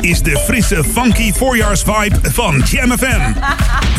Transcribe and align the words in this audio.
Is 0.00 0.22
de 0.22 0.38
frisse, 0.38 0.84
funky 0.84 1.32
voorjaarsvibe 1.32 2.18
van 2.22 2.62
Jam 2.70 2.98
FM. 2.98 3.32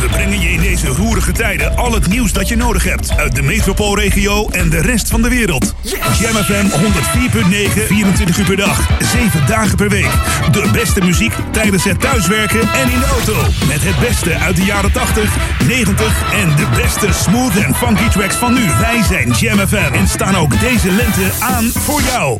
We 0.02 0.08
brengen 0.12 0.40
je 0.40 0.50
in 0.50 0.60
deze 0.60 0.88
roerige 0.88 1.32
tijden 1.32 1.75
al 1.75 1.94
het 1.94 2.08
nieuws 2.08 2.32
dat 2.32 2.48
je 2.48 2.56
nodig 2.56 2.83
hebt... 2.83 3.17
uit 3.17 3.36
de 3.36 3.42
metropoolregio 3.42 4.50
en 4.50 4.70
de 4.70 4.81
rest 4.81 5.08
van 5.08 5.21
de 5.21 5.29
wereld. 5.29 5.73
Jam 6.20 6.36
FM 6.36 6.65
104.9, 6.65 7.86
24 7.88 8.38
uur 8.38 8.46
per 8.46 8.55
dag, 8.55 8.89
7 9.00 9.47
dagen 9.47 9.76
per 9.76 9.89
week. 9.89 10.12
De 10.52 10.70
beste 10.71 11.02
muziek 11.02 11.34
tijdens 11.52 11.84
het 11.84 11.99
thuiswerken 11.99 12.61
en 12.61 12.91
in 12.91 12.99
de 12.99 13.05
auto. 13.05 13.35
Met 13.67 13.83
het 13.83 13.99
beste 13.99 14.35
uit 14.35 14.55
de 14.55 14.65
jaren 14.65 14.91
80, 14.91 15.35
90 15.67 16.33
en 16.33 16.55
de 16.55 16.67
beste 16.75 17.07
smooth 17.13 17.55
en 17.55 17.75
funky 17.75 18.07
tracks 18.07 18.35
van 18.35 18.54
nu. 18.54 18.65
Wij 18.79 19.04
zijn 19.04 19.31
Jam 19.31 19.67
FM 19.67 19.93
en 19.93 20.07
staan 20.07 20.35
ook 20.35 20.59
deze 20.59 20.91
lente 20.91 21.31
aan 21.39 21.71
voor 21.73 22.01
jou. 22.01 22.39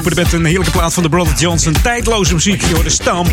We 0.00 0.06
openen 0.06 0.24
met 0.24 0.32
een 0.40 0.44
heerlijke 0.44 0.70
plaat 0.70 0.94
van 0.94 1.02
de 1.02 1.08
Brother 1.08 1.36
Johnson. 1.36 1.74
Tijdloze 1.82 2.34
muziek, 2.34 2.62
je 2.62 2.82
de 2.82 2.90
Stamp. 2.90 3.32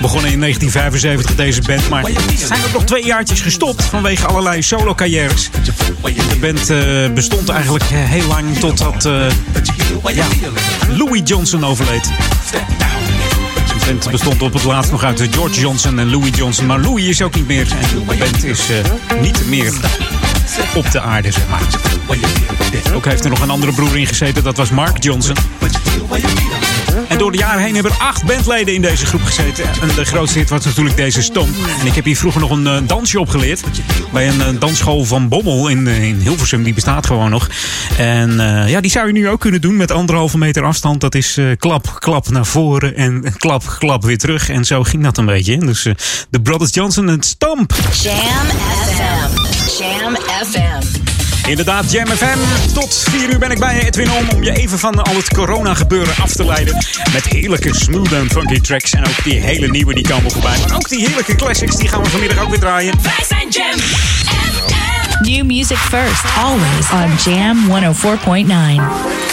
Begonnen 0.00 0.32
in 0.32 0.40
1975 0.40 1.34
deze 1.34 1.62
band, 1.62 1.88
maar 1.88 2.04
zijn 2.36 2.60
ook 2.64 2.72
nog 2.72 2.84
twee 2.84 3.04
jaartjes 3.04 3.40
gestopt 3.40 3.84
vanwege 3.84 4.26
allerlei 4.26 4.62
solo-carrières. 4.62 5.50
De 6.02 6.36
band 6.40 6.70
uh, 6.70 7.14
bestond 7.14 7.48
eigenlijk 7.48 7.84
heel 7.84 8.26
lang 8.26 8.58
totdat 8.58 9.04
uh, 9.04 9.26
Louis 10.88 11.20
Johnson 11.24 11.64
overleed. 11.64 12.04
De 13.66 13.84
band 13.86 14.10
bestond 14.10 14.42
op 14.42 14.52
het 14.52 14.64
laatst 14.64 14.90
nog 14.90 15.04
uit 15.04 15.28
George 15.30 15.60
Johnson 15.60 15.98
en 15.98 16.10
Louis 16.10 16.36
Johnson. 16.36 16.66
Maar 16.66 16.80
Louis 16.80 17.04
is 17.04 17.22
ook 17.22 17.34
niet 17.34 17.46
meer. 17.46 17.66
En 17.70 18.06
de 18.06 18.16
band 18.18 18.44
is 18.44 18.68
niet 19.20 19.46
meer 19.46 19.72
op 20.74 20.90
de 20.90 21.00
aarde, 21.00 21.30
zeg 21.30 21.48
maar. 21.48 21.62
Ook 22.94 23.04
heeft 23.04 23.24
er 23.24 23.30
nog 23.30 23.40
een 23.40 23.50
andere 23.50 23.72
broer 23.72 23.98
in 23.98 24.06
gezeten, 24.06 24.42
dat 24.42 24.56
was 24.56 24.70
Mark 24.70 25.02
Johnson. 25.02 25.36
En 27.08 27.18
door 27.18 27.32
de 27.32 27.38
jaren 27.38 27.62
heen 27.62 27.74
hebben 27.74 27.92
er 27.92 27.98
acht 27.98 28.24
bandleden 28.24 28.74
in 28.74 28.82
deze 28.82 29.06
groep 29.06 29.22
gezeten. 29.22 29.64
En 29.64 29.88
de 29.94 30.04
grootste 30.04 30.38
hit 30.38 30.50
was 30.50 30.64
natuurlijk 30.64 30.96
deze 30.96 31.22
Stomp. 31.22 31.54
En 31.80 31.86
ik 31.86 31.94
heb 31.94 32.04
hier 32.04 32.16
vroeger 32.16 32.40
nog 32.40 32.50
een 32.50 32.66
uh, 32.66 32.76
dansje 32.86 33.20
opgeleerd. 33.20 33.62
Bij 34.12 34.28
een 34.28 34.54
uh, 34.54 34.60
dansschool 34.60 35.04
van 35.04 35.28
Bommel 35.28 35.68
in, 35.68 35.86
uh, 35.86 36.02
in 36.02 36.20
Hilversum. 36.20 36.62
Die 36.62 36.74
bestaat 36.74 37.06
gewoon 37.06 37.30
nog. 37.30 37.48
En 37.98 38.36
ja, 38.66 38.80
die 38.80 38.90
zou 38.90 39.06
je 39.06 39.12
nu 39.12 39.28
ook 39.28 39.40
kunnen 39.40 39.60
doen 39.60 39.76
met 39.76 39.90
anderhalve 39.90 40.38
meter 40.38 40.64
afstand. 40.64 41.00
Dat 41.00 41.14
is 41.14 41.38
klap, 41.58 41.96
klap 41.98 42.30
naar 42.30 42.46
voren 42.46 42.96
en 42.96 43.36
klap, 43.36 43.76
klap 43.78 44.04
weer 44.04 44.18
terug. 44.18 44.48
En 44.48 44.64
zo 44.64 44.82
ging 44.82 45.02
dat 45.02 45.18
een 45.18 45.26
beetje. 45.26 45.58
Dus 45.58 45.86
de 46.30 46.40
Brothers 46.40 46.74
Johnson 46.74 47.08
en 47.08 47.22
Stomp. 47.22 47.74
Jam. 48.02 49.51
Jam 49.82 50.16
FM. 50.16 50.82
Inderdaad, 51.48 51.92
Jam 51.92 52.06
FM. 52.06 52.38
Tot 52.74 53.04
4 53.10 53.30
uur 53.30 53.38
ben 53.38 53.50
ik 53.50 53.58
bij 53.58 53.74
je, 53.74 53.84
Edwin 53.86 54.10
Om, 54.12 54.28
om 54.28 54.42
je 54.42 54.52
even 54.52 54.78
van 54.78 55.02
al 55.02 55.14
het 55.16 55.28
corona 55.28 55.74
gebeuren 55.74 56.14
af 56.22 56.32
te 56.32 56.44
leiden. 56.44 56.74
Met 57.12 57.24
heerlijke 57.24 57.74
smooth 57.74 58.12
en 58.12 58.30
funky 58.30 58.60
tracks. 58.60 58.92
En 58.92 59.06
ook 59.06 59.24
die 59.24 59.40
hele 59.40 59.68
nieuwe 59.68 59.94
die 59.94 60.08
komen 60.08 60.30
voorbij. 60.30 60.58
Maar 60.66 60.76
ook 60.76 60.88
die 60.88 61.06
heerlijke 61.06 61.34
classics, 61.34 61.76
die 61.76 61.88
gaan 61.88 62.02
we 62.02 62.10
vanmiddag 62.10 62.38
ook 62.38 62.48
weer 62.48 62.58
draaien. 62.58 63.02
Wij 63.02 63.24
zijn 63.28 63.48
Jam 63.48 63.78
FM. 63.78 65.30
New 65.30 65.44
music 65.44 65.78
first, 65.78 66.24
always 66.36 66.90
on 66.90 67.32
Jam 67.32 67.56
104.9. 67.68 69.31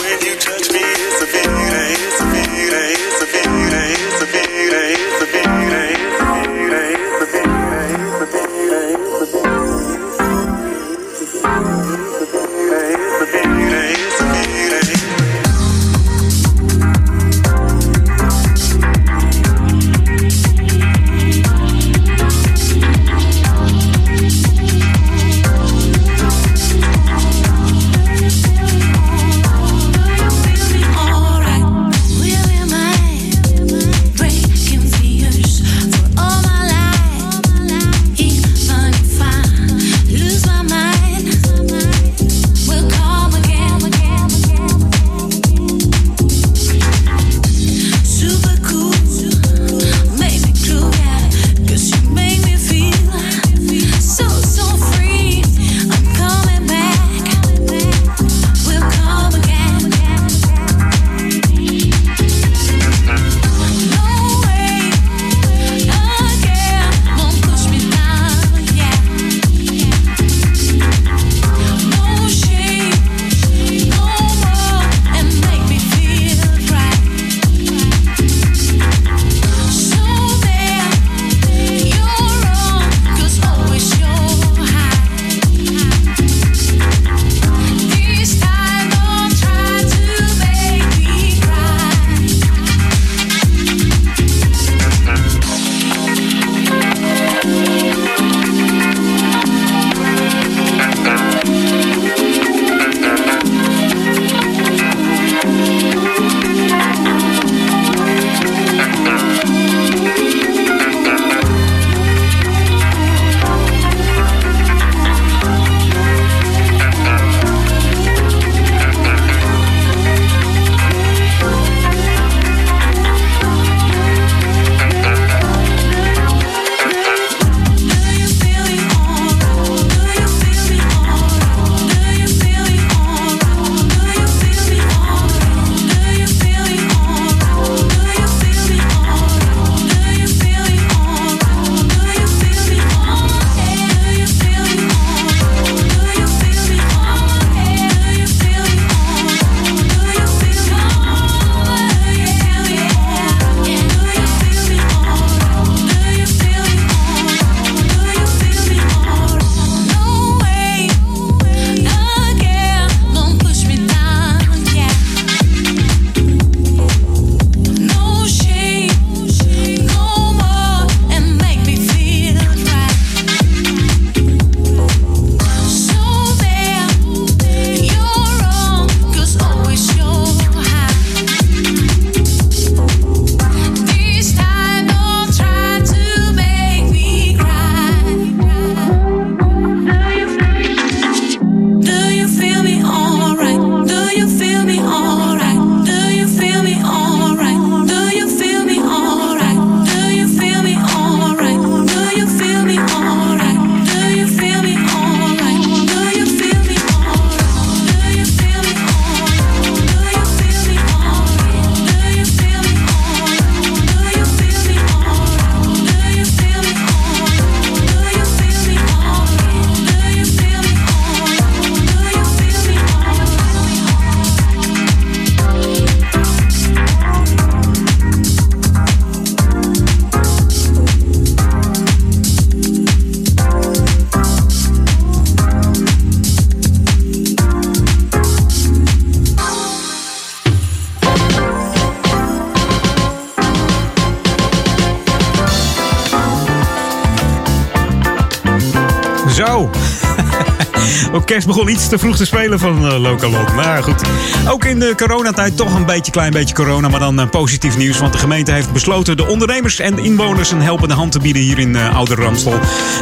Begon 251.45 251.69
iets 251.69 251.87
te 251.87 251.97
vroeg 251.97 252.15
te 252.15 252.25
spelen 252.25 252.59
van 252.59 252.85
uh, 252.85 252.99
Lokalot. 252.99 253.55
Maar 253.55 253.83
goed. 253.83 254.01
Ook 254.47 254.65
in 254.65 254.79
de 254.79 254.93
coronatijd 254.97 255.57
toch 255.57 255.75
een 255.75 255.85
beetje 255.85 256.11
klein 256.11 256.31
beetje 256.31 256.55
corona. 256.55 256.89
Maar 256.89 256.99
dan 256.99 257.19
uh, 257.19 257.29
positief 257.29 257.77
nieuws. 257.77 257.99
Want 257.99 258.13
de 258.13 258.19
gemeente 258.19 258.51
heeft 258.51 258.73
besloten 258.73 259.17
de 259.17 259.27
ondernemers 259.27 259.79
en 259.79 259.95
de 259.95 260.01
inwoners 260.01 260.51
een 260.51 260.61
helpende 260.61 260.93
hand 260.93 261.11
te 261.11 261.19
bieden 261.19 261.41
hier 261.41 261.59
in 261.59 261.75
uh, 261.75 261.95
Ouder 261.95 262.17
Ramstel. 262.17 262.59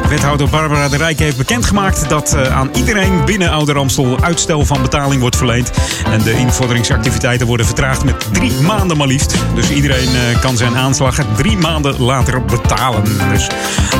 Wethouder 0.09 0.49
Barbara 0.49 0.89
de 0.89 0.97
Rijk 0.97 1.19
heeft 1.19 1.37
bekendgemaakt 1.37 2.09
dat 2.09 2.35
aan 2.35 2.69
iedereen 2.75 3.25
binnen 3.25 3.49
Ouder 3.49 3.75
Ramstel 3.75 4.17
uitstel 4.21 4.65
van 4.65 4.81
betaling 4.81 5.21
wordt 5.21 5.35
verleend. 5.35 5.71
En 6.11 6.23
de 6.23 6.33
invorderingsactiviteiten 6.33 7.47
worden 7.47 7.65
vertraagd 7.65 8.03
met 8.03 8.27
drie 8.31 8.51
maanden 8.61 8.97
maar 8.97 9.07
liefst. 9.07 9.35
Dus 9.55 9.69
iedereen 9.69 10.09
kan 10.41 10.57
zijn 10.57 10.75
aanslag 10.75 11.15
drie 11.35 11.57
maanden 11.57 12.01
later 12.01 12.45
betalen. 12.45 13.03
Dus 13.31 13.47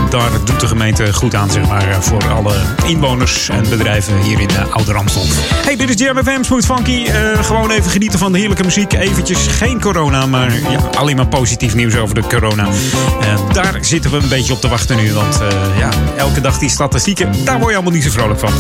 daar 0.10 0.29
doet 0.46 0.60
de 0.60 0.67
gemeente 0.67 1.13
goed 1.13 1.36
aan, 1.36 1.50
zeg 1.51 1.67
maar, 1.67 2.03
voor 2.03 2.29
alle 2.29 2.56
inwoners 2.86 3.50
en 3.50 3.70
bedrijven 3.70 4.27
hier 4.28 4.40
in 4.40 4.50
uh, 4.52 4.76
Oude 4.76 4.92
Ramstel. 4.92 5.24
Hey, 5.66 5.76
dit 5.76 5.90
is 5.90 5.96
Jam 5.96 6.18
FM, 6.24 6.44
Smooth 6.44 6.66
Funky. 6.66 7.06
Uh, 7.08 7.44
gewoon 7.44 7.72
even 7.72 7.92
genieten 7.92 8.20
van 8.20 8.32
de 8.32 8.38
heerlijke 8.38 8.64
muziek. 8.64 8.94
Eventjes 8.94 9.48
geen 9.48 9.82
corona, 9.82 10.26
maar 10.26 10.54
ja, 10.70 10.80
alleen 10.98 11.16
maar 11.16 11.28
positief 11.28 11.76
nieuws 11.76 11.96
over 11.96 12.16
de 12.16 12.22
corona. 12.22 12.68
Uh, 12.68 13.54
daar 13.54 13.78
zitten 13.82 14.12
we 14.12 14.18
een 14.18 14.30
beetje 14.30 14.54
op 14.54 14.62
te 14.62 14.68
wachten 14.68 14.98
nu. 14.98 15.14
Want 15.14 15.40
ja, 15.78 15.90
elke 16.18 16.42
dag 16.42 16.58
die 16.58 16.70
statistieken, 16.70 17.32
daar 17.46 17.58
word 17.58 17.70
je 17.70 17.76
allemaal 17.76 17.94
niet 17.94 18.04
zo 18.04 18.10
vrolijk 18.10 18.40
van. 18.40 18.52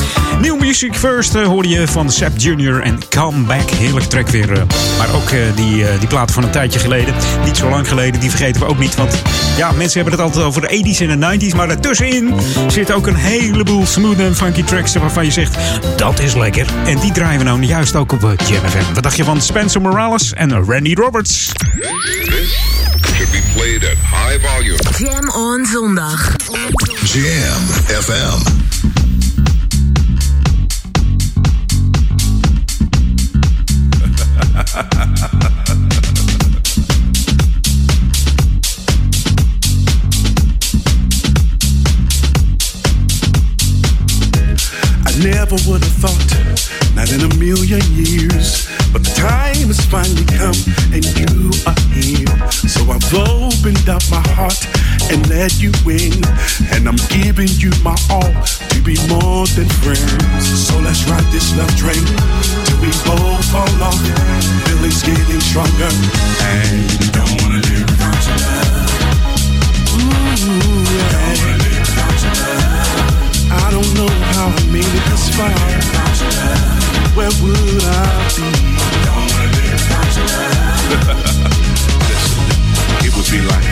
Nieuw 0.41 0.55
Music 0.55 0.95
First 0.95 1.33
hoorde 1.33 1.69
je 1.69 1.87
van 1.87 2.11
Sap 2.11 2.31
Jr. 2.37 2.81
en 2.81 2.99
Come 3.09 3.43
Back. 3.43 3.69
Heerlijk 3.69 4.05
track 4.05 4.27
weer. 4.27 4.65
maar 4.97 5.13
ook 5.15 5.55
die, 5.55 5.85
die 5.99 6.07
platen 6.07 6.33
van 6.33 6.43
een 6.43 6.49
tijdje 6.51 6.79
geleden. 6.79 7.13
Niet 7.45 7.57
zo 7.57 7.69
lang 7.69 7.87
geleden, 7.87 8.19
die 8.19 8.29
vergeten 8.29 8.61
we 8.61 8.67
ook 8.67 8.79
niet. 8.79 8.95
Want 8.95 9.21
ja, 9.57 9.71
mensen 9.71 10.01
hebben 10.01 10.19
het 10.19 10.27
altijd 10.27 10.45
over 10.45 10.61
de 10.61 10.95
80s 10.95 11.07
en 11.07 11.19
de 11.19 11.49
90s. 11.51 11.55
Maar 11.55 11.67
daartussenin 11.67 12.33
zit 12.67 12.91
ook 12.91 13.07
een 13.07 13.15
heleboel 13.15 13.85
smooth 13.85 14.19
en 14.19 14.35
funky 14.35 14.63
tracks 14.63 14.95
waarvan 14.95 15.25
je 15.25 15.31
zegt, 15.31 15.56
dat 15.95 16.19
is 16.19 16.35
lekker. 16.35 16.67
En 16.85 16.99
die 16.99 17.11
draaien 17.11 17.37
we 17.37 17.43
nou 17.45 17.63
juist 17.63 17.95
ook 17.95 18.11
op 18.11 18.21
Jam 18.21 18.69
FM. 18.69 18.93
Wat 18.93 19.03
dacht 19.03 19.17
je 19.17 19.23
van 19.23 19.41
Spencer 19.41 19.81
Morales 19.81 20.33
en 20.33 20.65
Randy 20.65 20.93
Roberts? 20.93 21.51
This 21.79 22.57
should 23.15 23.31
be 23.31 23.41
played 23.55 23.83
at 23.83 23.97
high 23.97 24.47
volume. 24.47 24.79
Jam 24.97 25.29
on 25.29 25.65
zondag. 25.65 26.35
Jam 27.03 27.61
FM. 27.85 28.65
Never 45.17 45.57
would 45.65 45.81
have 45.81 45.97
thought, 45.97 46.29
not 46.93 47.09
in 47.11 47.25
a 47.25 47.31
million 47.41 47.81
years. 47.89 48.69
But 48.93 49.01
the 49.01 49.13
time 49.17 49.65
has 49.65 49.81
finally 49.89 50.21
come 50.29 50.53
and 50.93 51.01
you 51.17 51.49
are 51.65 51.81
here. 51.89 52.29
So 52.69 52.85
I've 52.93 53.01
opened 53.17 53.89
up 53.89 54.05
my 54.13 54.21
heart 54.37 54.61
and 55.09 55.25
let 55.25 55.57
you 55.57 55.73
in. 55.89 56.21
And 56.69 56.85
I'm 56.85 57.01
giving 57.09 57.49
you 57.57 57.73
my 57.81 57.97
all 58.13 58.29
to 58.29 58.77
be 58.85 58.93
more 59.09 59.49
than 59.57 59.65
friends. 59.81 60.45
So 60.45 60.77
let's 60.85 61.01
ride 61.09 61.25
this 61.33 61.49
love 61.57 61.73
train 61.73 62.05
till 62.69 62.77
we 62.77 62.93
both 63.01 63.41
fall 63.49 63.73
off. 63.81 63.97
Feelings 64.69 65.01
getting 65.01 65.41
stronger. 65.41 65.89
And 66.45 66.85
you 66.93 67.09
don't 67.09 67.33
wanna 67.41 67.61
live 67.65 67.89
without 67.89 68.21
your 68.21 68.37
love. 68.45 68.85
Ooh, 69.97 70.85
yeah. 70.93 71.56
I 73.67 73.69
don't 73.69 73.93
know 73.95 74.07
how 74.31 74.47
I 74.47 74.63
made 74.71 74.87
it 74.87 75.05
this 75.11 75.27
far. 75.35 75.51
Where 77.19 77.27
would 77.43 77.83
I 77.83 77.99
be? 78.31 78.47
Listen, 82.07 82.47
it 83.03 83.11
would 83.11 83.27
be 83.27 83.43
like, 83.43 83.67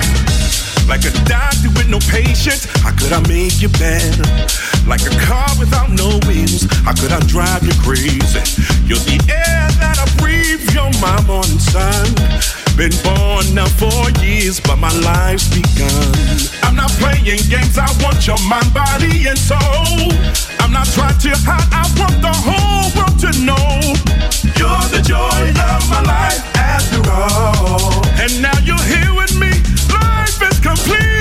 like 0.92 1.06
a 1.08 1.16
doctor 1.24 1.70
with 1.80 1.88
no 1.88 2.00
patience. 2.12 2.66
How 2.84 2.92
could 2.92 3.14
I 3.14 3.26
make 3.30 3.62
you 3.62 3.70
better? 3.70 4.28
Like 4.86 5.08
a 5.08 5.16
car 5.24 5.48
without 5.58 5.90
no 5.90 6.20
wheels. 6.28 6.68
How 6.84 6.92
could 6.92 7.14
I 7.14 7.22
drive 7.32 7.64
you 7.64 7.72
crazy? 7.80 8.44
You're 8.84 9.00
the 9.00 9.16
air 9.32 9.72
that 9.80 9.96
I 9.96 10.06
breathe. 10.20 10.60
You're 10.76 10.92
my 11.00 11.24
morning 11.24 11.60
sun. 11.60 12.65
Been 12.76 12.92
born 13.04 13.56
now 13.56 13.68
for 13.80 14.12
years, 14.20 14.60
but 14.60 14.76
my 14.76 14.92
life's 15.00 15.48
begun. 15.48 16.12
I'm 16.62 16.76
not 16.76 16.92
playing 17.00 17.24
games, 17.48 17.78
I 17.78 17.88
want 18.04 18.28
your 18.28 18.38
mind, 18.50 18.74
body, 18.74 19.28
and 19.30 19.40
soul. 19.40 20.12
I'm 20.60 20.74
not 20.74 20.86
trying 20.88 21.18
to 21.20 21.32
hide, 21.48 21.72
I 21.72 21.88
want 21.96 22.20
the 22.20 22.36
whole 22.36 22.92
world 23.00 23.18
to 23.24 23.32
know. 23.48 23.96
You're 24.60 24.88
the 24.92 25.02
joy 25.02 25.56
of 25.56 25.90
my 25.90 26.02
life 26.04 26.44
after 26.58 27.00
all. 27.10 28.04
And 28.20 28.42
now 28.42 28.60
you're 28.68 28.88
here 28.92 29.14
with 29.16 29.40
me, 29.40 29.56
life 29.96 30.36
is 30.44 30.60
complete, 30.60 31.15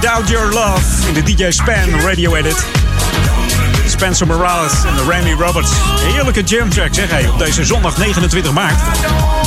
without 0.00 0.28
your 0.28 0.52
love. 0.52 1.08
In 1.08 1.14
de 1.14 1.22
DJ 1.22 1.50
Span 1.50 2.00
radio 2.00 2.34
edit. 2.34 2.66
Spencer 3.86 4.26
Morales 4.26 4.72
en 4.84 5.10
Randy 5.10 5.32
Roberts. 5.32 5.70
Heerlijke 6.00 6.42
jam 6.42 6.68
track, 6.68 6.94
zeg 6.94 7.10
hij, 7.10 7.28
op 7.28 7.38
deze 7.38 7.64
zondag 7.64 7.96
29 7.96 8.52
maart. 8.52 8.80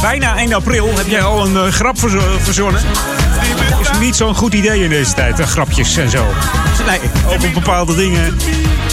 Bijna 0.01 0.37
1 0.37 0.53
april. 0.53 0.97
Heb 0.97 1.07
jij 1.07 1.21
al 1.21 1.45
een 1.45 1.57
eh, 1.57 1.71
grap 1.73 1.99
verzo- 1.99 2.37
verzonnen? 2.39 2.81
Niet 4.01 4.15
zo'n 4.15 4.35
goed 4.35 4.53
idee 4.53 4.83
in 4.83 4.89
deze 4.89 5.13
tijd, 5.13 5.37
hè, 5.37 5.45
grapjes 5.45 5.97
en 5.97 6.09
zo. 6.09 6.25
Nee, 6.87 6.99
over 7.27 7.51
bepaalde 7.51 7.95
dingen 7.95 8.33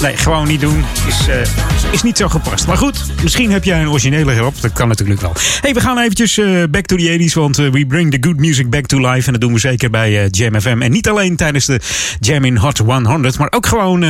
Nee, 0.03 0.17
gewoon 0.17 0.49
niet 0.49 0.61
doen. 0.61 0.85
Is, 1.07 1.29
eh, 1.29 1.93
is 1.93 2.03
niet 2.03 2.17
zo 2.17 2.29
gepast. 2.29 2.67
Maar 2.67 2.77
goed, 2.77 3.05
misschien 3.23 3.51
heb 3.51 3.65
jij 3.65 3.81
een 3.81 3.89
originele 3.89 4.35
erop. 4.35 4.61
Dat 4.61 4.73
kan 4.73 4.89
natuurlijk 4.89 5.21
wel. 5.21 5.33
hey, 5.61 5.75
we 5.75 5.81
gaan 5.81 5.99
eventjes 5.99 6.39
eh, 6.39 6.63
back 6.71 6.87
to 6.87 6.97
the 6.97 7.29
80s. 7.31 7.33
Want 7.33 7.59
eh, 7.59 7.71
we 7.71 7.87
bring 7.87 8.11
the 8.11 8.19
good 8.21 8.37
music 8.37 8.71
back 8.71 8.87
to 8.87 8.99
life. 8.99 9.27
En 9.27 9.33
dat 9.33 9.41
doen 9.41 9.53
we 9.53 9.59
zeker 9.59 9.91
bij 9.91 10.29
Jam 10.31 10.61
FM. 10.61 10.83
En 10.83 10.91
niet 10.91 11.09
alleen 11.09 11.37
tijdens 11.37 11.67
de 11.67 11.81
Jam 12.21 12.45
in 12.45 12.57
Hot 12.57 12.79
100. 12.79 13.39
Maar 13.39 13.53
ook 13.53 13.67
gewoon 13.67 14.05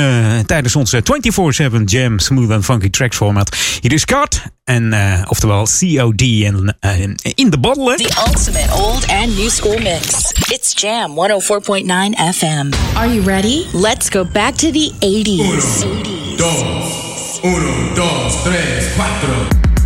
tijdens 0.47 0.77
onze 0.77 1.03
24-7 1.81 1.85
Jam 1.85 2.19
Smooth 2.19 2.51
and 2.51 2.65
Funky 2.65 2.91
Tracks 2.91 3.17
format. 3.17 3.57
Hier 3.81 3.93
is 3.93 4.01
Scott. 4.01 4.43
En 4.65 4.95
oftewel 5.29 5.67
COD 5.79 6.21
en, 6.21 6.75
in 7.35 7.51
the 7.51 7.59
bottle. 7.59 7.97
The 7.97 8.23
ultimate 8.27 8.73
old 8.73 9.09
and 9.09 9.37
new 9.37 9.49
school 9.49 9.79
mix. 9.79 10.33
It's 10.49 10.73
Jam 10.81 10.88
104.9 10.89 12.15
FM. 12.15 12.97
Are 12.97 13.07
you 13.07 13.21
ready? 13.21 13.67
Let's 13.75 14.09
go 14.09 14.25
back 14.25 14.55
to 14.57 14.73
the 14.73 14.91
80s. 15.03 15.85
Dos, 16.39 17.41
uno, 17.45 17.95
dos, 17.95 18.43
tres, 18.43 18.95
cuatro. 18.97 19.78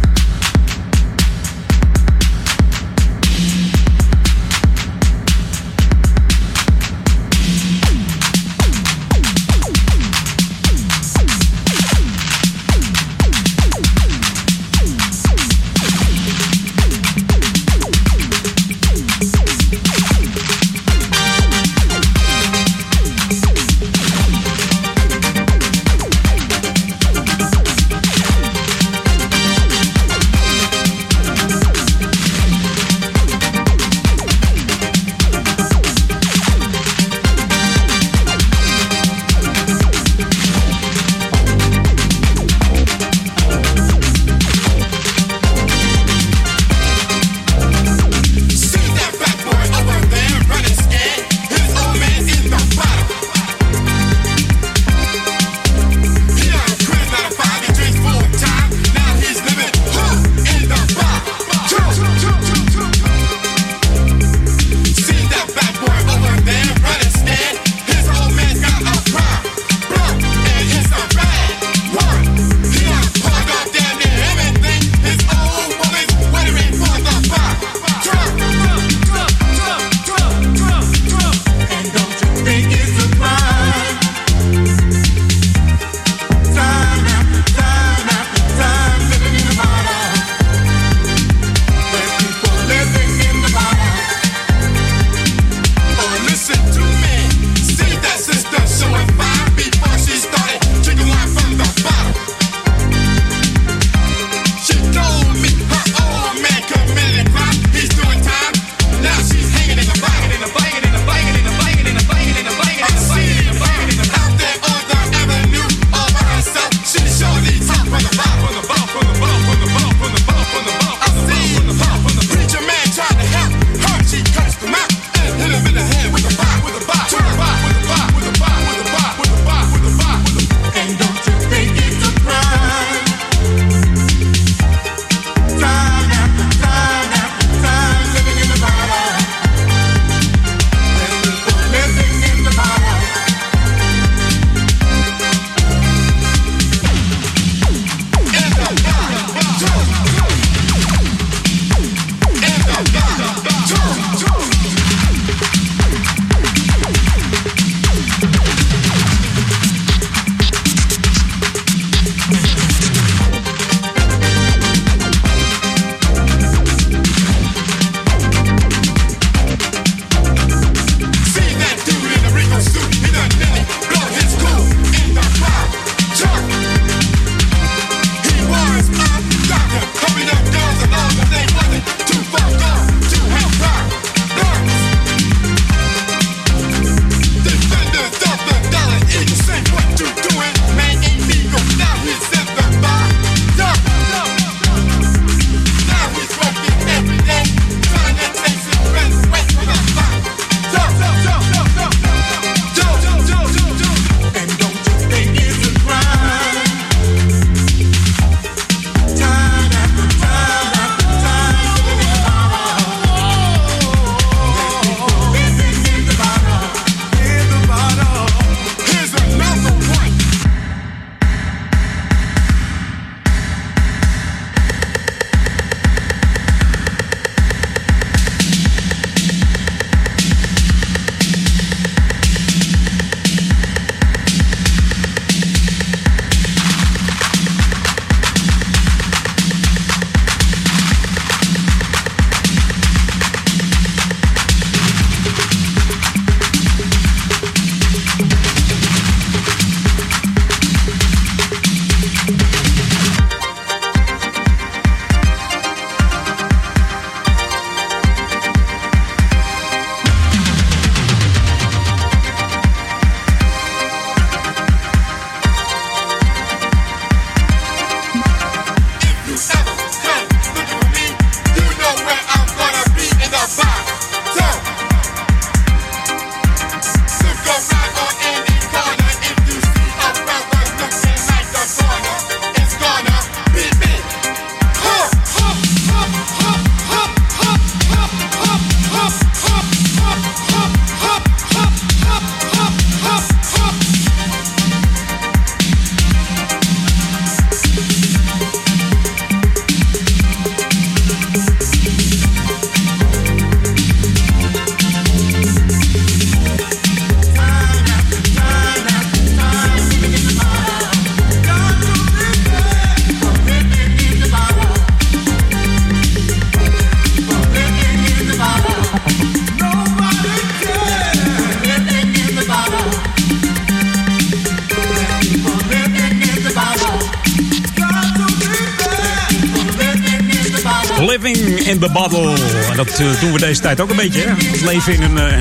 Deze 333.52 333.64
tijd 333.64 333.80
ook 333.80 333.90
een 333.90 333.96
beetje. 333.96 334.20
Hè? 334.20 334.28
Het 334.28 334.60
leven 334.60 334.92
in 334.92 335.02
een, 335.02 335.16
uh, 335.16 335.38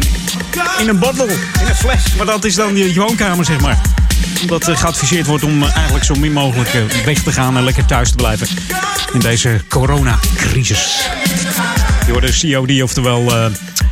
in 0.79 0.89
een 0.89 0.99
bottle, 0.99 1.25
in 1.25 1.67
een 1.67 1.75
fles. 1.75 2.15
Maar 2.17 2.25
dat 2.25 2.45
is 2.45 2.55
dan 2.55 2.77
je 2.77 2.93
woonkamer, 2.93 3.45
zeg 3.45 3.59
maar. 3.59 3.81
Omdat 4.41 4.69
uh, 4.69 4.77
geadviseerd 4.77 5.25
wordt 5.25 5.43
om 5.43 5.63
eigenlijk 5.63 6.03
zo 6.03 6.15
min 6.15 6.31
mogelijk 6.31 6.69
weg 7.05 7.23
te 7.23 7.31
gaan 7.31 7.57
en 7.57 7.63
lekker 7.63 7.85
thuis 7.85 8.09
te 8.09 8.15
blijven. 8.15 8.47
In 9.13 9.19
deze 9.19 9.61
coronacrisis. 9.67 11.09
Je 12.05 12.11
hoort 12.11 12.41
de 12.41 12.51
COD, 12.51 12.81
oftewel 12.81 13.51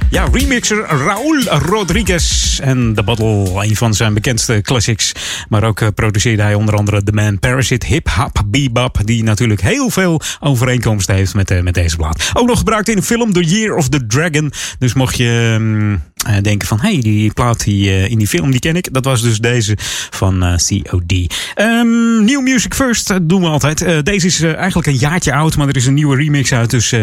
ja, 0.10 0.28
remixer 0.32 0.86
Raúl 0.86 1.44
Rodriguez. 1.44 2.60
En 2.60 2.94
The 2.96 3.04
Bottle, 3.04 3.66
een 3.66 3.76
van 3.76 3.94
zijn 3.94 4.14
bekendste 4.14 4.62
classics. 4.62 5.12
Maar 5.50 5.64
ook 5.64 5.82
uh, 5.82 5.88
produceerde 5.96 6.42
hij 6.42 6.54
onder 6.54 6.76
andere 6.76 7.04
The 7.04 7.12
Man 7.12 7.40
Parasite, 7.40 7.86
Hip 7.86 8.10
Hop 8.10 8.44
Bebop. 8.46 8.98
Die 9.04 9.24
natuurlijk 9.24 9.62
heel 9.62 9.90
veel 9.90 10.22
overeenkomsten 10.40 11.16
heeft 11.16 11.34
met, 11.34 11.52
uh, 11.52 11.62
met 11.62 11.74
deze 11.74 11.96
plaat. 11.96 12.32
Ook 12.34 12.48
nog 12.48 12.58
gebruikt 12.58 12.90
in 12.90 12.96
de 12.96 13.02
film 13.02 13.34
The 13.34 13.44
Year 13.44 13.76
of 13.76 13.90
the 13.90 14.06
Dragon. 14.08 14.52
Dus 14.80 14.94
mocht 14.94 15.18
je 15.18 15.58
uh, 15.60 15.98
denken 16.42 16.68
van... 16.68 16.80
hey, 16.80 17.00
die 17.00 17.34
plaat 17.34 17.64
die, 17.64 18.10
in 18.10 18.18
die 18.18 18.28
film 18.28 18.52
die 18.52 18.60
ken 18.60 18.76
ik. 18.76 18.94
Dat 18.94 19.06
was 19.06 19.22
dus 19.22 19.38
deze 19.38 19.78
van 20.10 20.60
COD. 20.68 21.14
Um, 21.56 22.26
new 22.26 22.42
Music 22.42 22.74
First 22.74 23.30
doen 23.30 23.42
we 23.42 23.48
altijd. 23.48 24.06
deze 24.06 24.28
is 24.28 24.42
eigenlijk 24.42 24.88
een 24.88 24.96
jaartje 24.96 25.34
oud. 25.34 25.58
Maar 25.58 25.68
er 25.68 25.76
is 25.76 25.86
een 25.86 25.94
nieuwe 25.94 26.16
remix 26.16 26.54
uit. 26.54 26.70
Dus, 26.70 26.94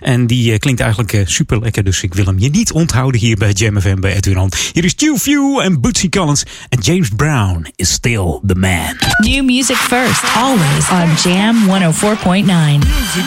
en 0.00 0.26
die 0.26 0.58
klinkt 0.58 0.80
eigenlijk 0.80 1.22
super 1.24 1.60
lekker. 1.60 1.84
Dus 1.84 2.02
ik 2.02 2.14
wil 2.14 2.24
hem 2.24 2.38
je 2.38 2.48
niet 2.48 2.72
onthouden 2.72 3.20
hier 3.20 3.36
bij 3.36 3.52
Jam 3.52 3.80
FM 3.80 4.00
bij 4.00 4.14
Edwin 4.14 4.36
Hand. 4.36 4.56
Hier 4.72 4.84
is 4.84 4.94
Q 4.94 5.02
Few 5.18 5.60
en 5.60 5.80
Bootsy 5.80 6.08
Collins. 6.08 6.44
En 6.68 6.78
James 6.80 7.08
Brown 7.16 7.66
is 7.76 7.90
still 7.90 8.40
the 8.46 8.54
man. 8.54 8.96
New 9.18 9.44
music 9.44 9.76
first, 9.76 10.22
always 10.34 10.90
on 10.90 11.30
Jam 11.30 11.56
104.9. 11.68 12.78
Music. 12.78 13.24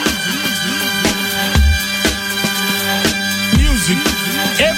Music. 3.58 4.19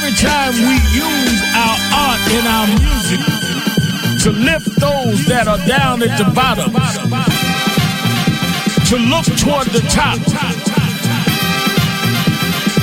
Every 0.04 0.18
time 0.18 0.54
we 0.66 0.74
use 0.98 1.42
our 1.54 1.78
art 1.94 2.22
and 2.34 2.48
our 2.50 2.66
music 2.74 3.22
to 4.26 4.32
lift 4.34 4.66
those 4.82 5.28
that 5.30 5.46
are 5.46 5.62
down 5.70 6.02
at 6.02 6.18
the 6.18 6.26
bottom, 6.34 6.74
to 8.90 8.98
look 8.98 9.30
toward 9.38 9.70
the 9.70 9.86
top 9.94 10.18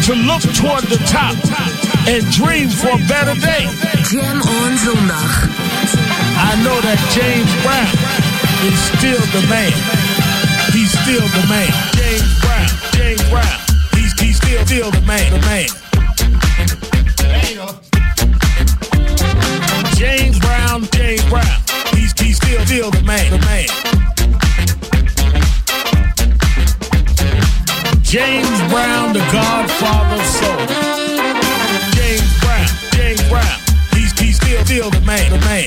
to 0.07 0.15
look 0.15 0.47
toward 0.55 0.87
the 0.87 1.03
top 1.11 1.35
and 2.07 2.23
dream 2.31 2.71
for 2.71 2.95
a 2.95 3.03
better 3.11 3.35
day. 3.43 3.67
Jam 4.07 4.39
on 4.39 4.79
zondag. 4.79 5.51
I 6.39 6.55
know 6.63 6.79
that 6.87 7.03
James 7.11 7.51
Brown 7.67 7.99
is 8.63 8.79
still 8.95 9.19
the 9.35 9.43
man. 9.51 9.75
He's 10.71 10.95
still 10.95 11.27
the 11.35 11.49
man. 11.51 11.67
James 11.99 12.31
Brown, 12.39 12.69
James 12.95 13.29
Brown. 13.29 13.59
He's, 13.99 14.15
he's 14.21 14.37
still, 14.37 14.65
still 14.65 14.91
the 14.93 15.03
man, 15.03 15.33
the 15.33 15.41
man. 15.41 15.88
James 19.97 20.39
Brown, 20.39 20.87
James 20.93 21.25
Brown. 21.29 21.45
He's, 21.93 22.13
he's 22.21 22.37
still, 22.37 22.65
still 22.65 22.91
the 22.93 23.03
man, 23.03 23.33
the 23.33 23.39
man. 23.39 23.67
James 28.03 28.61
Brown, 28.71 29.13
the 29.13 29.19
godfather 29.33 30.23
of 30.23 30.27
soul. 30.29 30.67
James 31.97 32.41
Brown, 32.41 32.69
James 32.93 33.29
Brown, 33.29 33.59
he's, 33.93 34.13
he's 34.21 34.37
still, 34.37 34.65
still 34.65 34.91
the 34.91 35.01
man, 35.01 35.33
the 35.33 35.39
man. 35.41 35.67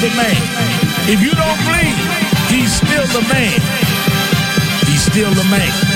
The 0.00 0.08
man. 0.16 0.36
If 1.12 1.20
you 1.20 1.32
don't 1.32 1.60
believe, 1.66 1.98
he's 2.48 2.72
still 2.72 3.06
the 3.08 3.20
man. 3.28 3.60
He's 4.86 5.02
still 5.02 5.30
the 5.34 5.44
man. 5.44 5.89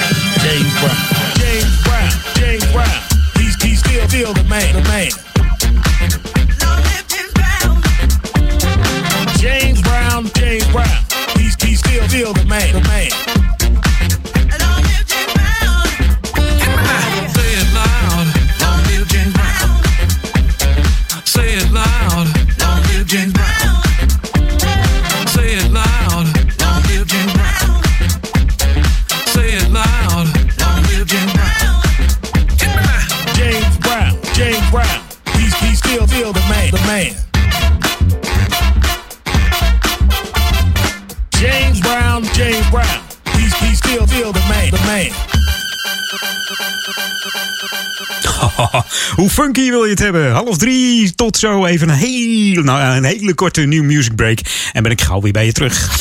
Funky 49.64 49.78
wil 49.78 49.84
je 49.84 49.90
het 49.90 49.98
hebben? 49.98 50.32
Half 50.32 50.58
drie 50.58 51.14
tot 51.14 51.36
zo 51.36 51.64
even 51.64 51.88
een, 51.88 51.94
heel, 51.94 52.62
nou, 52.62 52.96
een 52.96 53.04
hele 53.04 53.34
korte 53.34 53.60
new 53.60 53.82
music 53.82 54.14
break. 54.14 54.38
En 54.72 54.82
ben 54.82 54.92
ik 54.92 55.00
gauw 55.00 55.20
weer 55.20 55.32
bij 55.32 55.46
je 55.46 55.52
terug. 55.52 55.98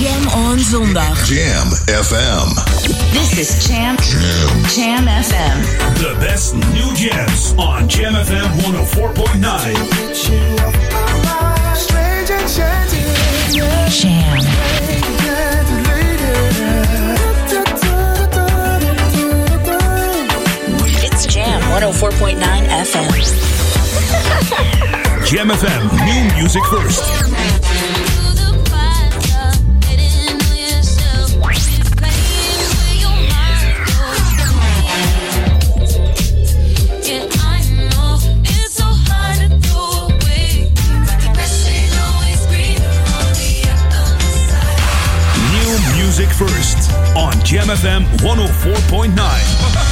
Jam 0.00 0.26
on 0.42 0.58
zondag. 0.58 1.28
Jam 1.28 1.68
FM. 2.04 2.48
This 3.12 3.32
is 3.38 3.66
Jam. 3.66 3.94
Jam 4.76 5.08
FM. 5.22 5.60
The 5.94 6.14
best 6.18 6.54
new 6.54 6.96
jams 6.96 7.52
on 7.56 7.86
Jam 7.86 8.24
FM 8.24 8.60
104.9. 8.60 11.09
104.9 21.80 22.36
FM. 22.84 23.08
Jam 25.24 25.48
FM, 25.48 25.82
new 26.04 26.36
music 26.36 26.62
first. 26.66 27.02
first 46.40 46.90
on 47.16 47.32
Jam 47.44 47.66
FM 47.66 48.04
104.9. 48.18 49.86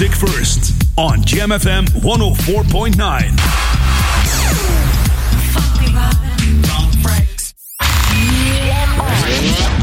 music 0.00 0.16
first 0.16 0.72
on 0.96 1.18
GMFM 1.22 1.84
104.9. 1.86 2.94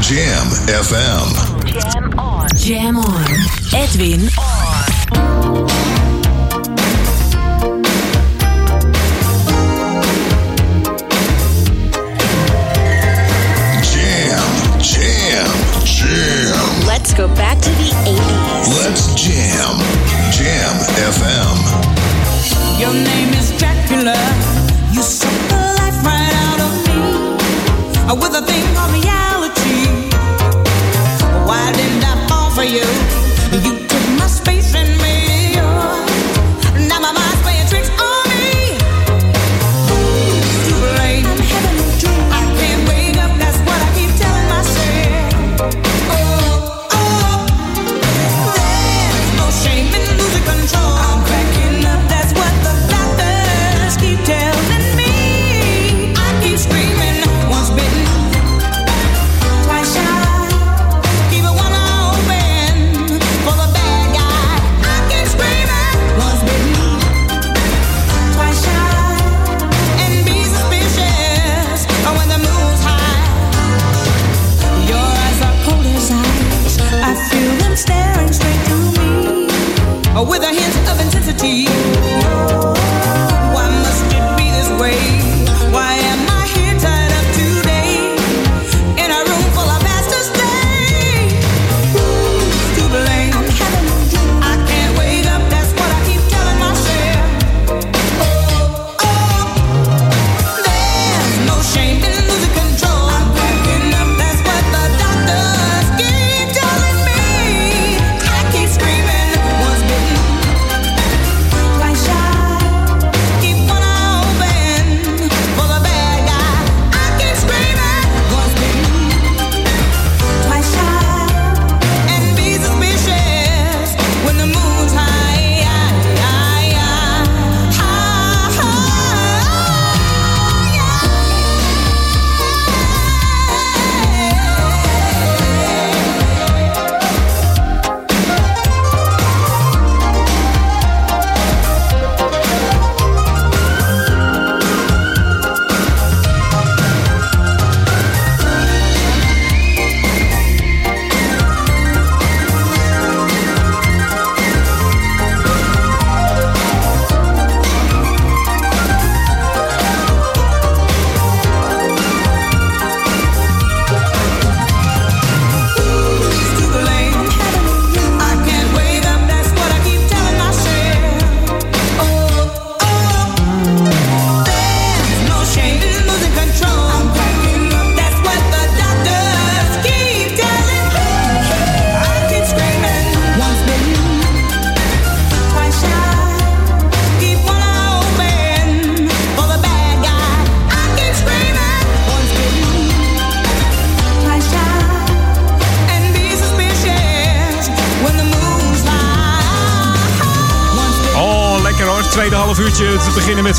Jam 0.00 0.46
FM. 0.68 1.26
Oh 1.36 1.60
Jam 1.66 2.18
on. 2.18 2.48
Jam 2.56 2.96
on. 2.96 3.26
Edwin 3.74 4.30
on. 4.38 5.95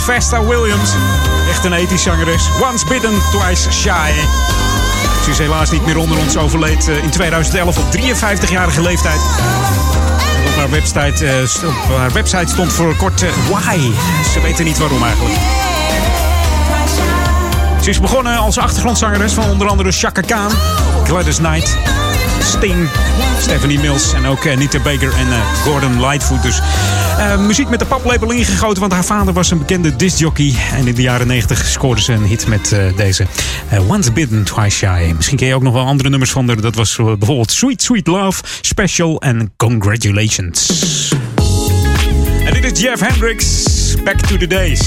Vesta 0.07 0.45
Williams. 0.45 0.91
Echt 1.49 1.65
een 1.65 1.73
ethisch 1.73 2.03
zangeres. 2.03 2.49
Once 2.71 2.85
bidden, 2.85 3.11
twice 3.31 3.71
shy. 3.71 4.11
Ze 5.23 5.29
is 5.29 5.37
helaas 5.37 5.71
niet 5.71 5.85
meer 5.85 5.97
onder 5.97 6.17
ons. 6.17 6.37
Overleed 6.37 6.87
eh, 6.87 7.03
in 7.03 7.09
2011 7.09 7.77
op 7.77 7.85
53-jarige 7.97 8.81
leeftijd. 8.81 9.21
Op 10.47 10.55
haar, 10.55 10.69
website, 10.69 11.25
eh, 11.25 11.67
op 11.91 11.97
haar 11.97 12.11
website 12.11 12.47
stond 12.47 12.73
voor 12.73 12.95
kort 12.95 13.23
eh, 13.23 13.29
why. 13.49 13.91
Ze 14.33 14.41
weten 14.41 14.65
niet 14.65 14.77
waarom 14.77 15.03
eigenlijk. 15.03 15.35
Ze 17.81 17.89
is 17.89 17.99
begonnen 17.99 18.37
als 18.37 18.57
achtergrondzangeres 18.57 19.33
van 19.33 19.49
onder 19.49 19.67
andere 19.67 19.91
Chaka 19.91 20.21
Khan, 20.21 20.51
Gladys 21.03 21.37
Knight 21.37 21.77
Sting, 22.41 22.89
Stephanie 23.39 23.80
Mills 23.80 24.13
en 24.13 24.26
ook 24.26 24.45
eh, 24.45 24.58
Nita 24.58 24.80
Baker 24.80 25.13
en 25.13 25.28
eh, 25.28 25.63
Gordon 25.63 26.00
Lightfoot. 26.00 26.43
Dus 26.43 26.62
eh, 27.17 27.38
muziek 27.39 27.69
met 27.69 27.80
de 27.80 27.86
paplepel 27.86 28.32
ingegoten, 28.32 28.80
want 28.80 28.91
haar 28.91 29.06
vader 29.06 29.34
was 29.34 29.52
een 29.52 29.58
bekende 29.58 29.95
discjockey. 29.95 30.56
En 30.73 30.88
in 30.88 30.95
de 30.95 31.02
jaren 31.02 31.28
90 31.28 31.65
scoorde 31.65 32.02
ze 32.02 32.13
een 32.13 32.26
hit 32.26 32.47
met 32.47 32.76
deze. 32.95 33.26
Once 33.88 34.12
Bitten, 34.12 34.43
Twice 34.43 34.78
Shy. 34.78 35.13
Misschien 35.15 35.38
ken 35.38 35.47
je 35.47 35.56
ook 35.56 35.62
nog 35.62 35.73
wel 35.73 35.86
andere 35.86 36.10
nummers 36.10 36.32
van 36.32 36.47
haar. 36.47 36.62
Dat 36.62 36.76
was 36.76 36.95
bijvoorbeeld 36.95 37.52
Sweet 37.52 37.82
Sweet 37.82 38.08
Love, 38.08 38.43
Special 38.62 39.21
en 39.21 39.54
Congratulations. 39.58 41.16
En 42.47 42.53
dit 42.53 42.71
is 42.71 42.81
Jeff 42.81 43.01
Hendricks, 43.01 43.95
Back 44.03 44.19
to 44.19 44.38
the 44.38 44.47
Days. 44.47 44.79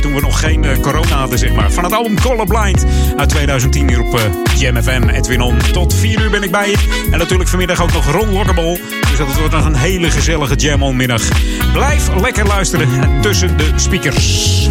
Toen 0.00 0.14
we 0.14 0.20
nog 0.20 0.40
geen 0.40 0.64
eh, 0.64 0.78
corona 0.80 1.16
hadden, 1.16 1.38
zeg 1.38 1.54
maar. 1.54 1.70
Van 1.70 1.84
het 1.84 1.92
album 1.92 2.20
Colorblind 2.20 2.84
uit 3.16 3.28
2010 3.28 3.88
hier 3.88 4.00
op 4.00 4.14
eh, 4.14 4.60
JMFM. 4.60 5.08
Edwin 5.08 5.40
On. 5.40 5.56
Tot 5.72 5.94
4 5.94 6.20
uur 6.20 6.30
ben 6.30 6.42
ik 6.42 6.50
bij 6.50 6.70
je. 6.70 7.06
En 7.10 7.18
natuurlijk 7.18 7.48
vanmiddag 7.48 7.82
ook 7.82 7.92
nog 7.92 8.10
Ron 8.10 8.32
Lockable. 8.32 8.80
Dus 9.08 9.18
dat 9.18 9.38
wordt 9.38 9.54
nog 9.54 9.64
een 9.64 9.76
hele 9.76 10.10
gezellige 10.10 10.54
Jam 10.54 10.82
On 10.82 10.96
middag. 10.96 11.22
Blijf 11.72 12.08
lekker 12.20 12.46
luisteren 12.46 12.88
tussen 13.20 13.56
de 13.56 13.72
speakers. 13.76 14.68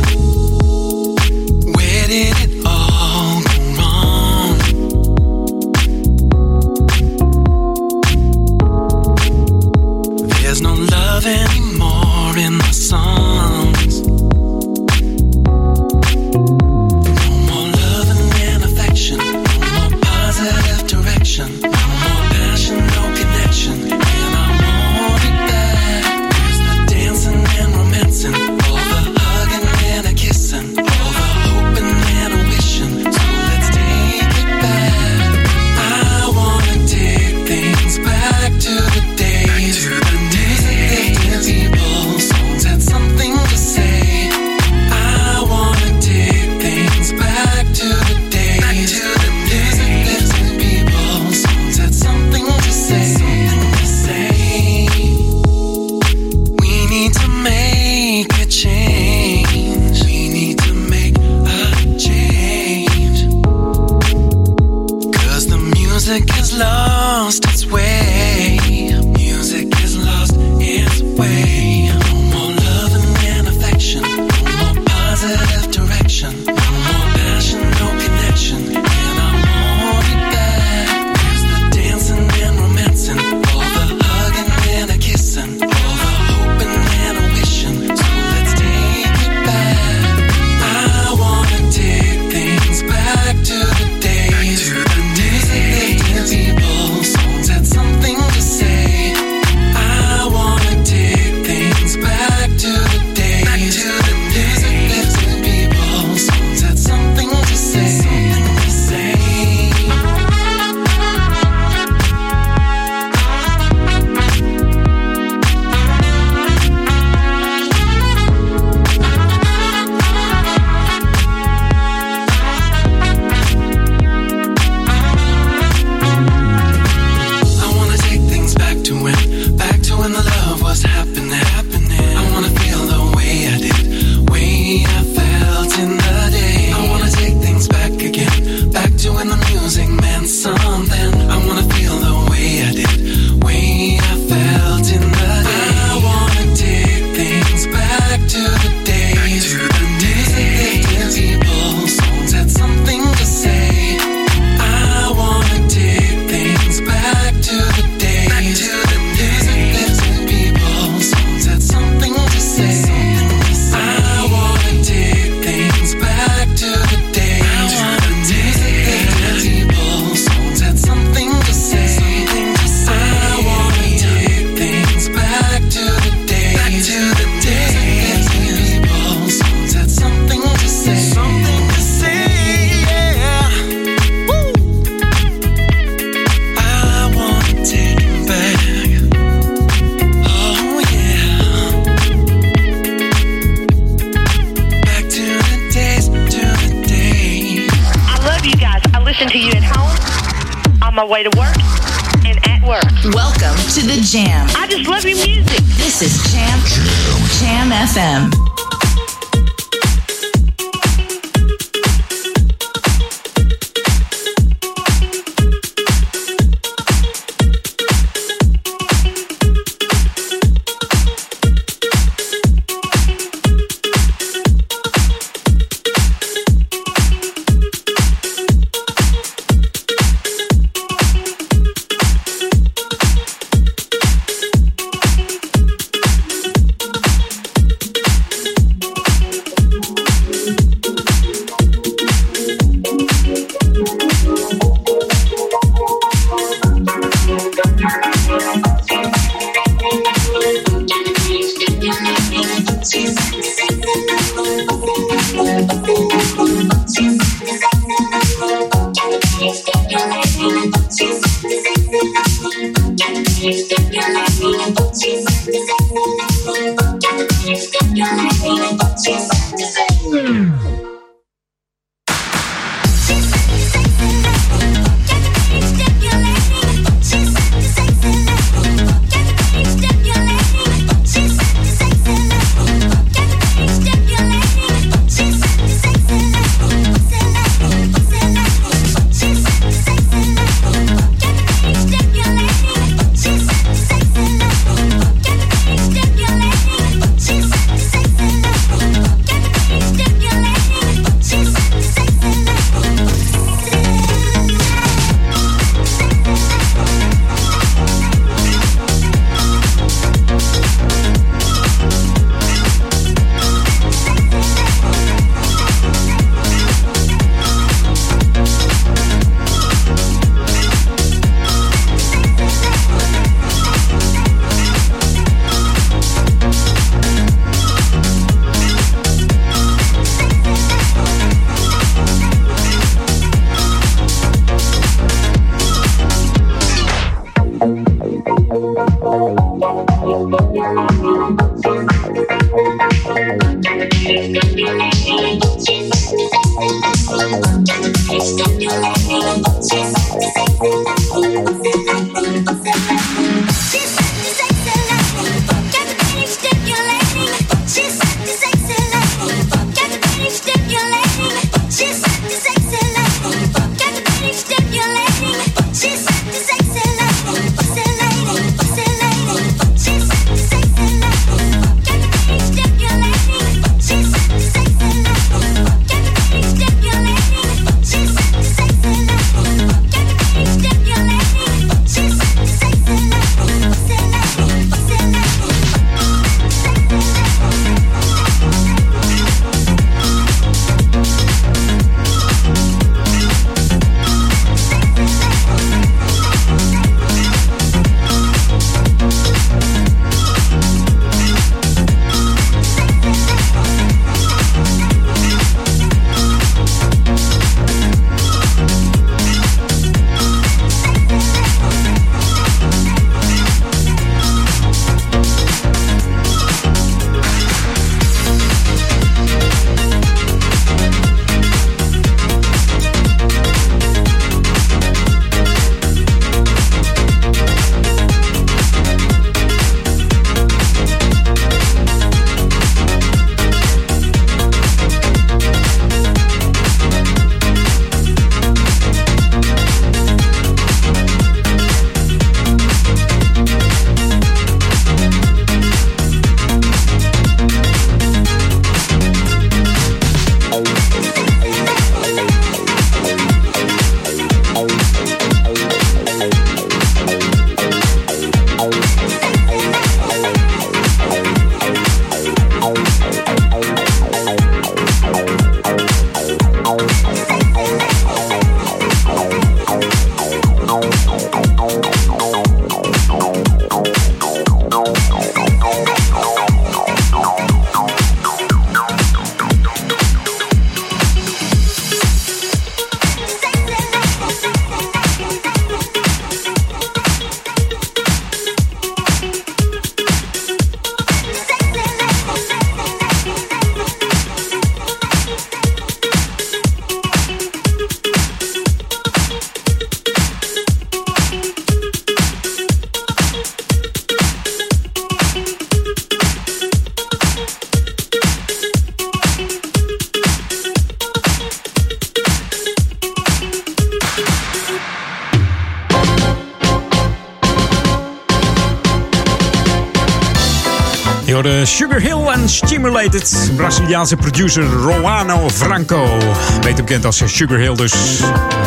Braziliaanse 523.56 524.16
producer 524.16 524.64
Roano 524.64 525.50
Franco. 525.50 526.18
Beter 526.62 526.84
bekend 526.84 527.06
als 527.06 527.22
Sugar 527.26 527.58
Hill 527.58 527.76
dus. 527.76 527.94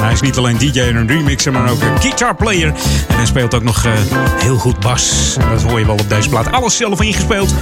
Hij 0.00 0.12
is 0.12 0.20
niet 0.20 0.36
alleen 0.36 0.58
DJ 0.58 0.80
en 0.80 0.96
een 0.96 1.08
remixer, 1.08 1.52
maar 1.52 1.70
ook 1.70 1.82
een 1.82 2.00
guitarplayer. 2.00 2.68
En 3.08 3.14
hij 3.14 3.26
speelt 3.26 3.54
ook 3.54 3.62
nog 3.62 3.84
eh, 3.84 3.92
heel 4.38 4.56
goed 4.56 4.80
bas. 4.80 5.36
Dat 5.50 5.62
hoor 5.62 5.78
je 5.78 5.86
wel 5.86 5.94
op 5.94 6.08
deze 6.08 6.28
plaat. 6.28 6.52
Alles 6.52 6.76
zelf 6.76 7.00
ingespeeld. 7.00 7.54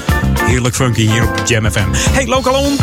Heerlijk 0.49 0.75
funky 0.75 1.07
hier 1.07 1.23
op 1.23 1.47
Jam 1.47 1.71
FM. 1.71 1.89
Hey, 1.93 2.27
Lokalon. 2.27 2.77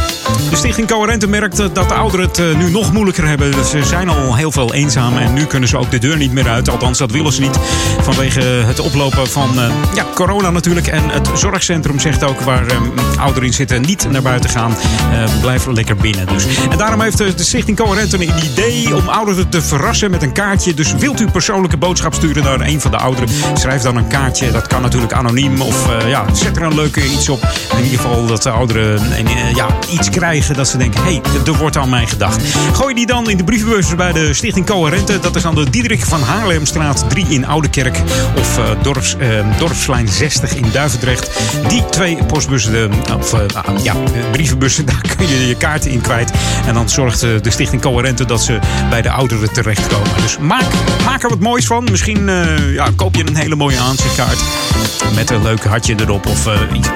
De 0.50 0.56
Stichting 0.56 0.88
Coherente 0.88 1.28
merkt 1.28 1.58
dat 1.58 1.90
de 1.90 1.94
ouderen 1.94 2.28
het 2.28 2.40
eh, 2.40 2.58
nu 2.58 2.72
nog 2.72 2.94
moeilijker 2.94 3.28
hebben. 3.28 3.66
Ze 3.66 3.84
zijn 3.84 4.10
al 4.10 4.36
heel 4.36 4.52
veel 4.52 4.74
eenzaam 4.74 5.18
en 5.18 5.34
nu 5.34 5.46
kunnen 5.46 5.70
ze 5.70 5.78
ook 5.78 5.92
de 5.92 6.00
deur 6.00 6.18
niet 6.18 6.32
meer 6.32 6.48
uit. 6.48 6.70
Althans, 6.70 6.98
dat 6.98 7.12
willen 7.12 7.34
ze 7.34 7.42
niet. 7.42 7.60
Vanwege 8.02 8.40
het 8.42 8.80
oplopen 8.80 9.28
van 9.28 9.60
eh, 9.60 9.72
ja, 9.96 10.06
corona 10.14 10.50
natuurlijk. 10.50 10.88
En 10.88 11.10
het 11.10 11.30
zorgcentrum 11.34 12.00
zegt 12.00 12.24
ook 12.24 12.40
waar 12.40 12.68
ehm, 12.68 12.84
ouderen 13.20 13.48
in 13.48 13.54
zitten. 13.54 13.82
Niet 13.82 14.12
naar 14.12 14.22
buiten 14.22 14.50
gaan. 14.50 14.76
Eh, 15.12 15.42
blijf 15.42 15.66
lekker 15.66 15.96
binnen 15.96 16.28
dus. 16.28 16.46
En 16.70 16.78
daarom 16.78 17.02
heeft 17.02 17.18
de 17.18 17.44
Stichting 17.44 17.78
Coherente 17.78 18.16
een 18.16 18.34
idee 18.52 18.96
om 18.96 19.08
ouderen 19.08 19.50
te 19.50 19.62
verrassen 19.62 20.12
met 20.12 20.22
een 20.22 20.34
kaartje. 20.34 20.74
Dus 20.74 20.96
wilt 20.96 21.20
u 21.20 21.32
persoonlijke 21.32 21.78
boodschap 21.78 22.14
sturen 22.14 22.44
naar 22.44 22.62
een 22.62 22.82
van 22.82 22.92
de 22.92 22.98
ouderen? 22.98 23.30
Schrijf 23.54 23.82
dan 23.82 23.96
een 23.96 24.08
kaartje. 24.08 24.52
Dat 24.52 24.68
kan 24.68 24.82
natuurlijk 24.82 25.14
anoniem. 25.14 25.62
Of 25.62 25.88
ja, 26.08 26.26
zet 26.34 26.56
er 26.56 26.64
een 26.64 26.76
leuke 26.76 27.06
iets 27.12 27.30
op. 27.30 27.55
In 27.78 27.84
ieder 27.84 28.00
geval 28.00 28.26
dat 28.26 28.44
de 28.44 28.50
ouderen 28.50 29.12
eh, 29.12 29.54
ja, 29.54 29.68
iets 29.90 30.10
krijgen 30.10 30.56
dat 30.56 30.68
ze 30.68 30.78
denken... 30.78 31.04
hé, 31.04 31.10
hey, 31.10 31.22
er 31.46 31.54
wordt 31.54 31.78
aan 31.78 31.90
mij 31.90 32.08
gedacht. 32.08 32.42
Gooi 32.74 32.94
die 32.94 33.06
dan 33.06 33.30
in 33.30 33.38
de 33.38 33.44
brievenbus 33.44 33.96
bij 33.96 34.12
de 34.12 34.34
Stichting 34.34 34.66
Coherente. 34.66 35.20
Dat 35.20 35.36
is 35.36 35.46
aan 35.46 35.56
de 35.56 35.70
Diederik 35.70 36.06
van 36.06 36.22
Haarlemstraat 36.22 37.10
3 37.10 37.26
in 37.30 37.46
Oudekerk. 37.46 37.98
Of 38.38 38.58
eh, 38.58 38.64
dorps, 38.82 39.16
eh, 39.18 39.58
Dorpslijn 39.58 40.08
60 40.08 40.56
in 40.56 40.66
Duivendrecht. 40.72 41.40
Die 41.68 41.86
twee 41.90 42.18
postbussen, 42.28 42.92
of 43.18 43.34
ah, 43.34 43.84
ja, 43.84 43.96
brievenbussen, 44.32 44.86
daar 44.92 45.16
kun 45.18 45.28
je 45.28 45.48
je 45.48 45.56
kaarten 45.56 45.92
in 45.92 46.02
kwijt. 46.02 46.32
En 46.68 46.74
dan 46.74 46.90
zorgt 46.90 47.20
de 47.20 47.52
Stichting 47.52 47.82
Coherente 47.82 48.26
dat 48.26 48.44
ze 48.44 48.60
bij 48.90 49.02
de 49.02 49.10
ouderen 49.12 49.54
terechtkomen. 49.54 50.10
Dus 50.22 50.38
maak, 50.38 50.66
maak 51.06 51.24
er 51.24 51.30
wat 51.30 51.40
moois 51.40 51.66
van. 51.66 51.88
Misschien 51.92 52.28
ja, 52.74 52.90
koop 52.96 53.16
je 53.16 53.28
een 53.28 53.36
hele 53.36 53.56
mooie 53.56 53.80
aanzichtkaart. 53.80 54.40
Met 55.16 55.30
een 55.30 55.42
leuk 55.42 55.64
hartje 55.64 55.96
erop. 56.00 56.26
Of 56.26 56.48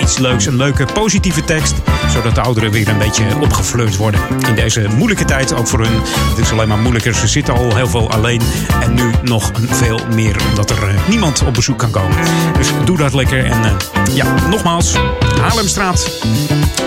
iets 0.01 0.17
leuks, 0.17 0.47
een 0.49 0.57
leuke 0.57 0.85
positieve 0.93 1.43
tekst. 1.43 1.73
Zodat 2.07 2.35
de 2.35 2.41
ouderen 2.41 2.71
weer 2.71 2.87
een 2.87 2.97
beetje 2.97 3.23
opgefleurd 3.41 3.97
worden. 3.97 4.21
In 4.47 4.55
deze 4.55 4.87
moeilijke 4.95 5.25
tijd, 5.25 5.53
ook 5.53 5.67
voor 5.67 5.79
hun. 5.79 6.01
Het 6.29 6.37
is 6.37 6.51
alleen 6.51 6.67
maar 6.67 6.77
moeilijker. 6.77 7.15
Ze 7.15 7.27
zitten 7.27 7.53
al 7.53 7.75
heel 7.75 7.87
veel 7.87 8.11
alleen. 8.11 8.41
En 8.81 8.93
nu 8.93 9.11
nog 9.23 9.51
veel 9.69 9.99
meer, 10.13 10.35
omdat 10.49 10.69
er 10.69 10.87
eh, 10.87 11.07
niemand 11.07 11.43
op 11.45 11.53
bezoek 11.53 11.77
kan 11.77 11.91
komen. 11.91 12.17
Dus 12.57 12.71
doe 12.85 12.97
dat 12.97 13.13
lekker. 13.13 13.45
En 13.45 13.63
eh, 13.63 14.15
ja, 14.15 14.47
nogmaals, 14.49 14.95
Haarlemstraat. 15.41 16.23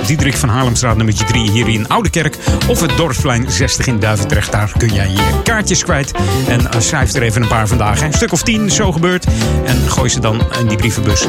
Diederik 0.07 0.37
van 0.37 0.49
Haarlemstraat 0.49 0.97
nummertje 0.97 1.25
3 1.25 1.51
hier 1.51 1.69
in 1.69 1.89
Oudekerk. 1.89 2.39
Of 2.69 2.81
het 2.81 2.97
Dorpsplein 2.97 3.51
60 3.51 3.87
in 3.87 3.99
Duivendrecht. 3.99 4.53
Daar 4.53 4.73
kun 4.77 4.95
jij 4.95 5.11
je 5.11 5.41
kaartjes 5.45 5.85
kwijt. 5.85 6.13
En 6.49 6.71
eh, 6.71 6.81
schrijf 6.81 7.15
er 7.15 7.23
even 7.23 7.43
een 7.43 7.49
paar 7.49 7.69
vandaag. 7.69 8.01
Een 8.01 8.13
stuk 8.13 8.33
of 8.33 8.43
tien, 8.43 8.71
zo 8.71 8.93
gebeurt. 8.93 9.27
En 9.65 9.91
gooi 9.91 10.09
ze 10.09 10.21
dan 10.21 10.41
in 10.61 10.67
die 10.67 10.77
brievenbus. 10.77 11.27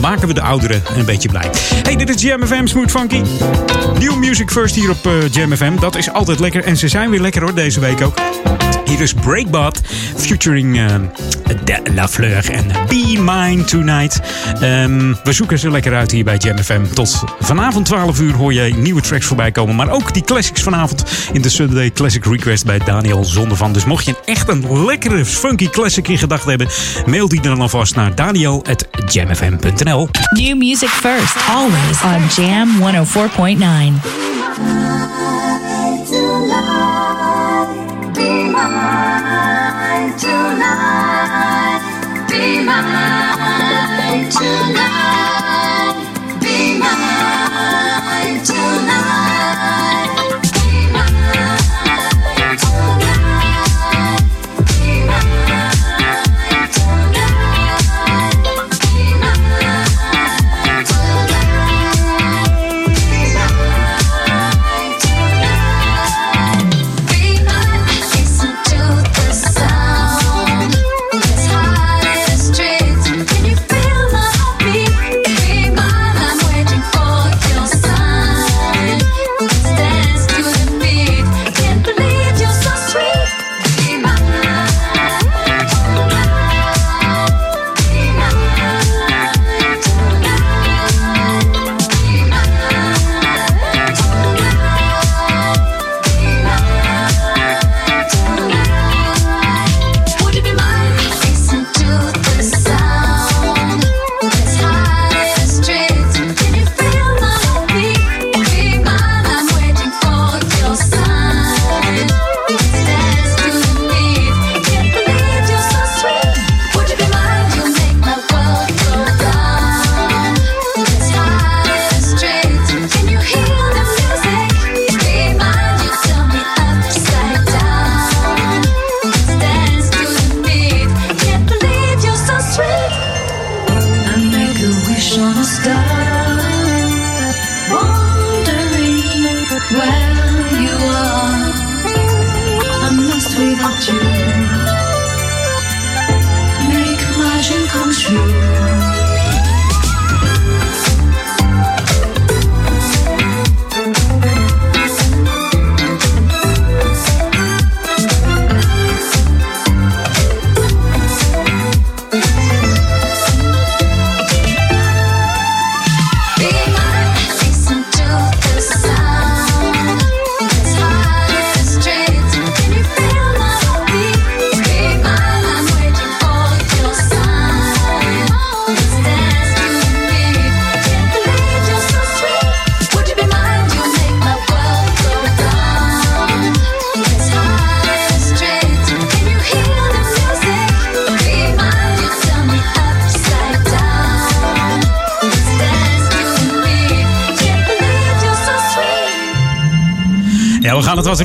Maken 0.00 0.28
we 0.28 0.34
de 0.34 0.42
ouderen 0.42 0.82
een 0.96 1.04
beetje 1.04 1.28
blij. 1.28 1.50
Hey, 1.82 1.96
dit 1.96 2.08
is 2.14 2.22
Jam 2.22 2.46
FM 2.46 2.66
Smooth 2.66 2.90
Funky. 2.90 3.22
New 3.98 4.16
Music 4.16 4.50
First 4.50 4.74
hier 4.74 4.90
op 4.90 5.06
eh, 5.06 5.12
Jam 5.30 5.56
FM. 5.56 5.78
Dat 5.80 5.96
is 5.96 6.12
altijd 6.12 6.40
lekker. 6.40 6.64
En 6.64 6.76
ze 6.76 6.88
zijn 6.88 7.10
weer 7.10 7.20
lekker 7.20 7.42
hoor, 7.42 7.54
deze 7.54 7.80
week 7.80 8.00
ook. 8.00 8.18
Hier 8.84 9.00
is 9.00 9.14
Breakbot, 9.14 9.80
featuring 10.16 10.78
eh 10.78 10.94
De 11.64 11.80
La 11.94 12.08
Fleur 12.08 12.50
en 12.50 12.66
Be 12.88 13.16
Mine 13.18 13.64
Tonight. 13.64 14.20
Ehm, 14.60 15.14
we 15.24 15.32
zoeken 15.32 15.58
ze 15.58 15.70
lekker 15.70 15.94
uit 15.94 16.10
hier 16.10 16.24
bij 16.24 16.36
Jam 16.36 16.58
FM. 16.58 16.82
Tot 16.94 17.24
vanavond 17.40 17.86
12 17.86 18.20
uur 18.20 18.34
hoor 18.34 18.52
je 18.52 18.74
nieuwe 18.74 19.00
tracks 19.00 19.26
voorbij 19.26 19.50
komen. 19.50 19.76
Maar 19.76 19.90
ook 19.90 20.14
die 20.14 20.24
classics 20.24 20.62
vanavond 20.62 21.04
in 21.32 21.42
de 21.42 21.48
Sunday 21.48 21.90
Classic 21.90 22.24
Request 22.24 22.64
bij 22.64 22.78
Daniel 22.78 23.24
Zondervan. 23.24 23.72
Dus 23.72 23.84
mocht 23.84 24.04
je 24.04 24.14
echt 24.24 24.48
een 24.48 24.84
lekkere 24.84 25.24
funky 25.24 25.68
classic 25.68 26.08
in 26.08 26.18
gedachten 26.18 26.48
hebben... 26.48 26.68
mail 27.06 27.28
die 27.28 27.40
dan 27.40 27.60
alvast 27.60 27.94
naar 27.94 28.14
daniel.jamfm.nl 28.14 29.87
New 29.88 30.54
music 30.54 30.90
first, 30.90 31.34
always 31.48 32.02
on 32.04 32.28
Jam 32.28 32.68
104.9. 32.78 34.28
Listen 44.40 45.07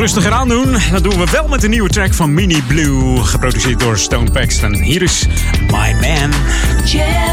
rustiger 0.04 0.32
aan 0.32 0.50
doen. 0.50 0.76
Dat 0.92 1.04
doen 1.04 1.18
we 1.18 1.26
wel 1.32 1.48
met 1.48 1.62
de 1.62 1.68
nieuwe 1.68 1.90
track 1.90 2.14
van 2.14 2.34
Mini 2.34 2.62
Blue. 2.68 3.24
Geproduceerd 3.24 3.80
door 3.80 3.98
Stone 3.98 4.32
Paxton. 4.32 4.74
Hier 4.74 5.02
is 5.02 5.28
My 5.68 5.96
Man. 6.02 6.32
Jam 6.86 7.33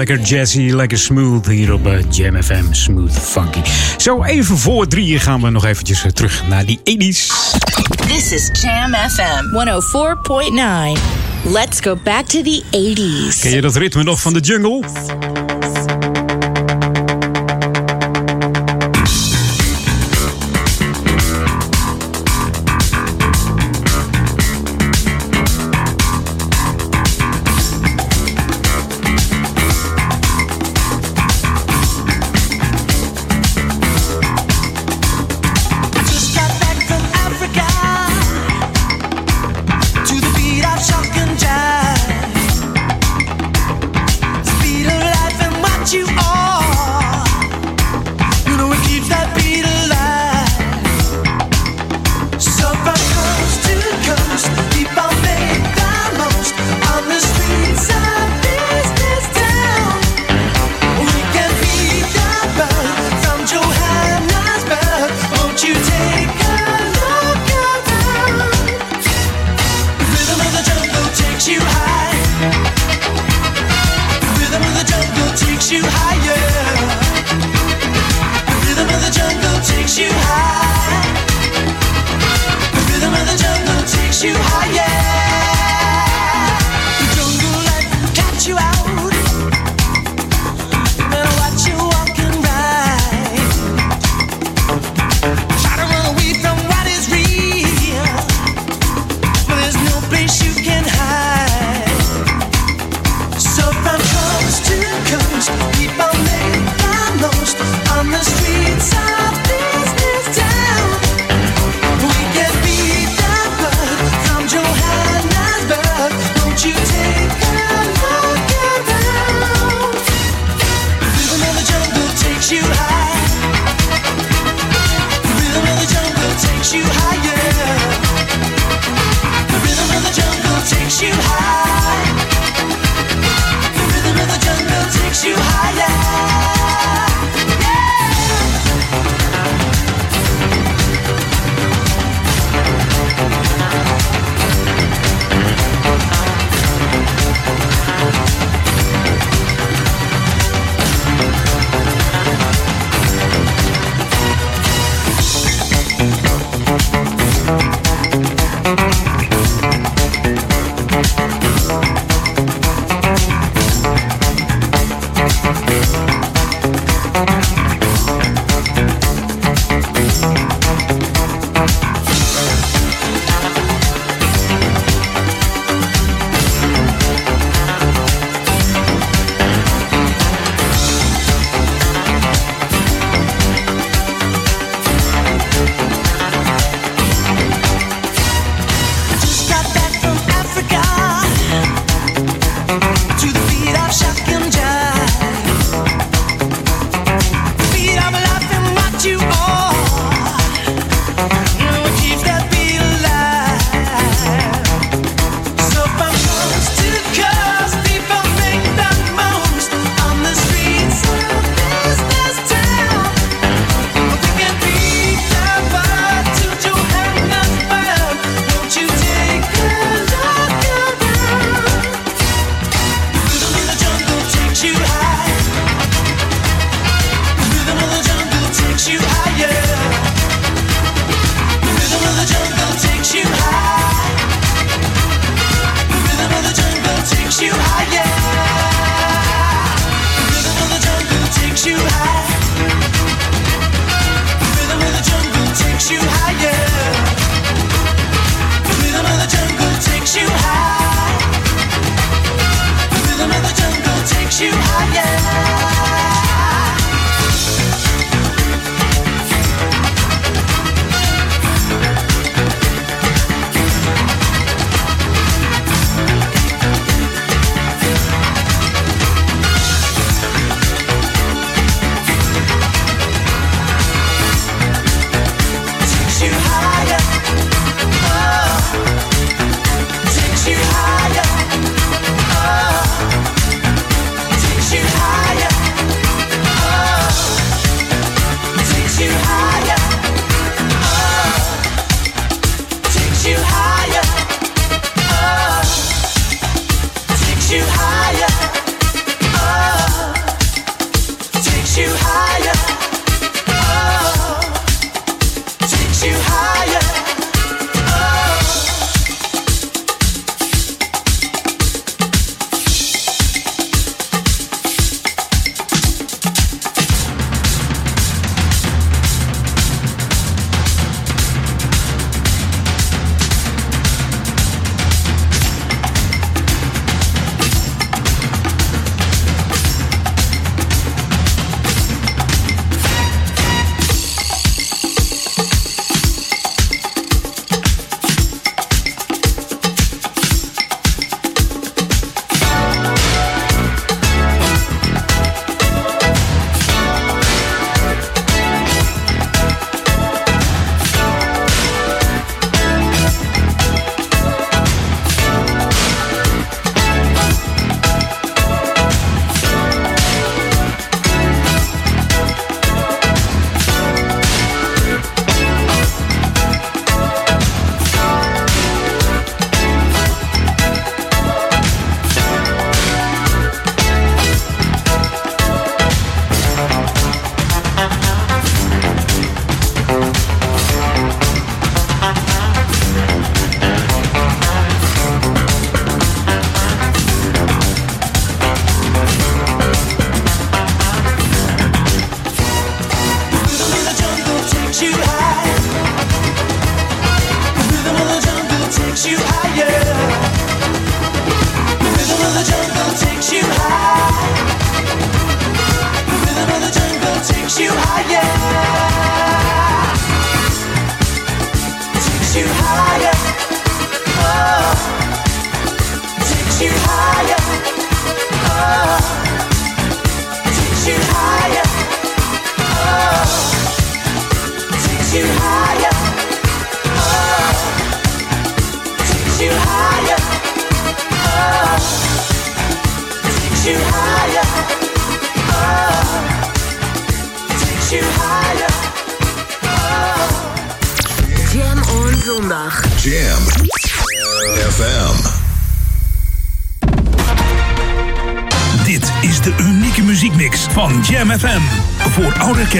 Lekker 0.00 0.20
jazzy, 0.20 0.70
lekker 0.70 0.98
smooth 0.98 1.46
hier 1.46 1.72
op 1.72 1.86
eh, 1.86 1.98
Jam 2.10 2.42
FM. 2.42 2.64
Smooth 2.70 3.18
funky. 3.18 3.60
Zo, 3.96 4.24
even 4.24 4.58
voor 4.58 4.86
drieën 4.86 5.20
gaan 5.20 5.40
we 5.40 5.50
nog 5.50 5.64
eventjes 5.64 6.04
eh, 6.04 6.10
terug 6.10 6.42
naar 6.48 6.66
die 6.66 6.78
80s. 6.78 7.26
This 8.06 8.32
is 8.32 8.50
Jam 8.62 8.94
FM 8.94 9.44
104.9. 10.96 11.00
Let's 11.52 11.80
go 11.80 11.96
back 12.04 12.26
to 12.26 12.42
the 12.42 12.62
80s. 12.70 13.40
Ken 13.40 13.50
je 13.50 13.60
dat 13.60 13.76
ritme 13.76 14.02
nog 14.02 14.20
van 14.20 14.32
de 14.32 14.40
jungle? 14.40 14.84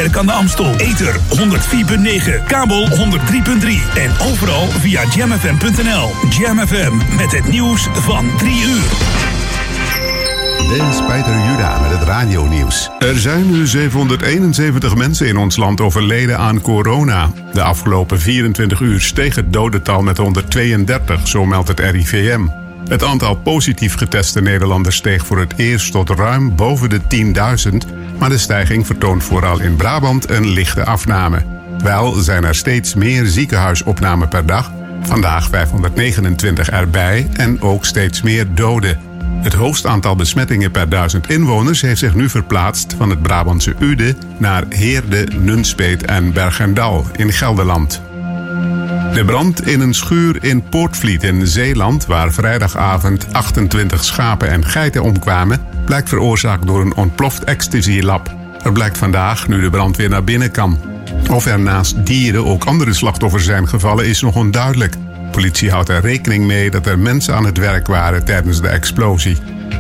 Kerk 0.01 0.17
aan 0.17 0.27
de 0.27 0.33
Amstel. 0.33 0.75
Ether 0.77 1.15
104.9, 1.15 2.45
kabel 2.47 2.89
103.3 2.89 2.97
en 3.95 4.11
overal 4.31 4.67
via 4.67 5.05
jamfm.nl. 5.15 6.11
Jam 6.39 6.67
FM 6.67 7.17
met 7.17 7.33
het 7.33 7.49
nieuws 7.49 7.89
van 7.93 8.37
3 8.37 8.63
uur. 8.63 8.89
Dit 10.69 10.83
is 10.89 11.07
Peter 11.07 11.35
Juda 11.47 11.81
met 11.81 11.91
het 11.91 12.03
radionieuws. 12.03 12.91
Er 12.99 13.19
zijn 13.19 13.51
nu 13.51 13.67
771 13.67 14.95
mensen 14.95 15.27
in 15.27 15.37
ons 15.37 15.57
land 15.57 15.81
overleden 15.81 16.39
aan 16.39 16.61
corona. 16.61 17.31
De 17.53 17.63
afgelopen 17.63 18.21
24 18.21 18.81
uur 18.81 19.01
steeg 19.01 19.35
het 19.35 19.53
dodental 19.53 20.03
met 20.03 20.17
132, 20.17 21.29
zo 21.29 21.45
meldt 21.45 21.69
het 21.69 21.81
RIVM. 21.81 22.47
Het 22.91 23.05
aantal 23.05 23.37
positief 23.37 23.95
geteste 23.95 24.41
Nederlanders 24.41 24.97
steeg 24.97 25.27
voor 25.27 25.39
het 25.39 25.53
eerst 25.57 25.93
tot 25.93 26.11
ruim 26.11 26.57
boven 26.57 26.89
de 26.89 27.01
10.000, 27.71 28.00
maar 28.21 28.29
de 28.29 28.39
stijging 28.39 28.87
vertoont 28.87 29.25
vooral 29.25 29.61
in 29.61 29.77
Brabant 29.77 30.31
een 30.31 30.49
lichte 30.49 30.85
afname. 30.85 31.43
Wel 31.83 32.13
zijn 32.13 32.45
er 32.45 32.55
steeds 32.55 32.95
meer 32.95 33.27
ziekenhuisopnamen 33.27 34.29
per 34.29 34.47
dag, 34.47 34.73
vandaag 35.03 35.49
529 35.49 36.71
erbij 36.71 37.29
en 37.33 37.61
ook 37.61 37.85
steeds 37.85 38.23
meer 38.23 38.55
doden. 38.55 38.99
Het 39.43 39.53
hoogste 39.53 39.89
aantal 39.89 40.17
besmettingen 40.17 40.71
per 40.71 40.89
duizend 40.89 41.31
inwoners 41.31 41.81
heeft 41.81 41.99
zich 41.99 42.15
nu 42.15 42.29
verplaatst 42.29 42.95
van 42.99 43.11
het 43.11 43.23
Brabantse 43.23 43.75
Ude 43.79 44.15
naar 44.39 44.65
Heerde, 44.69 45.27
Nunspeet 45.39 46.05
en 46.05 46.33
Bergendal 46.33 47.07
in 47.17 47.33
Gelderland. 47.33 48.03
De 49.13 49.25
brand 49.25 49.67
in 49.67 49.81
een 49.81 49.95
schuur 49.95 50.45
in 50.45 50.63
Poortvliet 50.63 51.23
in 51.23 51.47
Zeeland, 51.47 52.07
waar 52.07 52.33
vrijdagavond 52.33 53.33
28 53.33 54.05
schapen 54.05 54.49
en 54.49 54.65
geiten 54.65 55.03
omkwamen, 55.03 55.61
blijkt 55.91 56.09
veroorzaakt 56.09 56.67
door 56.67 56.81
een 56.81 56.95
ontploft 56.95 57.45
ecstasy-lab. 57.45 58.35
Er 58.63 58.73
blijkt 58.73 58.99
vandaag, 58.99 59.49
nu 59.49 59.61
de 59.61 59.71
brand 59.71 59.97
weer 59.97 60.09
naar 60.09 60.25
binnen 60.25 60.51
kan. 60.51 60.79
Of 61.31 61.47
er 61.47 61.61
naast 61.61 62.07
dieren 62.07 62.47
ook 62.47 62.65
andere 62.65 62.93
slachtoffers 62.93 63.45
zijn 63.45 63.69
gevallen, 63.69 64.07
is 64.07 64.21
nog 64.21 64.37
onduidelijk. 64.37 64.95
Politie 65.31 65.71
houdt 65.71 65.89
er 65.89 66.01
rekening 66.01 66.47
mee 66.47 66.71
dat 66.71 66.87
er 66.87 66.99
mensen 66.99 67.35
aan 67.35 67.45
het 67.45 67.59
werk 67.59 67.87
waren 67.87 68.25
tijdens 68.25 68.61
de 68.61 68.69
explosie. 68.69 69.37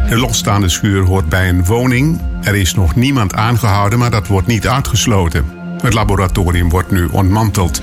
De 0.09 0.17
losstaande 0.17 0.69
schuur 0.69 1.05
hoort 1.05 1.29
bij 1.29 1.49
een 1.49 1.65
woning. 1.65 2.21
Er 2.43 2.55
is 2.55 2.75
nog 2.75 2.95
niemand 2.95 3.35
aangehouden, 3.35 3.99
maar 3.99 4.11
dat 4.11 4.27
wordt 4.27 4.47
niet 4.47 4.69
uitgesloten. 4.69 5.45
Het 5.83 5.95
laboratorium 5.95 6.69
wordt 6.69 6.91
nu 6.91 7.09
ontmanteld. 7.11 7.83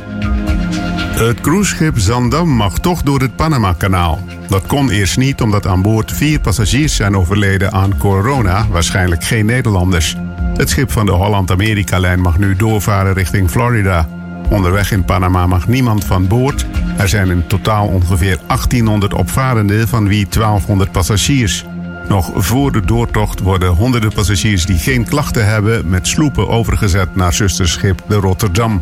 Het 1.17 1.41
cruiseschip 1.41 1.99
Zandam 1.99 2.49
mag 2.49 2.79
toch 2.79 3.01
door 3.01 3.19
het 3.19 3.35
Panama-kanaal. 3.35 4.19
Dat 4.47 4.65
kon 4.67 4.89
eerst 4.89 5.17
niet 5.17 5.41
omdat 5.41 5.67
aan 5.67 5.81
boord 5.81 6.11
vier 6.11 6.39
passagiers 6.39 6.95
zijn 6.95 7.17
overleden 7.17 7.71
aan 7.71 7.97
corona, 7.97 8.67
waarschijnlijk 8.67 9.23
geen 9.23 9.45
Nederlanders. 9.45 10.15
Het 10.53 10.69
schip 10.69 10.91
van 10.91 11.05
de 11.05 11.11
Holland-Amerika-lijn 11.11 12.19
mag 12.19 12.37
nu 12.37 12.55
doorvaren 12.55 13.13
richting 13.13 13.49
Florida. 13.49 14.07
Onderweg 14.49 14.91
in 14.91 15.05
Panama 15.05 15.47
mag 15.47 15.67
niemand 15.67 16.05
van 16.05 16.27
boord. 16.27 16.65
Er 16.97 17.09
zijn 17.09 17.29
in 17.29 17.47
totaal 17.47 17.87
ongeveer 17.87 18.39
1800 18.47 19.13
opvarenden, 19.13 19.87
van 19.87 20.07
wie 20.07 20.27
1200 20.29 20.91
passagiers. 20.91 21.65
Nog 22.07 22.31
voor 22.35 22.71
de 22.71 22.85
doortocht 22.85 23.39
worden 23.39 23.69
honderden 23.69 24.13
passagiers 24.13 24.65
die 24.65 24.77
geen 24.77 25.05
klachten 25.05 25.45
hebben 25.45 25.89
met 25.89 26.07
sloepen 26.07 26.47
overgezet 26.47 27.15
naar 27.15 27.33
zusterschip 27.33 28.03
de 28.07 28.15
Rotterdam. 28.15 28.81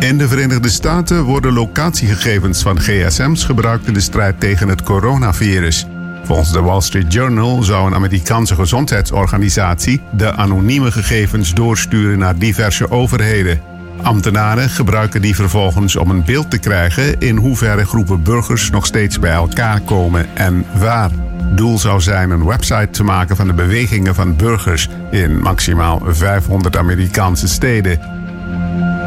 In 0.00 0.18
de 0.18 0.28
Verenigde 0.28 0.68
Staten 0.68 1.22
worden 1.22 1.52
locatiegegevens 1.52 2.62
van 2.62 2.80
gsm's 2.80 3.44
gebruikt 3.44 3.86
in 3.86 3.94
de 3.94 4.00
strijd 4.00 4.40
tegen 4.40 4.68
het 4.68 4.82
coronavirus. 4.82 5.86
Volgens 6.24 6.52
de 6.52 6.60
Wall 6.60 6.80
Street 6.80 7.12
Journal 7.12 7.62
zou 7.62 7.86
een 7.86 7.94
Amerikaanse 7.94 8.54
gezondheidsorganisatie 8.54 10.00
de 10.12 10.32
anonieme 10.32 10.90
gegevens 10.90 11.54
doorsturen 11.54 12.18
naar 12.18 12.38
diverse 12.38 12.90
overheden. 12.90 13.60
Ambtenaren 14.02 14.68
gebruiken 14.68 15.22
die 15.22 15.34
vervolgens 15.34 15.96
om 15.96 16.10
een 16.10 16.24
beeld 16.24 16.50
te 16.50 16.58
krijgen 16.58 17.20
in 17.20 17.36
hoeverre 17.36 17.84
groepen 17.84 18.22
burgers 18.22 18.70
nog 18.70 18.86
steeds 18.86 19.18
bij 19.18 19.32
elkaar 19.32 19.80
komen 19.80 20.26
en 20.34 20.64
waar. 20.78 21.10
Doel 21.54 21.78
zou 21.78 22.00
zijn 22.00 22.30
een 22.30 22.44
website 22.44 22.90
te 22.90 23.04
maken 23.04 23.36
van 23.36 23.46
de 23.46 23.54
bewegingen 23.54 24.14
van 24.14 24.36
burgers 24.36 24.88
in 25.10 25.38
maximaal 25.38 26.02
500 26.04 26.76
Amerikaanse 26.76 27.48
steden. 27.48 28.00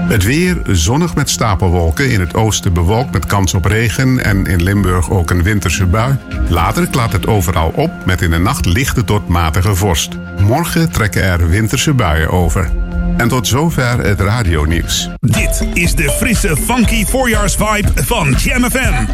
Het 0.09 0.23
weer 0.23 0.61
zonnig 0.67 1.15
met 1.15 1.29
stapelwolken. 1.29 2.11
In 2.11 2.19
het 2.19 2.33
oosten 2.33 2.73
bewolkt 2.73 3.11
met 3.11 3.25
kans 3.25 3.53
op 3.53 3.65
regen 3.65 4.23
en 4.23 4.45
in 4.45 4.63
Limburg 4.63 5.09
ook 5.09 5.29
een 5.29 5.43
winterse 5.43 5.85
bui. 5.85 6.17
Later 6.47 6.87
klaart 6.87 7.11
het 7.11 7.27
overal 7.27 7.71
op 7.75 7.91
met 8.05 8.21
in 8.21 8.31
de 8.31 8.37
nacht 8.37 8.65
lichte 8.65 9.03
tot 9.03 9.27
matige 9.27 9.75
vorst. 9.75 10.17
Morgen 10.41 10.91
trekken 10.91 11.23
er 11.23 11.49
winterse 11.49 11.93
buien 11.93 12.29
over. 12.29 12.88
En 13.17 13.27
tot 13.27 13.47
zover 13.47 13.99
het 13.99 14.19
radionieuws. 14.19 15.09
Dit 15.19 15.67
is 15.73 15.95
de 15.95 16.09
frisse, 16.09 16.57
funky 16.57 17.05
voorjaarsvibe 17.05 17.91
van 17.95 18.31
Jam 18.31 18.63
FM. 18.63 19.05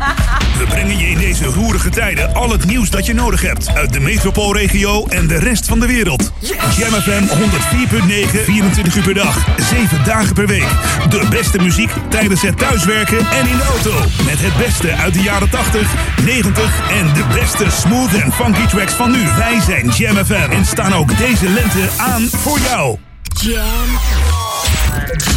We 0.57 0.65
brengen 0.69 0.97
je 0.97 1.09
in 1.09 1.17
deze 1.17 1.45
roerige 1.45 1.89
tijden 1.89 2.33
al 2.33 2.51
het 2.51 2.65
nieuws 2.65 2.89
dat 2.89 3.05
je 3.05 3.13
nodig 3.13 3.41
hebt 3.41 3.75
uit 3.75 3.93
de 3.93 3.99
metropoolregio 3.99 5.05
en 5.07 5.27
de 5.27 5.39
rest 5.39 5.67
van 5.67 5.79
de 5.79 5.87
wereld. 5.87 6.31
Jam 6.77 6.91
FM 6.91 7.23
104.9, 7.23 8.43
24 8.43 8.95
uur 8.95 9.03
per 9.03 9.13
dag, 9.13 9.45
7 9.57 10.03
dagen 10.03 10.33
per 10.33 10.47
week. 10.47 10.67
De 11.09 11.27
beste 11.29 11.57
muziek 11.61 11.91
tijdens 12.09 12.41
het 12.41 12.57
thuiswerken 12.57 13.19
en 13.19 13.47
in 13.47 13.57
de 13.57 13.63
auto. 13.63 13.93
Met 14.25 14.41
het 14.41 14.57
beste 14.57 14.91
uit 14.91 15.13
de 15.13 15.21
jaren 15.21 15.49
80, 15.49 15.93
90 16.25 16.91
en 16.91 17.13
de 17.13 17.23
beste 17.33 17.65
smooth 17.69 18.13
en 18.13 18.31
funky 18.31 18.65
tracks 18.65 18.93
van 18.93 19.11
nu. 19.11 19.23
Wij 19.37 19.59
zijn 19.59 19.89
Jam 19.89 20.25
FM 20.25 20.51
en 20.51 20.65
staan 20.65 20.93
ook 20.93 21.17
deze 21.17 21.49
lente 21.49 21.89
aan 21.97 22.21
voor 22.21 22.59
jou. 22.59 22.97
Jam. 23.41 23.99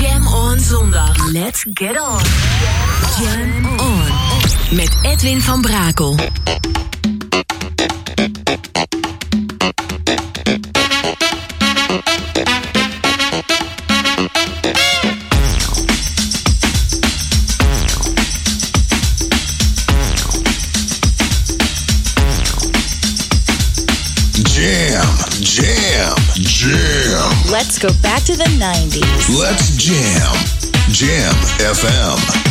Jam 0.00 0.26
on 0.26 0.60
zondag. 0.60 1.32
Let's 1.32 1.64
get 1.74 1.98
on. 1.98 2.20
Jam 3.18 3.78
on. 3.78 4.06
Met 4.70 4.98
Edwin 5.02 5.40
van 5.40 5.60
Brakel. 5.60 6.16
Let's 27.58 27.76
go 27.76 27.88
back 28.02 28.22
to 28.22 28.36
the 28.36 28.44
90s. 28.44 29.36
Let's 29.36 29.76
jam. 29.76 30.32
Jam 30.92 31.34
FM. 31.58 32.47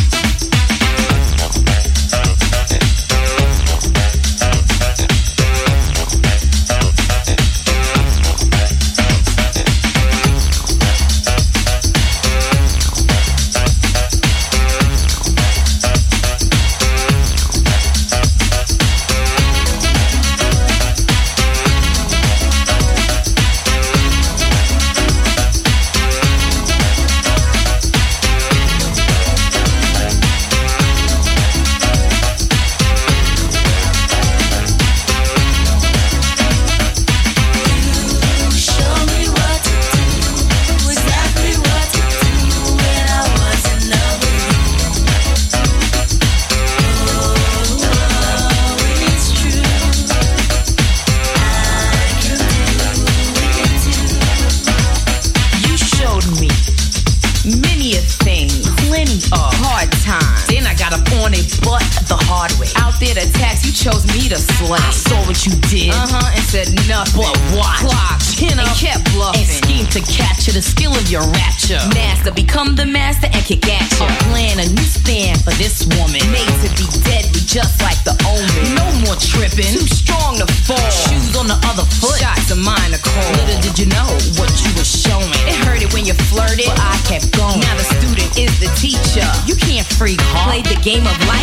Game 90.88 91.06
of 91.06 91.28
life 91.28 91.37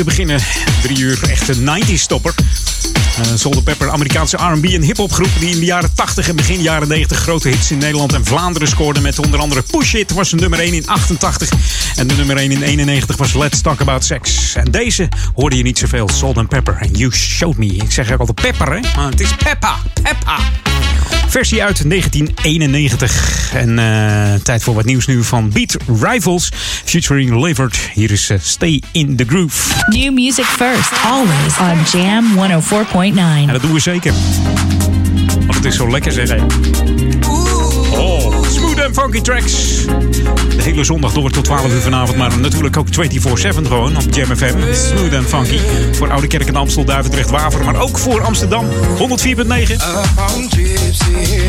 te 0.00 0.06
beginnen. 0.06 0.40
Drie 0.82 0.98
uur 0.98 1.20
echte 1.30 1.54
90s 1.56 1.94
stopper. 1.94 2.34
Uh, 3.20 3.26
Salt 3.34 3.54
and 3.54 3.64
Pepper, 3.64 3.90
Amerikaanse 3.90 4.36
R&B 4.36 4.64
en 4.64 4.82
hip-hop 4.82 5.12
groep 5.12 5.28
die 5.38 5.50
in 5.50 5.58
de 5.58 5.64
jaren 5.64 5.94
80 5.94 6.28
en 6.28 6.36
begin 6.36 6.60
jaren 6.60 6.88
90 6.88 7.18
grote 7.18 7.48
hits 7.48 7.70
in 7.70 7.78
Nederland 7.78 8.12
en 8.12 8.24
Vlaanderen 8.24 8.68
scoorde 8.68 9.00
met 9.00 9.18
onder 9.18 9.40
andere 9.40 9.62
Push 9.62 9.94
It 9.94 10.12
was 10.12 10.32
nummer 10.32 10.58
1 10.58 10.72
in 10.72 10.86
88 10.86 11.50
en 11.96 12.06
de 12.06 12.14
nummer 12.14 12.36
1 12.36 12.50
in 12.50 12.62
91 12.62 13.16
was 13.16 13.34
Let's 13.34 13.60
Talk 13.60 13.80
About 13.80 14.04
Sex. 14.04 14.54
En 14.54 14.70
deze 14.70 15.08
hoorde 15.34 15.56
je 15.56 15.62
niet 15.62 15.78
zoveel, 15.78 16.08
Salt 16.08 16.36
and 16.36 16.48
Pepper 16.48 16.76
en 16.80 16.90
You 16.90 17.12
Showed 17.12 17.56
Me. 17.56 17.66
Ik 17.66 17.92
zeg 17.92 18.12
ook 18.12 18.20
altijd 18.20 18.40
pepper 18.40 18.72
hè, 18.72 18.80
maar 18.96 19.10
het 19.10 19.20
is 19.20 19.34
Peppa, 19.36 19.76
Peppa. 20.02 20.38
Versie 21.30 21.62
uit 21.62 21.90
1991. 21.90 23.52
En 23.54 23.78
eh, 23.78 24.40
tijd 24.42 24.62
voor 24.62 24.74
wat 24.74 24.84
nieuws 24.84 25.06
nu 25.06 25.24
van 25.24 25.50
Beat 25.50 25.76
Rivals 26.02 26.48
featuring 26.84 27.40
Levert. 27.40 27.90
Hier 27.94 28.10
is 28.10 28.30
eh, 28.30 28.38
Stay 28.40 28.82
in 28.92 29.16
the 29.16 29.24
Groove. 29.24 29.84
New 29.86 30.12
music 30.12 30.44
first, 30.44 30.92
always 31.04 31.58
on 31.58 32.00
Jam 32.00 32.24
104.9. 32.36 33.18
En 33.18 33.46
dat 33.46 33.62
doen 33.62 33.72
we 33.72 33.80
zeker. 33.80 34.12
Want 35.40 35.54
het 35.54 35.64
is 35.64 35.76
zo 35.76 35.90
lekker 35.90 36.12
zeg. 36.12 36.28
hè. 36.28 36.99
Funky 38.92 39.20
tracks. 39.20 39.84
De 40.56 40.62
hele 40.62 40.84
zondag 40.84 41.12
door 41.12 41.30
tot 41.30 41.44
12 41.44 41.72
uur 41.72 41.80
vanavond. 41.80 42.16
Maar 42.18 42.38
natuurlijk 42.38 42.76
ook 42.76 42.86
24-7 42.86 42.90
gewoon 43.66 43.96
op 43.96 44.14
Jam 44.14 44.36
FM. 44.36 44.74
Smooth 44.74 45.14
and 45.14 45.26
funky. 45.26 45.58
Voor 45.92 46.10
Oude 46.10 46.26
Kerk 46.26 46.46
en 46.46 46.56
Amstel, 46.56 46.84
Duivendrecht, 46.84 47.30
Waver. 47.30 47.64
Maar 47.64 47.80
ook 47.80 47.98
voor 47.98 48.22
Amsterdam. 48.22 48.66
104.9. 48.68 48.72
on 50.36 50.50
Gypsy 50.50 51.40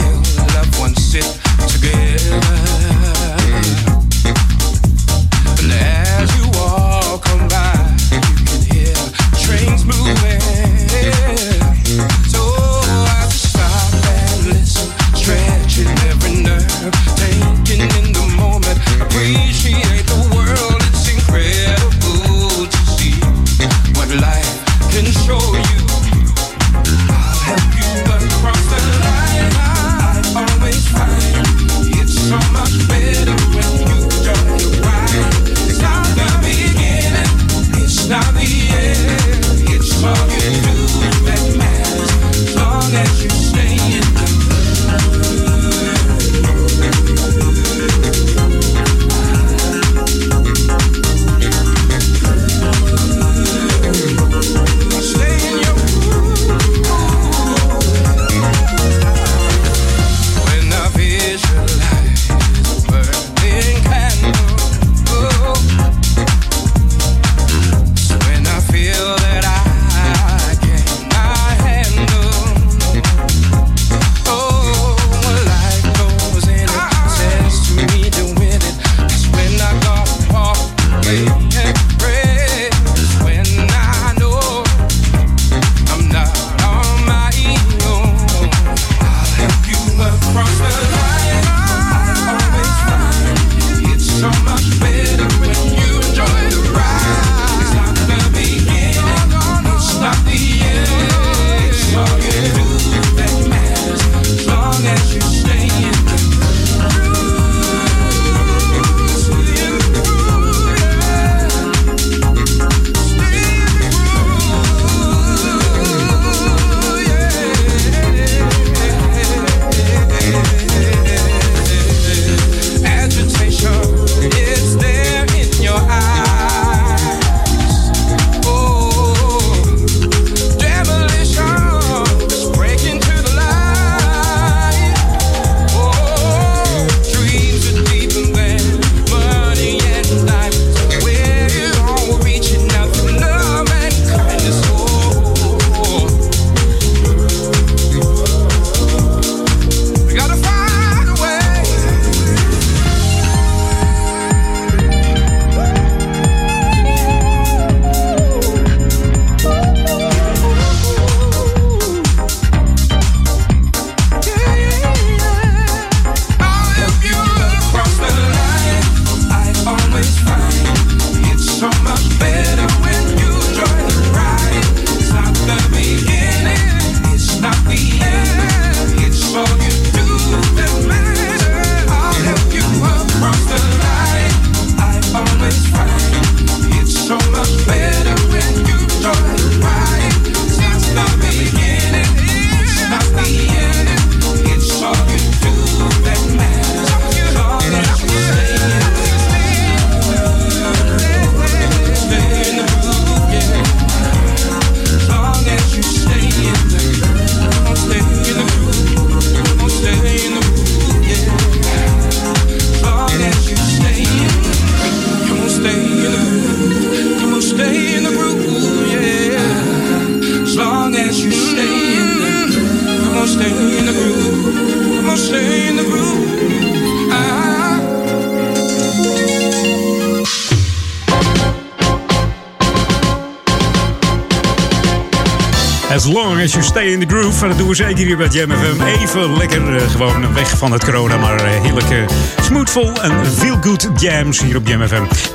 Stay 236.59 236.91
in 236.91 236.99
the 236.99 237.15
groove. 237.15 237.41
En 237.43 237.49
dat 237.49 237.57
doen 237.57 237.67
we 237.67 237.75
zeker 237.75 238.05
hier 238.05 238.17
bij 238.17 238.27
Jam. 238.27 238.51
Even 238.51 239.37
lekker 239.37 239.75
eh, 239.75 239.89
gewoon 239.89 240.33
weg 240.33 240.57
van 240.57 240.71
het 240.71 240.85
corona. 240.85 241.17
Maar 241.17 241.35
eh, 241.35 241.61
heerlijke 241.61 242.05
smoothful 242.41 243.01
en 243.01 243.25
feel 243.25 243.57
good 243.61 243.89
jams 243.95 244.41
hier 244.41 244.55
op 244.55 244.67
Jam. 244.67 244.79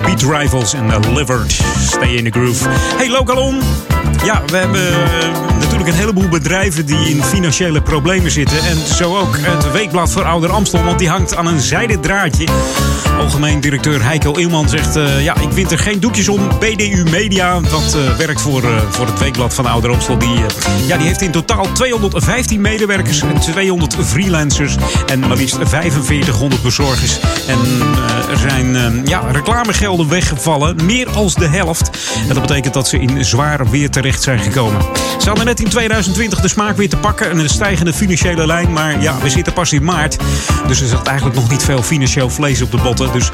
Beat 0.02 0.22
Rivals 0.22 0.74
en 0.74 0.86
uh, 0.86 1.14
Livered. 1.14 1.60
Stay 1.86 2.14
in 2.14 2.24
the 2.24 2.30
groove. 2.30 2.68
Hey 2.96 3.10
Lokalon. 3.10 3.60
Ja, 4.24 4.42
we 4.46 4.56
hebben 4.56 4.92
eh, 4.92 5.58
natuurlijk 5.58 5.88
een 5.88 5.94
heleboel 5.94 6.28
bedrijven 6.28 6.86
die 6.86 7.08
in 7.08 7.22
financiële 7.22 7.82
problemen 7.82 8.30
zitten. 8.30 8.58
En 8.58 8.76
zo 8.94 9.16
ook 9.16 9.36
het 9.40 9.72
Weekblad 9.72 10.10
voor 10.10 10.24
Ouder 10.24 10.50
Amstel. 10.50 10.84
Want 10.84 10.98
die 10.98 11.08
hangt 11.08 11.36
aan 11.36 11.46
een 11.46 11.60
zijden 11.60 12.00
draadje. 12.00 12.46
Algemeen 13.18 13.60
directeur 13.60 14.04
Heiko 14.04 14.36
Eelman 14.36 14.68
zegt... 14.68 14.96
eh, 14.96 15.24
ja, 15.24 15.36
ik 15.40 15.50
wint 15.50 15.72
er 15.72 15.78
geen 15.78 16.00
doekjes 16.00 16.28
om. 16.28 16.48
BDU 16.58 17.04
Media, 17.10 17.60
dat 17.60 17.94
eh, 17.94 18.16
werkt 18.16 18.40
voor, 18.40 18.62
eh, 18.62 18.82
voor 18.90 19.06
het 19.06 19.18
Weekblad 19.18 19.54
van 19.54 19.66
Ouder. 19.66 19.84
Die, 20.18 20.38
ja, 20.86 20.96
die 20.96 21.06
heeft 21.06 21.20
in 21.20 21.30
totaal 21.30 21.72
215 21.72 22.60
medewerkers 22.60 23.20
en 23.20 23.40
200 23.40 23.96
freelancers... 24.04 24.76
en 25.06 25.20
maar 25.20 25.36
liefst 25.36 25.58
4500 25.62 26.62
bezorgers. 26.62 27.18
En 27.46 27.58
er 28.30 28.38
zijn 28.38 29.02
ja, 29.06 29.22
reclamegelden 29.32 30.08
weggevallen, 30.08 30.76
meer 30.84 31.08
als 31.10 31.34
de 31.34 31.46
helft. 31.46 31.90
En 32.28 32.34
dat 32.34 32.46
betekent 32.46 32.74
dat 32.74 32.88
ze 32.88 32.98
in 32.98 33.24
zwaar 33.24 33.70
weer 33.70 33.90
terecht 33.90 34.22
zijn 34.22 34.38
gekomen. 34.38 34.80
Ze 35.18 35.28
hadden 35.28 35.46
net 35.46 35.60
in 35.60 35.68
2020 35.68 36.40
de 36.40 36.48
smaak 36.48 36.76
weer 36.76 36.88
te 36.88 36.96
pakken... 36.96 37.30
en 37.30 37.38
een 37.38 37.48
stijgende 37.48 37.92
financiële 37.92 38.46
lijn, 38.46 38.72
maar 38.72 39.02
ja, 39.02 39.18
we 39.22 39.30
zitten 39.30 39.52
pas 39.52 39.72
in 39.72 39.84
maart. 39.84 40.16
Dus 40.66 40.80
er 40.80 40.88
zat 40.88 41.06
eigenlijk 41.06 41.36
nog 41.36 41.50
niet 41.50 41.62
veel 41.62 41.82
financieel 41.82 42.30
vlees 42.30 42.62
op 42.62 42.70
de 42.70 42.76
botten. 42.76 43.05
Dus 43.12 43.30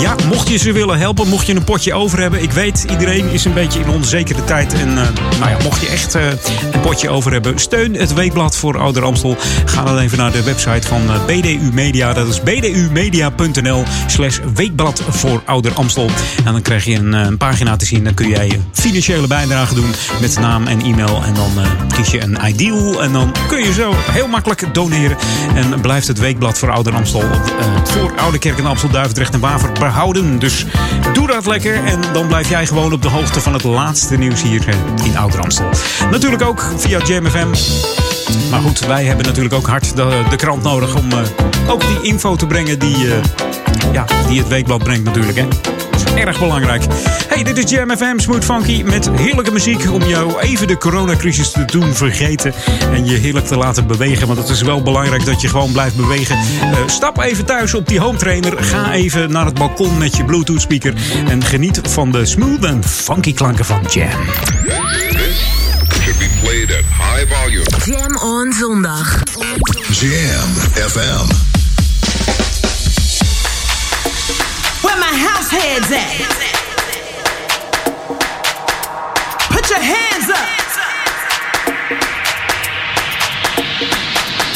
ja, 0.00 0.14
mocht 0.28 0.48
je 0.48 0.56
ze 0.56 0.72
willen 0.72 0.98
helpen, 0.98 1.28
mocht 1.28 1.46
je 1.46 1.54
een 1.54 1.64
potje 1.64 1.94
over 1.94 2.20
hebben... 2.20 2.42
ik 2.42 2.52
weet, 2.52 2.86
iedereen 2.90 3.30
is 3.30 3.44
een 3.44 3.52
beetje 3.54 3.80
in 3.80 3.88
onzekere 3.88 4.44
tijd. 4.44 4.72
En 4.72 4.88
eh, 4.88 5.08
nou 5.38 5.50
ja, 5.50 5.56
mocht 5.62 5.80
je 5.80 5.88
echt 5.88 6.14
eh, 6.14 6.26
een 6.72 6.80
potje 6.80 7.10
over 7.10 7.32
hebben... 7.32 7.58
steun 7.58 7.94
het 7.94 8.14
Weekblad 8.14 8.56
voor 8.56 8.78
Ouder 8.78 9.04
Amstel. 9.04 9.36
Ga 9.64 9.84
dan 9.84 9.98
even 9.98 10.18
naar 10.18 10.32
de 10.32 10.42
website 10.42 10.86
van 10.86 11.02
eh, 11.10 11.24
BDU 11.24 11.70
Media. 11.72 12.12
Dat 12.12 12.28
is 12.28 12.42
bdumedia.nl 12.42 13.84
slash 14.06 14.38
Weekblad 14.54 15.02
voor 15.08 15.42
Ouder 15.44 15.72
Amstel. 15.72 16.10
En 16.44 16.52
dan 16.52 16.62
krijg 16.62 16.84
je 16.84 16.94
een, 16.94 17.36
pagina 17.36 17.76
te 17.76 17.84
zien. 17.84 18.04
Dan 18.04 18.14
kun 18.14 18.28
jij 18.28 18.46
je 18.46 18.58
financiële 18.72 19.26
bijdrage 19.26 19.74
doen 19.74 19.90
met 20.20 20.38
naam 20.38 20.66
en 20.66 20.80
e-mail. 20.80 21.22
En 21.24 21.34
dan 21.34 21.50
kies 21.94 22.10
je 22.10 22.22
een 22.22 22.38
ideal. 22.46 23.02
En 23.02 23.12
dan 23.12 23.32
kun 23.48 23.62
je 23.62 23.72
zo 23.72 23.92
heel 23.96 24.28
makkelijk 24.28 24.74
doneren. 24.74 25.16
En 25.54 25.80
blijft 25.80 26.06
het 26.06 26.18
Weekblad 26.18 26.58
voor 26.58 26.70
Ouder 26.70 26.94
Amstel... 26.94 27.24
voor 27.84 28.12
Oude 28.16 28.38
Kerk 28.38 28.58
en 28.58 28.66
Amstel, 28.66 28.90
Duivendrecht 29.14 29.34
en 29.34 29.40
Waver 29.40 29.80
behouden. 29.86 30.38
Dus 30.38 30.66
doe 31.12 31.26
dat 31.26 31.46
lekker. 31.46 31.84
En 31.84 32.00
dan 32.12 32.26
blijf 32.26 32.48
jij 32.48 32.66
gewoon 32.66 32.92
op 32.92 33.02
de 33.02 33.08
hoogte 33.08 33.40
van 33.40 33.52
het 33.52 33.62
laatste 33.62 34.16
nieuws 34.16 34.42
hier 34.42 34.68
eh, 34.68 35.04
in 35.04 35.16
Ouder 35.16 35.40
Amstel. 35.40 35.68
Natuurlijk 36.10 36.42
ook 36.42 36.72
via 36.76 37.00
Jam 37.04 37.26
FM. 37.26 37.48
Maar 38.50 38.60
goed, 38.60 38.78
wij 38.78 39.04
hebben 39.04 39.26
natuurlijk 39.26 39.54
ook 39.54 39.66
hard 39.66 39.96
de, 39.96 40.22
de 40.30 40.36
krant 40.36 40.62
nodig 40.62 40.96
om 40.96 41.12
eh, 41.12 41.18
ook 41.68 41.80
die 41.80 42.02
info 42.02 42.36
te 42.36 42.46
brengen 42.46 42.78
die, 42.78 42.94
eh, 42.94 43.22
ja, 43.92 44.04
die 44.28 44.38
het 44.38 44.48
weekblad 44.48 44.82
brengt 44.82 45.04
natuurlijk. 45.04 45.38
Hè. 45.38 45.48
Is 46.04 46.14
erg 46.14 46.38
belangrijk. 46.38 46.84
Hey, 47.28 47.42
dit 47.42 47.58
is 47.58 47.70
Jam 47.70 47.96
FM 47.96 48.18
Smooth 48.18 48.44
Funky 48.44 48.82
met 48.82 49.10
heerlijke 49.12 49.50
muziek 49.52 49.92
om 49.92 50.02
jou 50.02 50.40
even 50.40 50.66
de 50.66 50.78
coronacrisis 50.78 51.50
te 51.50 51.64
doen 51.64 51.94
vergeten 51.94 52.54
en 52.92 53.06
je 53.06 53.16
heerlijk 53.16 53.46
te 53.46 53.56
laten 53.56 53.86
bewegen. 53.86 54.26
Want 54.26 54.38
het 54.38 54.48
is 54.48 54.62
wel 54.62 54.82
belangrijk 54.82 55.24
dat 55.24 55.40
je 55.40 55.48
gewoon 55.48 55.72
blijft 55.72 55.96
bewegen. 55.96 56.36
Eh, 56.36 56.78
stap 56.86 57.20
even 57.20 57.44
thuis 57.44 57.74
op 57.74 57.88
die 57.88 58.00
home 58.00 58.18
trainer. 58.18 58.64
Ga 58.64 58.92
even 58.92 59.32
naar 59.32 59.44
het 59.44 59.54
balkon 59.54 59.98
met 59.98 60.16
je 60.16 60.24
Bluetooth 60.24 60.60
speaker 60.60 60.94
en 61.28 61.44
geniet 61.44 61.80
van 61.88 62.12
de 62.12 62.26
smooth 62.26 62.64
en 62.64 62.84
funky 62.84 63.34
klanken 63.34 63.64
van 63.64 63.80
Jam. 63.90 64.08
Should 66.02 66.18
be 66.18 66.28
played 66.42 66.70
at 66.70 66.84
high 66.84 67.34
volume. 67.34 67.66
Jam 67.84 68.16
on 68.16 68.52
zondag. 68.52 69.22
Jam 69.88 70.50
FM. 70.88 71.59
My 75.10 75.16
house 75.16 75.50
heads 75.50 75.90
at? 75.90 76.06
Put 79.50 79.68
your 79.68 79.80
hands 79.80 80.30
up. 80.30 80.48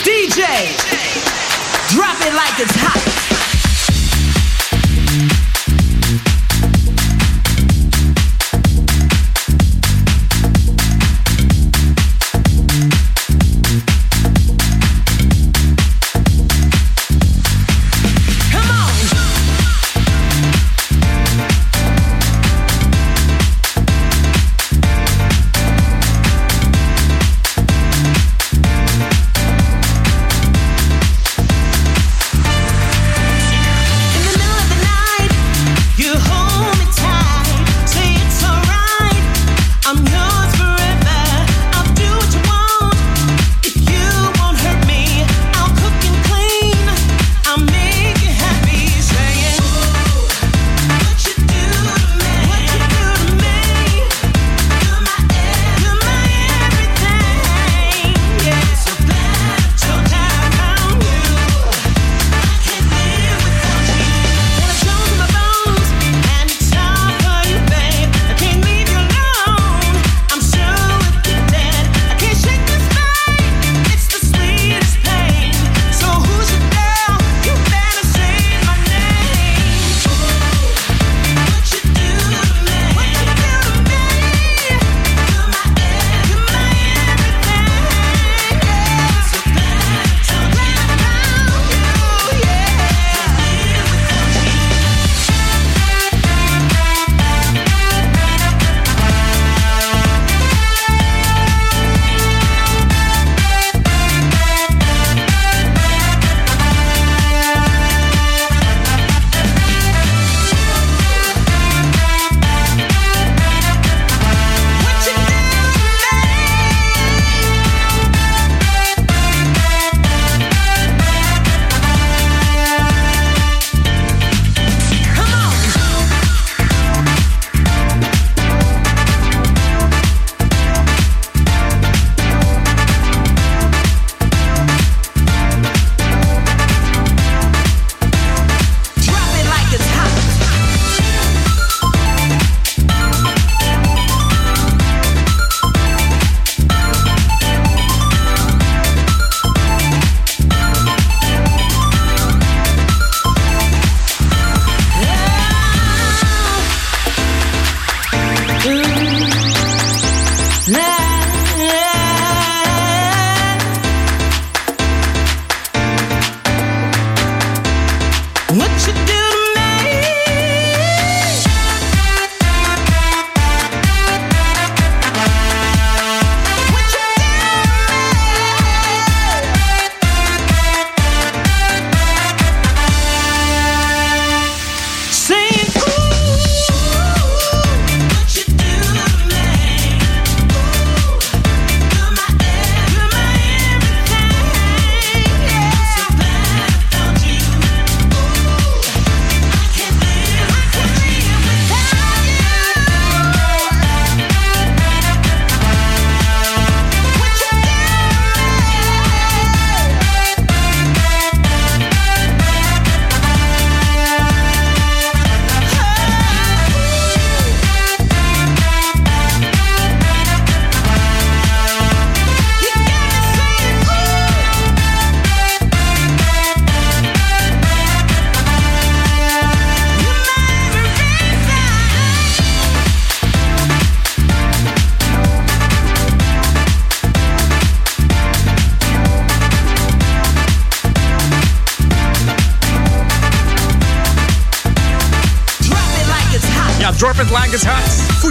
DJ, 0.04 0.76
drop 1.94 2.20
it 2.20 2.34
like 2.34 2.60
it's 2.60 2.76
hot. 2.76 3.23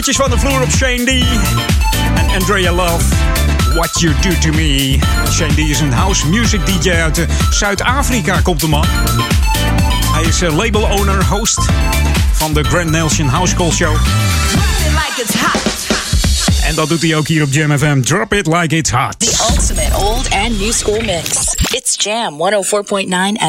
Voetjes 0.04 0.22
van 0.22 0.30
de 0.32 0.40
vloer 0.40 0.62
op 0.62 0.72
Shane 0.72 1.04
D. 1.04 1.10
En 2.16 2.40
Andrea 2.40 2.72
Love. 2.72 3.04
What 3.74 4.00
You 4.00 4.14
Do 4.22 4.30
To 4.40 4.50
Me. 4.50 5.00
Shane 5.32 5.54
D 5.54 5.58
is 5.58 5.80
een 5.80 5.92
house 5.92 6.28
music 6.28 6.66
DJ 6.66 6.92
uit 6.92 7.18
eh, 7.18 7.26
Zuid-Afrika, 7.50 8.40
komt 8.42 8.60
de 8.60 8.68
man. 8.68 8.86
Hij 10.14 10.24
is 10.24 10.42
eh, 10.42 10.56
label 10.56 10.82
owner, 10.82 11.26
host 11.26 11.60
van 12.32 12.54
de 12.54 12.64
Grand 12.64 12.90
Nelson 12.90 13.28
House 13.28 13.56
Call 13.56 13.72
Show. 13.72 13.94
like 13.94 15.22
it's 15.22 15.34
hot. 15.34 15.88
En 16.64 16.76
dat 16.76 16.90
doet 16.90 17.02
hij 17.02 17.16
ook 17.16 17.28
hier 17.28 17.44
op 17.44 17.54
Jam 17.54 17.78
FM. 17.78 18.02
Drop 18.02 18.34
It 18.34 18.48
Like 18.48 18.76
It's 18.76 18.92
Hot. 18.92 19.20
The 19.20 19.46
ultimate 19.52 19.96
old 19.96 20.30
and 20.32 20.60
new 20.60 20.72
school 20.72 21.02
mix. 21.02 21.56
It's 21.72 21.96
Jam 21.98 22.34
104.9 22.34 23.08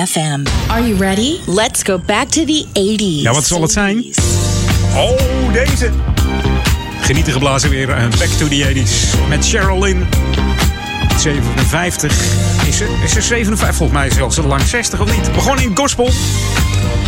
FM. 0.09 0.43
Are 0.66 0.89
you 0.89 0.97
ready? 0.98 1.39
Let's 1.47 1.82
go 1.82 1.98
back 1.98 2.28
to 2.28 2.44
the 2.44 2.66
80s. 2.72 3.22
Ja, 3.22 3.32
wat 3.32 3.47
zal 3.47 3.62
het 3.62 3.72
zijn? 3.72 4.05
Oh, 4.94 5.52
deze. 5.52 6.14
Genieten 7.05 7.32
geblazen 7.32 7.70
weer. 7.70 7.90
eh, 7.90 8.02
Back 8.18 8.28
to 8.28 8.48
the 8.48 8.72
80s. 8.74 9.28
Met 9.28 9.48
Cheryl 9.48 9.78
Lynn. 9.82 10.06
57. 11.18 12.12
Is 12.66 12.76
ze, 12.76 12.97
is 13.05 13.12
ze 13.12 13.20
57? 13.22 13.76
Volgens 13.76 13.98
mij 13.98 14.10
zelfs 14.10 14.36
lang 14.36 14.62
60 14.62 15.01
of 15.01 15.16
niet. 15.16 15.32
Begon 15.32 15.60
in 15.60 15.70
gospel. 15.76 16.05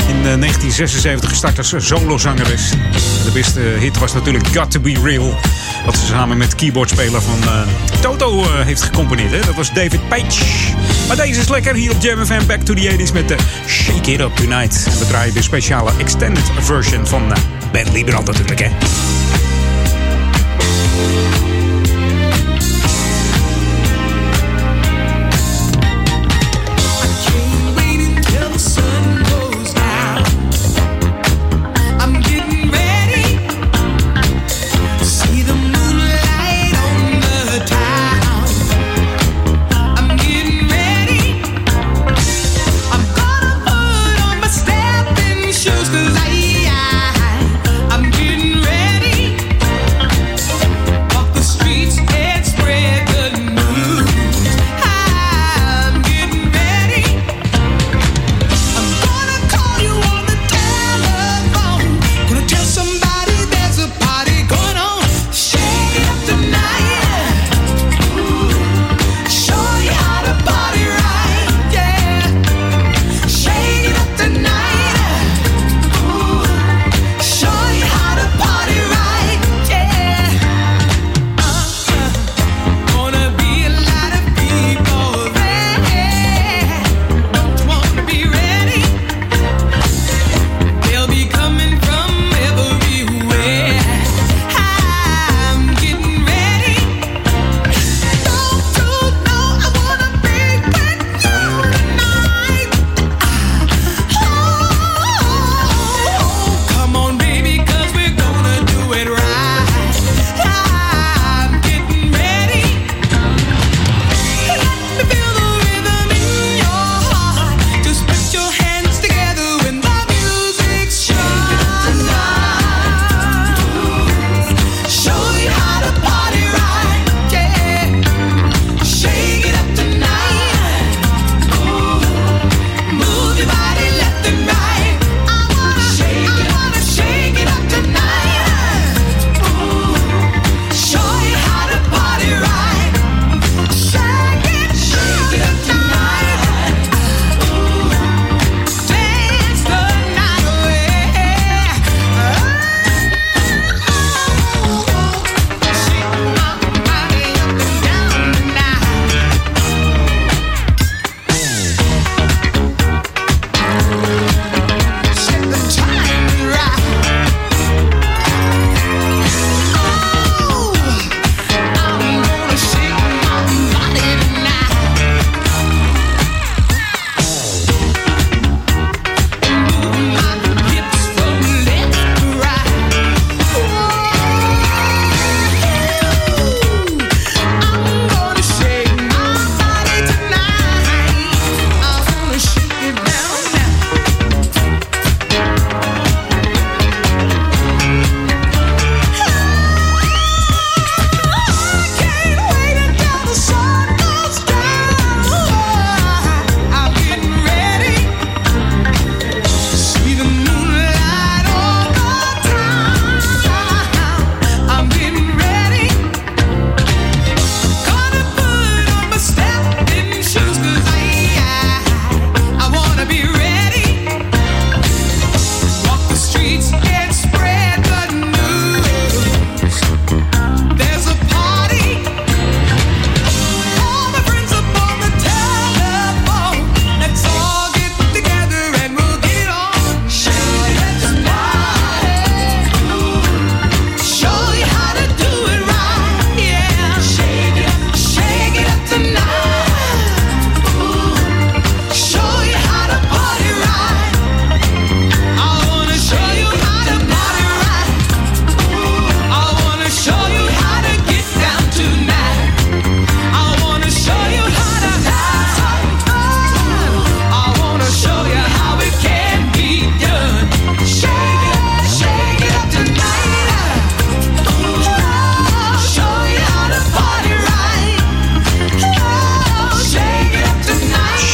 In 0.08 0.16
eh, 0.16 0.22
1976 0.22 1.30
gestart 1.30 1.58
als 1.58 1.74
solozangeres. 1.76 2.70
De 3.24 3.30
beste 3.32 3.60
hit 3.60 3.98
was 3.98 4.12
natuurlijk 4.12 4.46
Got 4.46 4.70
To 4.70 4.80
Be 4.80 5.00
Real. 5.02 5.34
Wat 5.84 5.96
ze 5.96 6.06
samen 6.06 6.36
met 6.36 6.54
keyboardspeler 6.54 7.22
van 7.22 7.42
eh, 7.42 7.60
Toto 8.00 8.42
eh, 8.42 8.48
heeft 8.64 8.82
gecomponeerd. 8.82 9.30
Hè? 9.30 9.40
Dat 9.40 9.54
was 9.54 9.72
David 9.72 10.08
Page. 10.08 10.42
Maar 11.08 11.16
deze 11.16 11.40
is 11.40 11.48
lekker 11.48 11.74
hier 11.74 11.90
op 11.90 12.02
Jam 12.02 12.26
FM 12.26 12.46
Back 12.46 12.60
to 12.60 12.74
the 12.74 12.96
80s 12.98 13.12
met 13.12 13.28
de 13.28 13.36
Shake 13.66 14.12
It 14.12 14.20
Up 14.20 14.36
Tonight. 14.36 14.98
We 14.98 15.06
draaien 15.06 15.34
de 15.34 15.42
speciale 15.42 15.90
extended 15.98 16.44
version 16.60 17.06
van 17.06 17.22
Ben 17.72 17.92
Lieberand 17.92 18.26
natuurlijk. 18.26 18.60
Hè? 18.60 18.68
I'm 20.98 21.45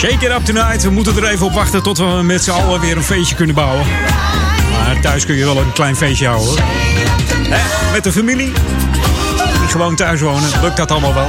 Shake 0.02 0.26
it 0.26 0.32
up 0.32 0.44
tonight. 0.44 0.82
We 0.82 0.90
moeten 0.90 1.16
er 1.16 1.28
even 1.28 1.46
op 1.46 1.52
wachten 1.52 1.82
tot 1.82 1.98
we 1.98 2.04
met 2.04 2.44
z'n 2.44 2.50
allen 2.50 2.80
weer 2.80 2.96
een 2.96 3.02
feestje 3.02 3.34
kunnen 3.34 3.54
bouwen. 3.54 3.86
Maar 4.70 5.00
thuis 5.00 5.24
kun 5.24 5.34
je 5.34 5.44
wel 5.44 5.56
een 5.56 5.72
klein 5.72 5.96
feestje 5.96 6.26
houden. 6.26 6.54
Hè? 7.48 7.92
Met 7.92 8.04
de 8.04 8.12
familie. 8.12 8.52
Gewoon 9.68 9.96
thuis 9.96 10.20
wonen. 10.20 10.50
Lukt 10.62 10.76
dat 10.76 10.90
allemaal 10.90 11.14
wel. 11.14 11.28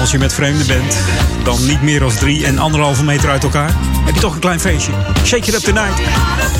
Als 0.00 0.10
je 0.10 0.18
met 0.18 0.32
vreemden 0.32 0.66
bent, 0.66 0.96
dan 1.44 1.66
niet 1.66 1.82
meer 1.82 2.00
dan 2.00 2.10
drie 2.10 2.46
en 2.46 2.58
anderhalve 2.58 3.04
meter 3.04 3.30
uit 3.30 3.42
elkaar. 3.42 3.70
Heb 4.04 4.14
je 4.14 4.20
toch 4.20 4.34
een 4.34 4.40
klein 4.40 4.60
feestje. 4.60 4.92
Shake 5.24 5.48
it 5.48 5.54
up 5.54 5.74
tonight. 5.74 6.00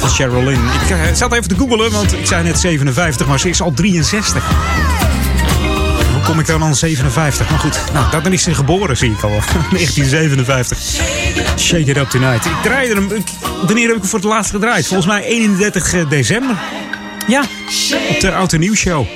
Is 0.05 0.15
Cheryl 0.15 0.45
Lynn. 0.45 0.65
Ik 0.83 0.91
eh, 0.91 1.15
zat 1.15 1.33
even 1.33 1.49
te 1.49 1.57
googelen, 1.57 1.91
want 1.91 2.13
ik 2.13 2.27
zei 2.27 2.43
net 2.43 2.59
57, 2.59 3.27
maar 3.27 3.41
ze 3.41 3.49
is 3.49 3.63
al 3.63 3.73
63 3.73 4.45
Kom 6.25 6.39
ik 6.39 6.47
dan 6.47 6.63
aan 6.63 6.75
57? 6.77 7.51
Maar 7.51 7.59
goed, 7.59 7.81
nou, 7.93 8.23
dan 8.23 8.33
is 8.33 8.43
ze 8.43 8.55
geboren, 8.55 8.97
zie 8.97 9.11
ik 9.11 9.23
al. 9.23 9.31
1957. 9.71 10.79
Shake 11.59 11.85
it 11.91 11.97
up 11.97 12.09
tonight. 12.11 12.45
Ik 12.45 12.53
draaide 12.63 12.95
hem. 12.95 13.11
ik- 13.13 13.29
wanneer 13.67 13.87
heb 13.87 13.95
ik 13.97 14.01
hem 14.01 14.11
voor 14.11 14.19
het 14.19 14.29
laatst 14.29 14.51
gedraaid? 14.51 14.87
Volgens 14.87 15.09
mij 15.09 15.23
31 15.25 16.09
december. 16.09 16.57
Ja, 17.27 17.41
op 18.09 18.21
de 18.21 18.33
Oud 18.35 18.53
en 18.53 18.61
Nieuw 18.61 18.75
Show. 18.75 19.07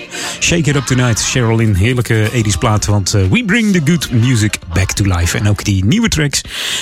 Shake 0.40 0.70
it 0.70 0.76
up 0.76 0.86
tonight. 0.86 1.22
Cheryl 1.24 1.56
Lynn, 1.56 1.74
heerlijke 1.74 2.30
80s 2.32 2.58
plaat. 2.58 2.84
Want 2.86 3.14
eh, 3.14 3.20
we 3.30 3.42
bring 3.46 3.72
the 3.72 3.80
good 3.84 4.10
music 4.12 4.58
back 4.74 4.92
to 4.92 5.04
life. 5.16 5.38
En 5.38 5.48
ook 5.48 5.64
die 5.64 5.84
nieuwe 5.84 6.08
tracks, 6.08 6.40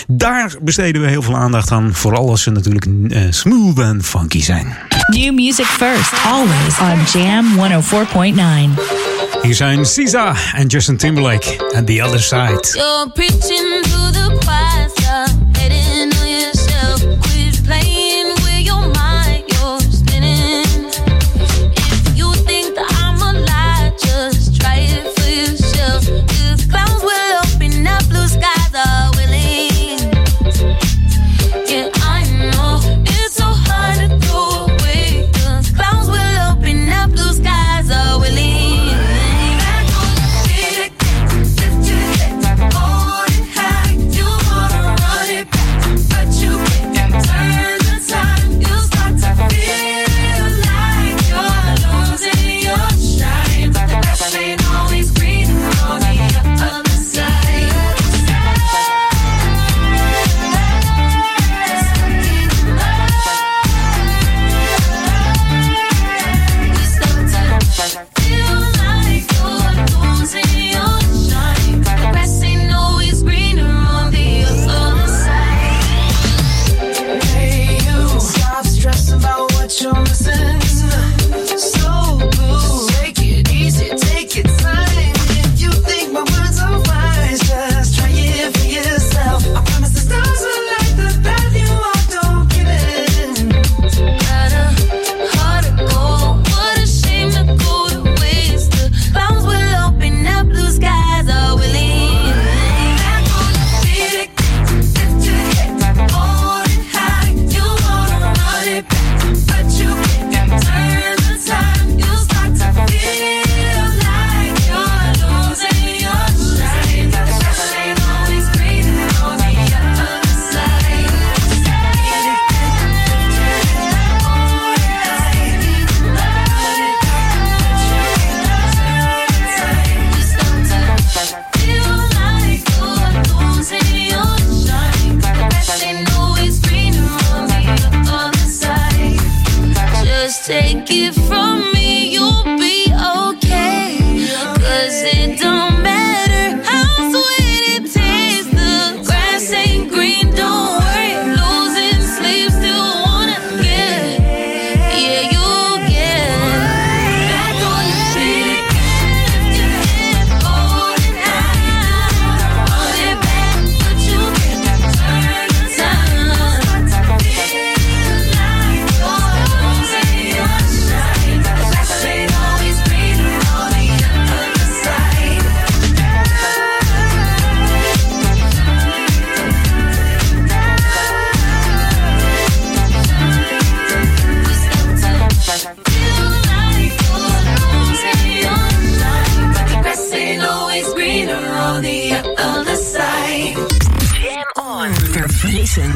daar 0.08 0.54
besteden 0.60 1.02
we 1.02 1.08
heel 1.08 1.22
veel 1.22 1.36
aandacht 1.36 1.70
aan. 1.70 1.94
Vooral 1.94 2.28
als 2.30 2.42
ze 2.42 2.50
natuurlijk 2.50 2.86
eh, 3.08 3.20
smooth 3.30 3.78
en 3.78 4.02
funky 4.04 4.42
zijn. 4.42 4.76
New 5.06 5.34
music 5.34 5.66
first, 5.66 6.12
always 6.26 6.78
on 7.14 7.20
Jam 7.22 7.46
104.9. 8.76 9.11
Hier 9.42 9.54
zijn 9.54 9.86
SZA 9.86 10.34
en 10.54 10.66
Justin 10.66 10.96
Timberlake. 10.96 11.72
And 11.74 11.86
the 11.86 12.02
other 12.04 12.20
side. 12.20 12.70
You're 12.74 13.10
preaching 13.10 13.82
to 13.82 14.10
the 14.12 14.38
choir, 14.40 15.51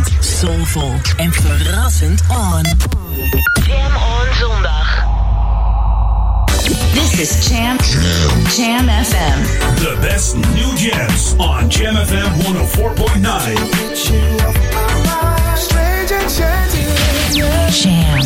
Verfrissend, 0.06 0.24
soulvol 0.24 0.94
en 1.16 1.32
verrassend 1.32 2.22
on. 2.28 2.62
Jam 3.66 3.96
on 3.96 4.34
zondag. 4.34 5.04
This 6.92 7.18
is 7.18 7.48
Jam. 7.48 7.76
Jam 8.56 8.88
FM. 8.88 9.42
The 9.76 9.96
best 10.00 10.34
new 10.36 10.76
jams 10.76 11.34
on 11.38 11.68
Jam 11.70 11.94
FM 11.94 12.40
104.9. 12.42 13.54
Jam. 17.70 18.20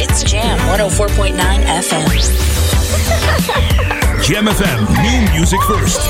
It's 0.00 0.22
Jam 0.24 0.58
104.9 0.58 1.36
FM. 1.82 3.92
Jam 4.32 4.46
FM. 4.46 4.88
New 5.02 5.32
music 5.34 5.60
first. 5.60 6.00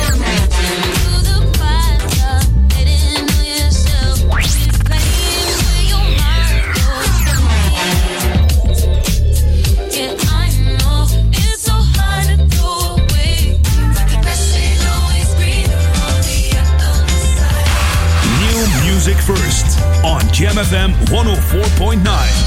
New 18.39 18.83
music 18.85 19.17
first 19.17 19.81
on 20.05 20.21
GMFM 20.31 20.93
104.9. 21.07 22.42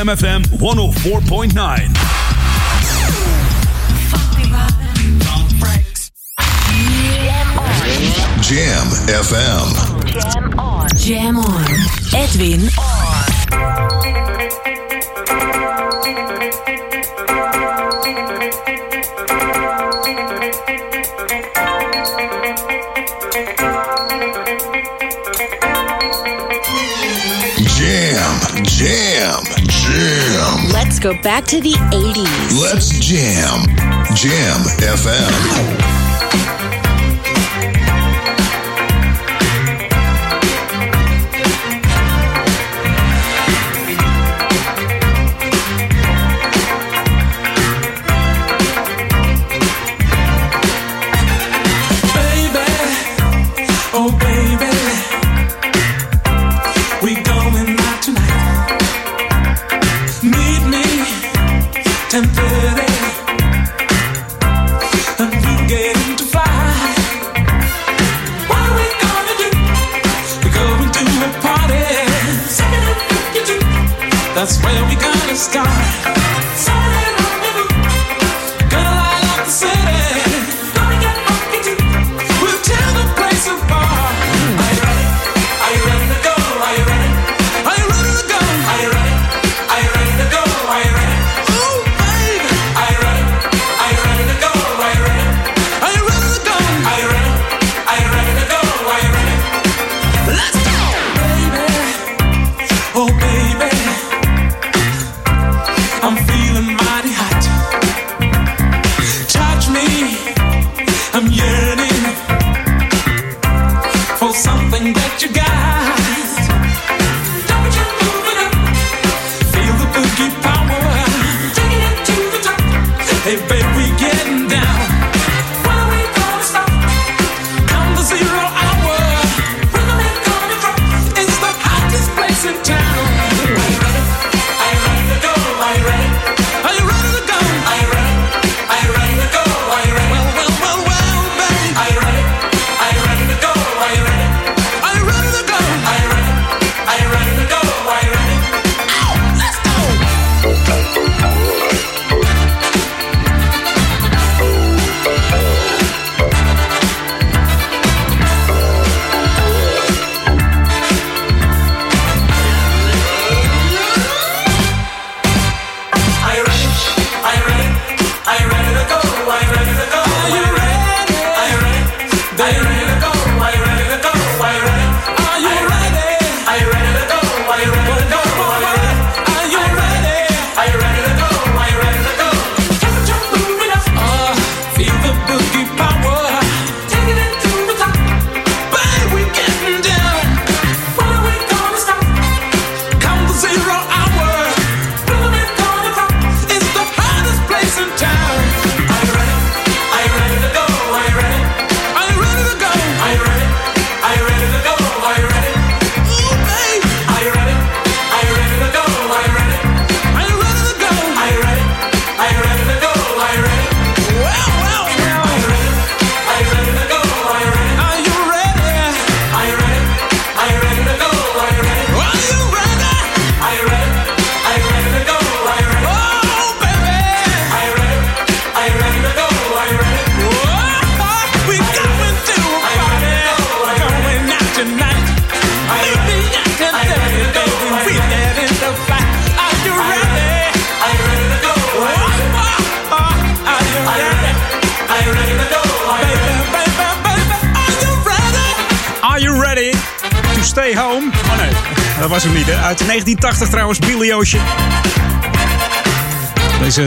Jam 0.00 0.08
FM 0.16 0.42
104.9. 0.56 1.52
Jam 8.40 8.86
FM. 9.06 9.68
Jam 10.06 10.58
on. 10.58 10.88
Jam 10.96 11.36
on. 11.36 11.64
Edwin 12.14 12.70
on. 12.78 13.89
go 31.00 31.14
back 31.22 31.44
to 31.46 31.60
the 31.60 31.72
80s. 31.92 32.60
Let's 32.60 32.90
jam. 32.98 33.64
Jam 34.14 34.60
FM. 34.78 35.99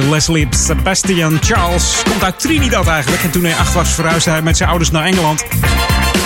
Leslie 0.02 0.48
Sebastian 0.49 1.38
Charles 1.41 2.02
komt 2.10 2.24
uit 2.24 2.40
Trinidad 2.40 2.88
eigenlijk. 2.88 3.24
En 3.24 3.32
toen 3.32 3.44
hij 3.44 3.56
acht 3.56 3.74
was 3.74 3.90
verhuisde 3.90 4.30
hij 4.30 4.41
met 4.41 4.57
zijn 4.57 4.70
ouders 4.70 4.91
naar 4.91 5.06
Engeland. 5.06 5.45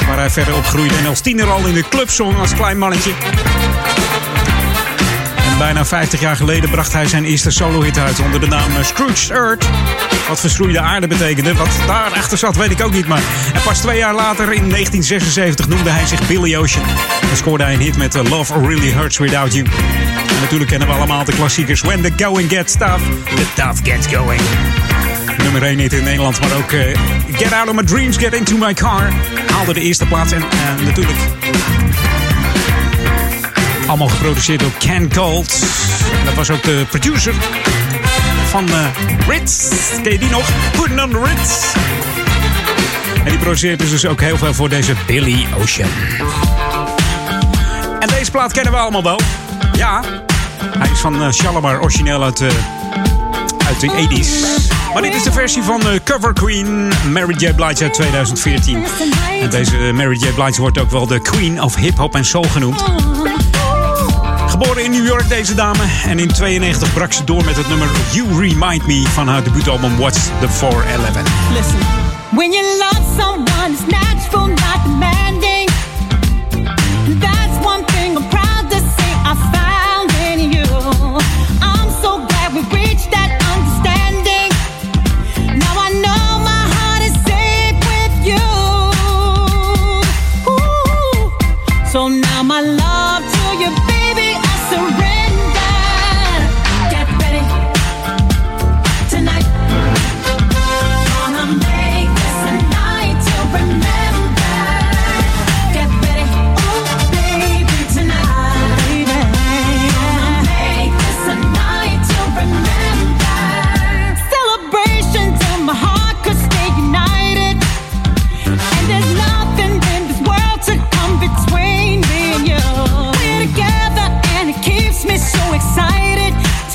Waar 0.08 0.18
hij 0.18 0.30
verder 0.30 0.56
opgroeide 0.56 0.96
en 0.96 1.06
als 1.06 1.22
tiener 1.22 1.50
al 1.50 1.66
in 1.66 1.74
de 1.74 1.84
club 1.90 2.10
zong 2.10 2.38
als 2.38 2.54
klein 2.54 2.78
mannetje. 2.78 3.12
En 5.52 5.58
bijna 5.58 5.86
50 5.86 6.20
jaar 6.20 6.36
geleden 6.36 6.70
bracht 6.70 6.94
hij 6.94 7.08
zijn 7.08 7.26
eerste 7.26 7.52
solo-hit 7.52 7.98
uit 7.98 8.20
onder 8.20 8.40
de 8.40 8.48
naam 8.48 8.76
eh, 8.78 8.84
Scrooge 8.84 9.34
Earth. 9.34 9.66
Wat 10.28 10.40
verschroeide 10.40 10.80
aarde 10.80 11.08
betekende, 11.08 11.54
wat 11.54 11.80
daarachter 11.88 12.38
zat 12.38 12.56
weet 12.56 12.72
ik 12.72 12.84
ook 12.84 12.94
niet. 12.94 13.08
Maar 13.08 13.22
en 13.54 13.62
pas 13.62 13.80
twee 13.80 13.98
jaar 13.98 14.16
later, 14.16 14.44
in 14.54 14.70
1976, 14.70 15.68
noemde 15.68 15.90
hij 15.90 16.06
zich 16.06 16.28
Billy 16.28 16.56
Ocean. 16.56 16.86
En 17.30 17.38
scoorde 17.38 17.64
hij 17.64 17.74
een 17.74 17.82
hit 17.82 17.98
met 17.98 18.16
eh, 18.16 18.24
Love 18.24 18.54
Really 18.60 18.92
Hurts 18.92 19.18
Without 19.18 19.54
You. 19.54 19.68
En 20.30 20.40
natuurlijk 20.42 20.70
kennen 20.70 20.88
we 20.88 20.94
allemaal 20.94 21.24
de 21.24 21.34
klassiekers 21.34 21.82
When 21.82 22.02
the 22.02 22.24
Going 22.24 22.50
Gets 22.50 22.76
Tough, 22.78 23.02
The 23.36 23.46
Tough 23.56 23.80
Gets 23.84 24.08
Going. 24.08 24.42
Nummer 25.44 25.64
1 25.64 25.78
niet 25.78 25.94
in 25.94 26.04
Nederland, 26.04 26.40
maar 26.40 26.58
ook 26.58 26.72
eh, 26.72 27.00
Get 27.32 27.54
Out 27.54 27.68
of 27.68 27.76
My 27.76 27.84
Dreams, 27.84 28.18
Get 28.18 28.34
Into 28.34 28.58
My 28.58 28.74
Car. 28.74 29.14
Haalde 29.52 29.74
de 29.74 29.82
eerste 29.82 30.06
plaats 30.06 30.32
en 30.32 30.42
eh, 30.42 30.86
natuurlijk... 30.86 31.18
Allemaal 33.88 34.08
geproduceerd 34.08 34.60
door 34.60 34.72
Ken 34.80 35.14
Gold. 35.16 35.60
Dat 36.26 36.34
was 36.34 36.50
ook 36.50 36.64
de 36.64 36.86
producer 36.90 37.34
van 38.50 38.70
uh, 38.70 38.88
Ritz. 39.28 39.70
Ken 40.04 40.12
je 40.12 40.20
die 40.20 40.30
nog? 40.30 40.50
Putting 40.72 41.02
on 41.02 41.10
the 41.10 41.22
Ritz. 41.24 41.74
En 43.24 43.30
die 43.30 43.38
produceert 43.38 43.80
dus 43.80 44.06
ook 44.06 44.22
heel 44.22 44.38
veel 44.38 44.54
voor 44.54 44.70
deze 44.70 44.94
Billy 45.06 45.46
Ocean. 45.62 45.90
En 48.00 48.08
deze 48.08 48.32
plaat 48.32 48.52
kennen 48.52 48.72
we 48.74 48.80
allemaal 48.80 49.04
wel. 49.04 49.20
Ja, 49.78 50.02
hij 50.80 50.90
is 50.92 51.00
van 51.00 51.22
uh, 51.22 51.32
Shalimar, 51.32 51.82
origineel 51.82 52.24
uit, 52.24 52.42
uh, 52.42 52.50
uit 53.68 53.80
de 53.80 53.88
80s. 53.88 54.94
Maar 54.94 55.02
dit 55.02 55.16
is 55.16 55.24
de 55.24 55.32
versie 55.32 55.64
van 55.64 55.82
uh, 55.82 55.88
Cover 56.04 56.34
Queen, 56.34 56.92
Mary 57.12 57.34
J. 57.38 57.54
Blige 57.54 57.84
uit 57.84 57.94
2014. 57.94 58.86
En 59.42 59.50
deze 59.50 59.78
Mary 59.94 60.16
J. 60.16 60.28
Blige 60.32 60.62
wordt 60.62 60.80
ook 60.80 60.92
wel 60.92 61.08
de 61.08 61.20
Queen 61.20 61.62
of 61.64 61.76
Hip 61.76 61.98
Hop 61.98 62.16
en 62.16 62.26
Soul 62.26 62.44
genoemd. 62.44 62.84
Geboren 64.48 64.84
in 64.84 64.92
New 64.92 65.06
York, 65.06 65.30
deze 65.30 65.54
dame. 65.54 65.84
En 66.06 66.20
in 66.20 66.28
92 66.28 66.94
brak 66.94 67.14
ze 67.14 67.24
door 67.24 67.46
met 67.46 67.58
het 67.58 67.68
nummer 67.68 67.88
You 68.12 68.28
Remind 68.40 68.88
Me 68.88 69.04
van 69.08 69.28
haar 69.28 69.44
debuutalbum 69.44 69.98
What's 69.98 70.24
the 70.40 70.50
411. 70.50 71.22
Listen, 71.54 71.80
when 72.30 72.52
you 72.52 72.64
love 72.78 73.02
someone, 73.20 73.72
it's 73.72 73.86
natural, 73.88 74.48
not 74.48 74.84
demanding. 74.84 75.47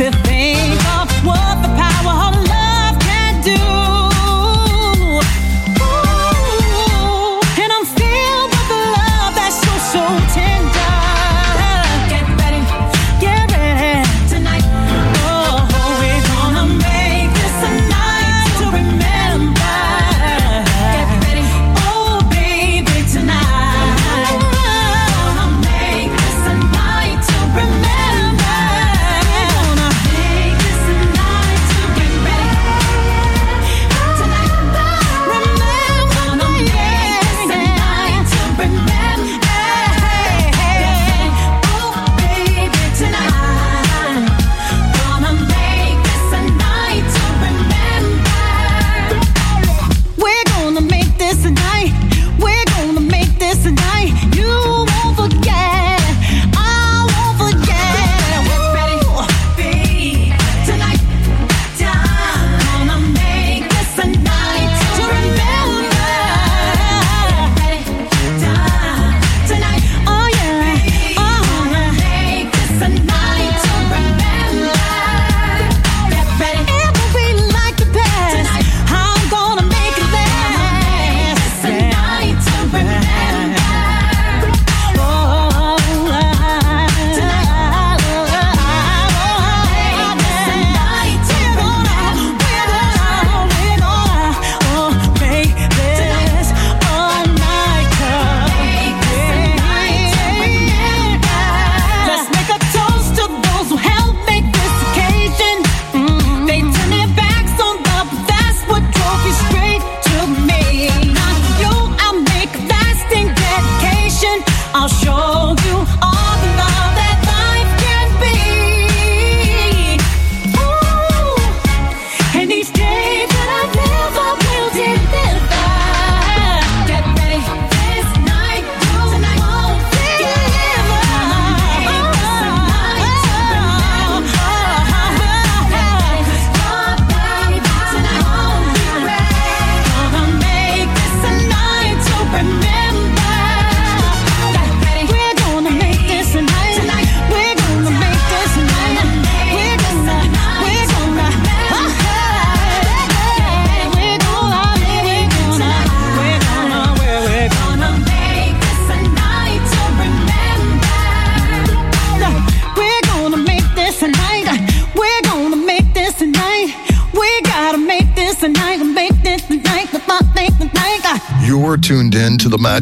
To 0.03 0.11
think 0.25 0.32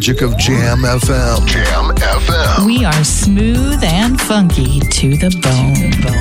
magic 0.00 0.22
of 0.22 0.34
Jam 0.38 0.78
FM. 0.78 1.46
Jam 1.46 1.94
FM. 1.94 2.64
We 2.64 2.86
are 2.86 3.04
smooth 3.04 3.84
and 3.84 4.18
funky 4.18 4.80
to 4.80 5.10
the 5.10 5.28
bone. 5.42 5.74
Jam 5.74 6.19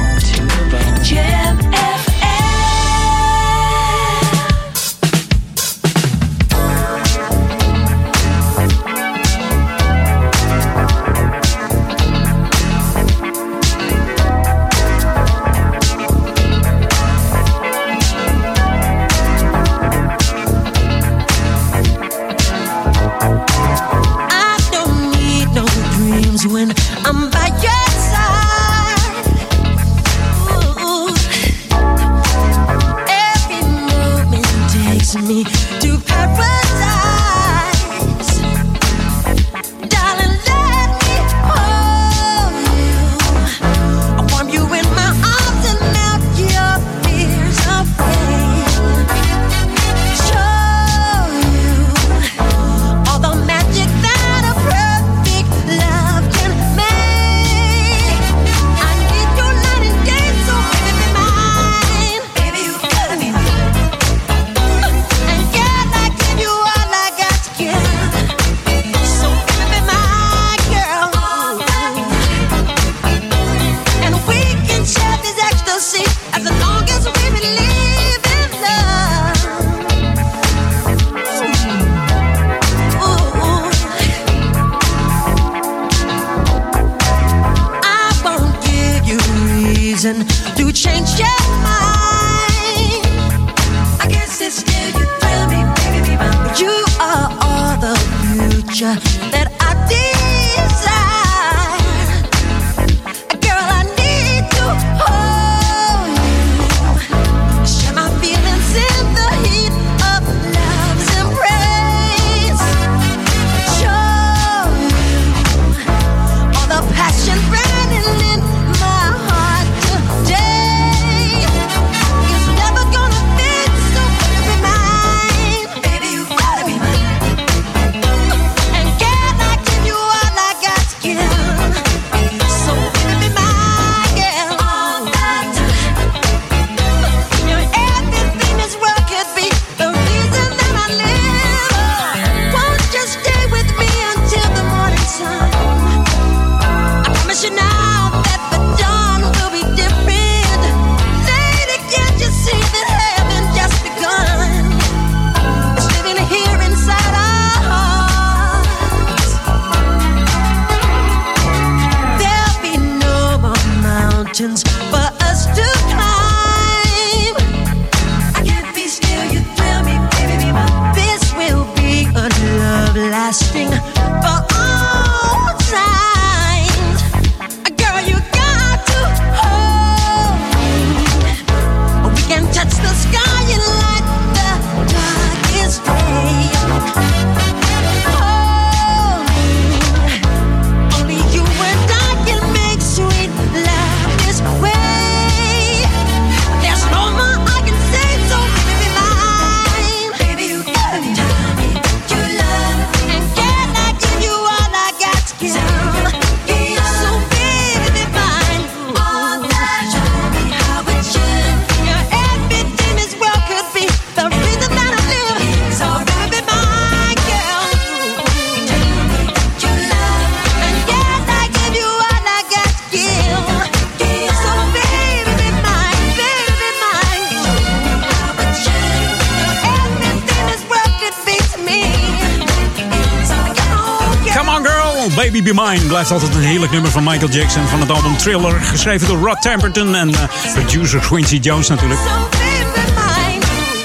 Blijft 236.09 236.27
altijd 236.27 236.43
een 236.43 236.51
heerlijk 236.51 236.71
nummer 236.71 236.91
van 236.91 237.03
Michael 237.03 237.31
Jackson 237.31 237.67
van 237.67 237.79
het 237.79 237.91
album 237.91 238.17
Thriller. 238.17 238.61
Geschreven 238.61 239.07
door 239.07 239.17
Rod 239.17 239.41
Temperton 239.41 239.95
en 239.95 240.13
eh, 240.13 240.19
producer 240.53 240.99
Quincy 240.99 241.35
Jones 241.35 241.67
natuurlijk. 241.67 241.99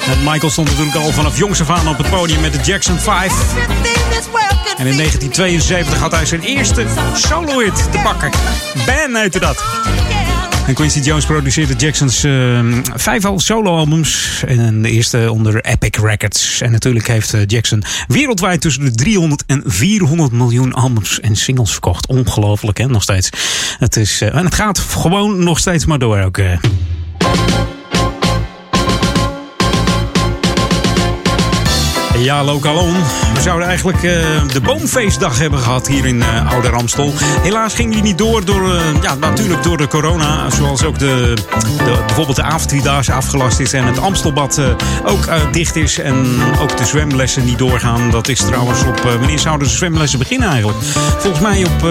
En 0.06 0.18
Michael 0.24 0.50
stond 0.50 0.68
natuurlijk 0.68 0.96
al 0.96 1.10
vanaf 1.10 1.38
jongs 1.38 1.60
af 1.60 1.70
aan 1.70 1.88
op 1.88 1.98
het 1.98 2.10
podium 2.10 2.40
met 2.40 2.52
de 2.52 2.58
Jackson 2.62 2.98
5. 2.98 3.32
En 4.76 4.86
in 4.86 4.96
1972 4.96 5.98
had 5.98 6.12
hij 6.12 6.26
zijn 6.26 6.40
eerste 6.40 6.86
solo-hit 7.14 7.92
te 7.92 7.98
pakken. 7.98 8.30
Ban 8.86 9.14
heette 9.14 9.38
dat. 9.38 9.64
En 10.66 10.74
Quincy 10.74 11.00
Jones 11.00 11.26
produceerde 11.26 11.74
Jackson's 11.74 12.24
eh, 12.24 12.60
vijf 12.94 13.24
al 13.24 13.40
solo-albums. 13.40 14.42
En 14.46 14.82
de 14.82 14.90
eerste 14.90 15.32
onder 15.32 15.64
Epic 15.64 15.98
Records. 16.02 16.60
En 16.60 16.70
natuurlijk 16.70 17.06
heeft 17.06 17.34
eh, 17.34 17.40
Jackson 17.46 17.82
wereldwijd 18.08 18.60
tussen 18.60 18.84
de 18.84 18.90
300 18.90 19.44
en 19.46 19.62
400 19.66 20.32
miljoen 20.32 20.72
albums 20.72 21.20
en 21.20 21.36
singles 21.36 21.70
verkocht. 21.70 22.06
Ongelooflijk, 22.06 22.78
hè? 22.78 22.86
Nog 22.86 23.02
steeds. 23.02 23.30
Het 23.78 23.96
is, 23.96 24.20
eh, 24.20 24.34
en 24.34 24.44
het 24.44 24.54
gaat 24.54 24.78
gewoon 24.78 25.44
nog 25.44 25.58
steeds 25.58 25.84
maar 25.84 25.98
door 25.98 26.18
ook. 26.20 26.38
eh. 26.38 26.58
Ja, 32.24 32.44
Lokalon. 32.44 32.92
We 33.34 33.40
zouden 33.40 33.68
eigenlijk 33.68 34.02
eh, 34.02 34.48
de 34.52 34.60
boomfeestdag 34.60 35.38
hebben 35.38 35.58
gehad 35.58 35.86
hier 35.86 36.06
in 36.06 36.22
eh 36.22 36.52
Oude 36.52 36.68
Ramstel. 36.68 37.12
Helaas 37.18 37.74
ging 37.74 37.92
die 37.92 38.02
niet 38.02 38.18
door, 38.18 38.44
door 38.44 38.74
eh, 38.74 39.02
ja, 39.02 39.14
natuurlijk 39.14 39.62
door 39.62 39.76
de 39.76 39.86
corona. 39.86 40.50
Zoals 40.50 40.84
ook 40.84 40.98
de, 40.98 41.36
de, 41.84 42.02
bijvoorbeeld 42.06 42.36
de 42.36 42.42
avondvierdaagse 42.42 43.12
afgelast 43.12 43.60
is. 43.60 43.72
En 43.72 43.84
het 43.84 43.98
Amstelbad 43.98 44.60
ook 45.04 45.28
dicht 45.52 45.76
is. 45.76 45.98
En 45.98 46.26
ook 46.60 46.76
de 46.76 46.84
zwemlessen 46.84 47.44
niet 47.44 47.58
doorgaan. 47.58 48.10
Dat 48.10 48.28
is 48.28 48.38
trouwens 48.38 48.82
op... 48.84 49.00
wanneer 49.00 49.38
zouden 49.38 49.68
de 49.68 49.74
zwemlessen 49.74 50.18
beginnen 50.18 50.48
eigenlijk? 50.48 50.82
Volgens 51.18 51.42
mij 51.42 51.64
op, 51.64 51.88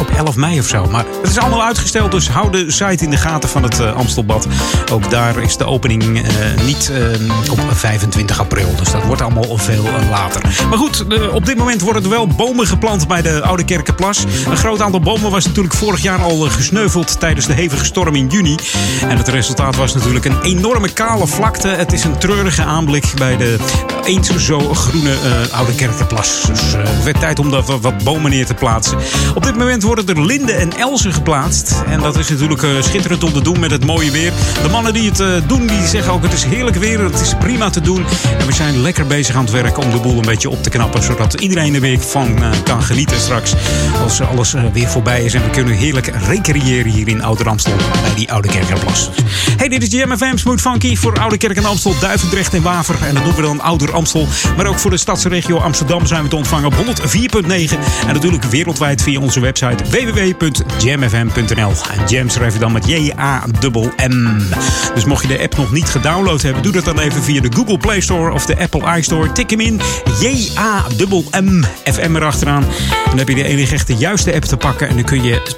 op 0.00 0.10
11 0.16 0.36
mei 0.36 0.58
of 0.58 0.66
zo. 0.66 0.86
Maar 0.86 1.04
het 1.22 1.30
is 1.30 1.38
allemaal 1.38 1.62
uitgesteld. 1.62 2.10
Dus 2.10 2.28
hou 2.28 2.50
de 2.50 2.70
site 2.70 3.04
in 3.04 3.10
de 3.10 3.16
gaten 3.16 3.48
van 3.48 3.62
het 3.62 3.80
eh, 3.80 3.96
Amstelbad. 3.96 4.46
Ook 4.92 5.10
daar 5.10 5.42
is 5.42 5.56
de 5.56 5.64
opening 5.64 6.22
eh, 6.22 6.32
niet 6.64 6.90
eh, 6.94 7.50
op 7.50 7.60
25 7.72 8.40
april. 8.40 8.74
Dus 8.76 8.90
dat 8.90 9.04
wordt 9.04 9.22
allemaal 9.22 9.58
veel 9.58 9.84
later. 10.10 10.42
Maar 10.68 10.78
goed, 10.78 11.04
op 11.32 11.46
dit 11.46 11.56
moment 11.56 11.80
worden 11.80 12.02
er 12.02 12.08
wel 12.08 12.26
bomen 12.26 12.66
geplant 12.66 13.08
bij 13.08 13.22
de 13.22 13.42
Oude 13.42 13.64
Kerkenplas. 13.64 14.24
Een 14.48 14.56
groot 14.56 14.80
aantal 14.80 15.00
bomen 15.00 15.30
was 15.30 15.46
natuurlijk 15.46 15.74
vorig 15.74 16.02
jaar 16.02 16.22
al 16.22 16.38
gesneuveld 16.38 17.20
tijdens 17.20 17.46
de 17.46 17.52
hevige 17.52 17.84
storm 17.84 18.14
in 18.14 18.26
juni. 18.26 18.56
En 19.08 19.16
het 19.16 19.28
resultaat 19.28 19.76
was 19.76 19.94
natuurlijk 19.94 20.24
een 20.24 20.42
enorme 20.42 20.92
kale 20.92 21.26
vlakte. 21.26 21.68
Het 21.68 21.92
is 21.92 22.04
een 22.04 22.18
treurige 22.18 22.62
aanblik 22.62 23.12
bij 23.16 23.36
de 23.36 23.56
eens 24.04 24.36
zo 24.36 24.74
groene 24.74 25.14
Oude 25.50 25.74
Kerkenplas. 25.74 26.42
Dus 26.46 26.60
het 26.76 27.04
werd 27.04 27.20
tijd 27.20 27.38
om 27.38 27.50
daar 27.50 27.62
wat- 27.80 28.04
bomen 28.04 28.30
neer 28.30 28.46
te 28.46 28.54
plaatsen. 28.54 28.98
Op 29.34 29.42
dit 29.42 29.56
moment 29.56 29.82
worden 29.82 30.06
er 30.06 30.24
Linde 30.26 30.52
en 30.52 30.76
Geplaatst. 31.12 31.82
En 31.86 32.00
dat 32.00 32.18
is 32.18 32.28
natuurlijk 32.28 32.62
eh, 32.62 32.70
schitterend 32.80 33.24
om 33.24 33.32
te 33.32 33.42
doen 33.42 33.60
met 33.60 33.70
het 33.70 33.84
mooie 33.84 34.10
weer. 34.10 34.32
De 34.62 34.68
mannen 34.68 34.92
die 34.92 35.08
het 35.08 35.20
eh, 35.20 35.28
doen, 35.46 35.66
die 35.66 35.86
zeggen 35.86 36.12
ook 36.12 36.22
het 36.22 36.32
is 36.32 36.44
heerlijk 36.44 36.76
weer. 36.76 37.00
Het 37.00 37.20
is 37.20 37.34
prima 37.38 37.70
te 37.70 37.80
doen. 37.80 38.04
En 38.38 38.46
we 38.46 38.52
zijn 38.52 38.82
lekker 38.82 39.06
bezig 39.06 39.34
aan 39.34 39.44
het 39.44 39.52
werk 39.52 39.78
om 39.78 39.90
de 39.90 39.98
boel 39.98 40.18
een 40.18 40.24
beetje 40.24 40.50
op 40.50 40.62
te 40.62 40.70
knappen. 40.70 41.02
Zodat 41.02 41.34
iedereen 41.34 41.74
er 41.74 41.80
weer 41.80 42.00
van 42.00 42.42
eh, 42.42 42.50
kan 42.64 42.82
genieten 42.82 43.20
straks. 43.20 43.54
Als 44.02 44.20
alles 44.20 44.54
weer 44.72 44.88
voorbij 44.88 45.24
is. 45.24 45.34
En 45.34 45.42
we 45.42 45.50
kunnen 45.50 45.74
heerlijk 45.74 46.06
recreëren 46.26 46.92
hier 46.92 47.08
in 47.08 47.22
Oude 47.22 47.42
Ramstel. 47.42 47.76
Bij 48.02 48.14
die 48.14 48.32
Oude 48.32 48.48
Kerk 48.48 48.70
en 48.70 48.78
Plas. 48.78 49.10
Hey, 49.56 49.68
dit 49.68 49.82
is 49.82 49.90
Jam 49.90 50.16
FM 50.16 50.36
Smooth 50.36 50.60
Funky 50.60 50.96
voor 50.96 51.18
Oude 51.18 51.36
Kerk 51.36 51.56
en 51.56 51.64
Amstel, 51.64 51.94
Duivendrecht 52.00 52.54
en 52.54 52.62
Waver. 52.62 52.96
En 53.02 53.14
dat 53.14 53.24
doen 53.24 53.34
we 53.34 53.42
dan 53.42 53.60
Ouder 53.60 53.92
Amstel. 53.92 54.28
Maar 54.56 54.66
ook 54.66 54.78
voor 54.78 54.90
de 54.90 54.96
stadsregio 54.96 55.58
Amsterdam 55.58 56.06
zijn 56.06 56.22
we 56.22 56.28
te 56.28 56.36
ontvangen 56.36 56.66
op 56.66 56.74
104.9. 56.74 56.78
En 58.06 58.14
natuurlijk 58.14 58.44
wereldwijd 58.44 59.02
via 59.02 59.20
onze 59.20 59.40
website 59.40 59.84
www.jamfm.nl. 61.00 61.72
En 61.90 62.08
Jam 62.08 62.28
schrijf 62.28 62.52
je 62.52 62.58
dan 62.58 62.72
met 62.72 62.86
J-A-M-M. 62.86 64.38
Dus 64.94 65.04
mocht 65.04 65.22
je 65.22 65.28
de 65.28 65.40
app 65.42 65.56
nog 65.56 65.72
niet 65.72 65.88
gedownload 65.88 66.42
hebben, 66.42 66.62
doe 66.62 66.72
dat 66.72 66.84
dan 66.84 66.98
even 66.98 67.22
via 67.22 67.40
de 67.40 67.52
Google 67.54 67.78
Play 67.78 68.00
Store 68.00 68.32
of 68.32 68.46
de 68.46 68.58
Apple 68.58 68.98
iStore. 68.98 69.32
Tik 69.32 69.50
hem 69.50 69.60
in. 69.60 69.80
J-A-M-M. 70.20 71.64
FM 71.92 72.16
erachteraan. 72.16 72.64
Dan 73.08 73.18
heb 73.18 73.28
je 73.28 73.34
de 73.34 73.44
enige 73.44 73.74
echte 73.74 73.94
juiste 73.94 74.34
app 74.34 74.44
te 74.44 74.56
pakken. 74.56 74.88
En 74.88 74.94
dan 74.94 75.04
kun 75.04 75.22
je 75.22 75.56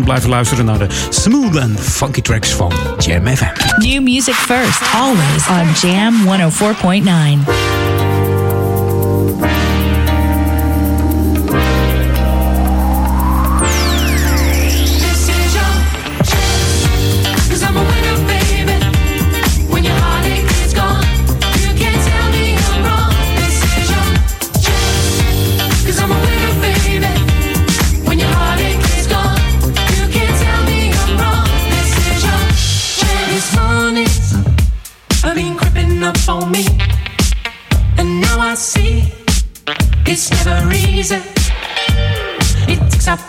24-7 0.00 0.04
blijven 0.04 0.28
luisteren 0.28 0.64
naar 0.64 0.78
de 0.78 0.86
smooth 1.08 1.56
en 1.56 1.76
funky 1.78 2.20
tracks 2.20 2.54
van 2.54 2.72
Jam 2.98 3.26
FM. 3.26 3.44
New 3.78 4.02
music 4.02 4.34
first, 4.34 4.80
always 4.94 5.48
on 5.48 5.88
Jam 5.88 6.14
104.9. 7.44 7.85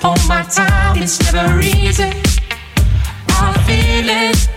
all 0.03 0.17
my 0.27 0.43
time, 0.43 1.01
it's 1.01 1.19
never 1.33 1.59
easy. 1.59 2.11
I 3.29 3.53
feel 3.65 4.09
it. 4.09 4.56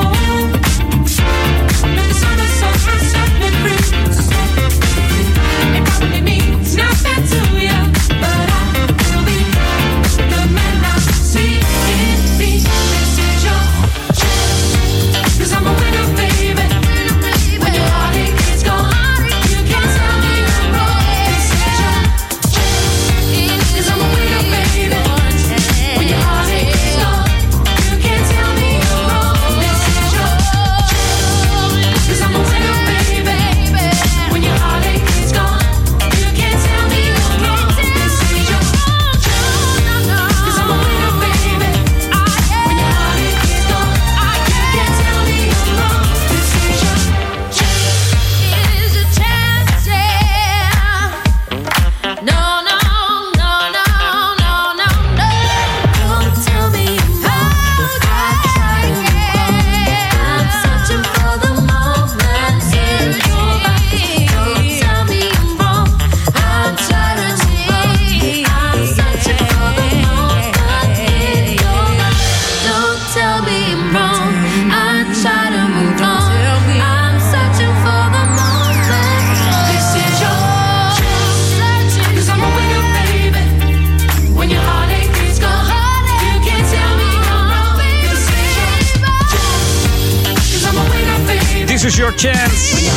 chance. 92.21 92.91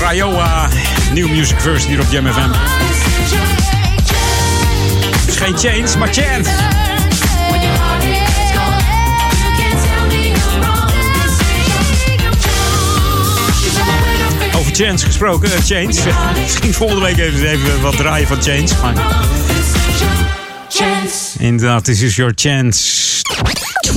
Rayoa, 0.00 0.68
New 1.12 1.28
Music 1.28 1.60
First 1.60 1.86
hier 1.86 2.00
op 2.00 2.06
Jam 2.10 2.26
FM. 2.26 2.50
Is 5.28 5.36
geen 5.36 5.58
change, 5.58 5.98
maar 5.98 6.08
chance. 6.12 6.50
Chance. 6.50 6.50
Over 14.56 14.74
chance 14.74 15.06
gesproken, 15.06 15.50
change. 15.62 15.94
Misschien 16.40 16.74
volgende 16.74 17.02
week 17.04 17.18
even, 17.18 17.48
even 17.48 17.80
wat 17.80 17.96
draaien 17.96 18.26
van. 18.26 18.38
Maar 18.82 18.94
Chance. 20.68 21.38
inderdaad, 21.38 21.84
this 21.84 22.02
is 22.02 22.16
your 22.16 22.32
chance. 22.34 23.13
24-7 23.94 23.96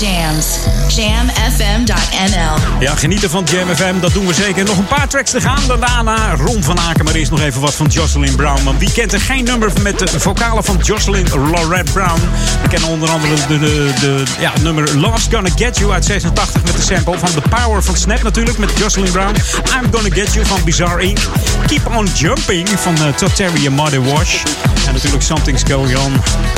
jams. 0.00 0.46
Jamfm.nl. 0.88 2.80
Ja, 2.80 2.94
genieten 2.94 3.30
van 3.30 3.44
Jam 3.44 3.74
FM, 3.74 4.00
dat 4.00 4.12
doen 4.12 4.26
we 4.26 4.34
zeker. 4.34 4.64
Nog 4.64 4.78
een 4.78 4.86
paar 4.86 5.08
tracks 5.08 5.30
te 5.30 5.40
gaan. 5.40 5.60
Daarna 5.66 6.34
Ron 6.34 6.62
van 6.62 6.78
Aken, 6.78 7.04
maar 7.04 7.14
eerst 7.14 7.30
nog 7.30 7.40
even 7.40 7.60
wat 7.60 7.74
van 7.74 7.86
Jocelyn 7.86 8.36
Brown. 8.36 8.64
Want 8.64 8.78
wie 8.78 8.92
kent 8.92 9.12
er 9.12 9.20
geen 9.20 9.44
nummer 9.44 9.72
met 9.82 9.98
de 9.98 10.20
vocalen 10.20 10.64
van 10.64 10.76
Jocelyn 10.82 11.26
Lorette 11.50 11.92
Brown? 11.92 12.20
We 12.62 12.68
kennen 12.68 12.88
onder 12.88 13.08
andere 13.08 13.34
de, 13.48 13.58
de, 13.58 13.92
de 14.00 14.22
ja, 14.38 14.52
nummer 14.62 14.96
Love's 14.98 15.26
Gonna 15.30 15.50
Get 15.56 15.78
You 15.78 15.92
uit 15.92 16.04
86 16.04 16.62
met 16.64 16.76
de 16.76 16.82
sample 16.82 17.18
van 17.18 17.30
The 17.30 17.48
Power 17.48 17.82
van 17.82 17.96
Snap 17.96 18.22
natuurlijk 18.22 18.58
met 18.58 18.70
Jocelyn 18.78 19.12
Brown. 19.12 19.34
I'm 19.80 19.92
Gonna 19.92 20.14
Get 20.14 20.32
You 20.32 20.46
van 20.46 20.64
Bizarre 20.64 21.02
Inc. 21.02 21.18
Keep 21.66 21.96
On 21.96 22.08
Jumping 22.14 22.68
van 22.68 22.94
uh, 22.94 23.14
Todd 23.14 23.36
Terry 23.36 23.66
en 23.66 23.74
Muddy 23.74 23.98
Wash. 23.98 24.42
En 24.86 24.92
natuurlijk 24.92 25.22
Something's 25.22 25.62
Going 25.62 25.96
On. 25.96 26.12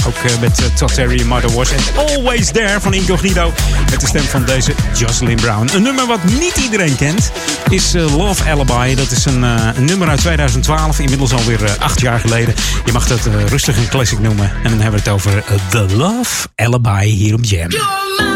Ook 0.06 0.16
eh, 0.16 0.40
met 0.40 0.60
uh, 0.60 0.66
Todd 0.66 0.94
Terry 0.94 1.22
Mother 1.22 1.52
Was. 1.52 1.70
En 1.70 1.80
Always 1.96 2.50
There 2.50 2.80
van 2.80 2.94
Incognito. 2.94 3.52
Met 3.90 4.00
de 4.00 4.06
stem 4.06 4.22
van 4.22 4.44
deze 4.44 4.72
Jocelyn 4.94 5.36
Brown. 5.36 5.68
Een 5.74 5.82
nummer 5.82 6.06
wat 6.06 6.24
niet 6.24 6.56
iedereen 6.56 6.96
kent 6.96 7.30
is 7.68 7.94
uh, 7.94 8.16
Love 8.16 8.50
Alibi. 8.50 8.94
Dat 8.94 9.10
is 9.10 9.24
een, 9.24 9.40
nummer 9.84 10.08
uit 10.08 10.20
2012. 10.20 10.98
Inmiddels 10.98 11.32
alweer 11.32 11.62
uh, 11.62 11.70
acht 11.78 12.00
jaar 12.00 12.20
geleden. 12.20 12.54
Je 12.84 12.92
mag 12.92 13.06
dat 13.06 13.20
rustig 13.48 13.76
een 13.76 13.88
classic 13.88 14.18
noemen. 14.18 14.52
En 14.62 14.70
dan 14.70 14.80
hebben 14.80 14.90
we 14.90 14.96
het 14.98 15.08
over 15.08 15.44
The 15.70 15.86
Love 15.96 16.48
Alibi 16.54 17.04
hier 17.04 17.34
op 17.34 17.44
Jam. 17.44 18.35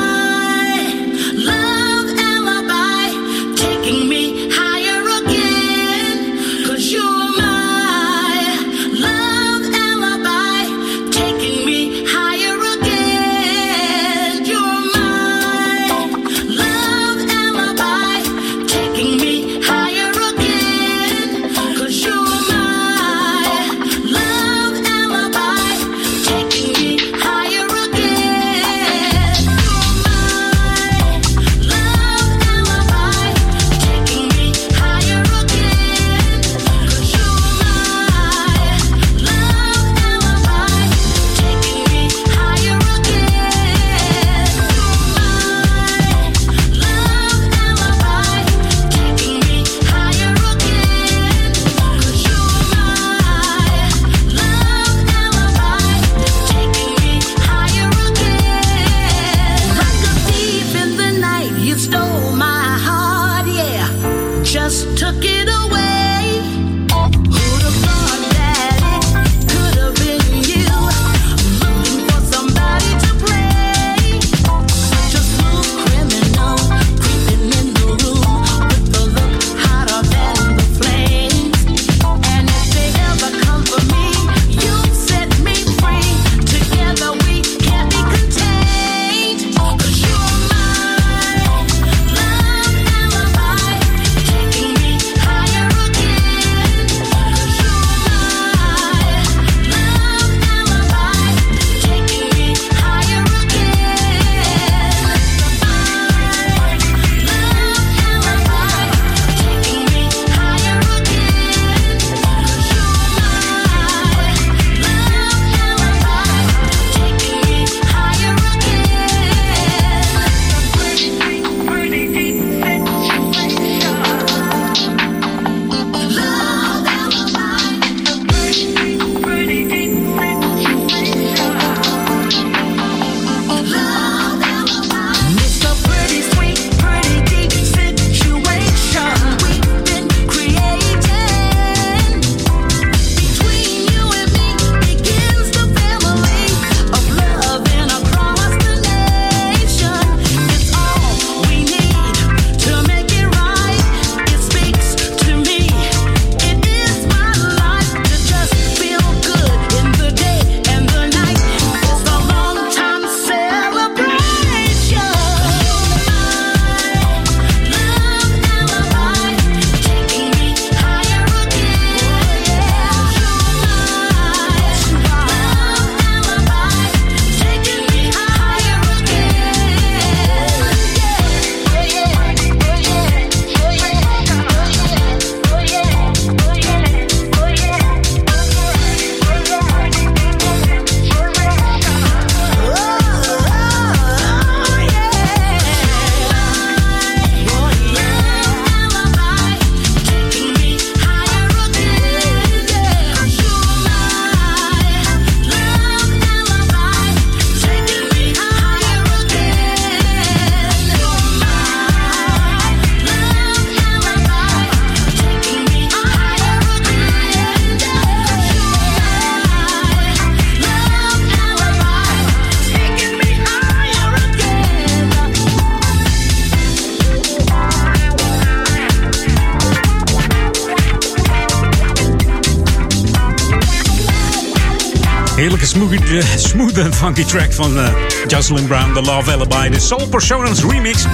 Smooth 236.81 236.93
en 236.93 236.95
funky 236.95 237.25
track 237.25 237.53
van 237.53 237.79
uh, 237.79 237.89
Jocelyn 238.27 238.67
Brown, 238.67 238.93
The 238.93 239.03
Love 239.03 239.33
Alibi, 239.33 239.71
de 239.71 239.81
Soul 239.81 240.09
Personas 240.09 240.65
remix 240.65 241.05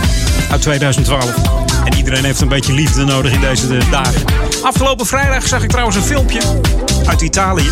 uit 0.50 0.62
2012. 0.62 1.34
En 1.84 1.96
iedereen 1.96 2.24
heeft 2.24 2.40
een 2.40 2.48
beetje 2.48 2.72
liefde 2.72 3.04
nodig 3.04 3.32
in 3.32 3.40
deze 3.40 3.78
dagen. 3.90 4.24
Afgelopen 4.62 5.06
vrijdag 5.06 5.46
zag 5.46 5.62
ik 5.62 5.68
trouwens 5.68 5.96
een 5.96 6.02
filmpje 6.02 6.40
uit 7.06 7.20
Italië. 7.20 7.70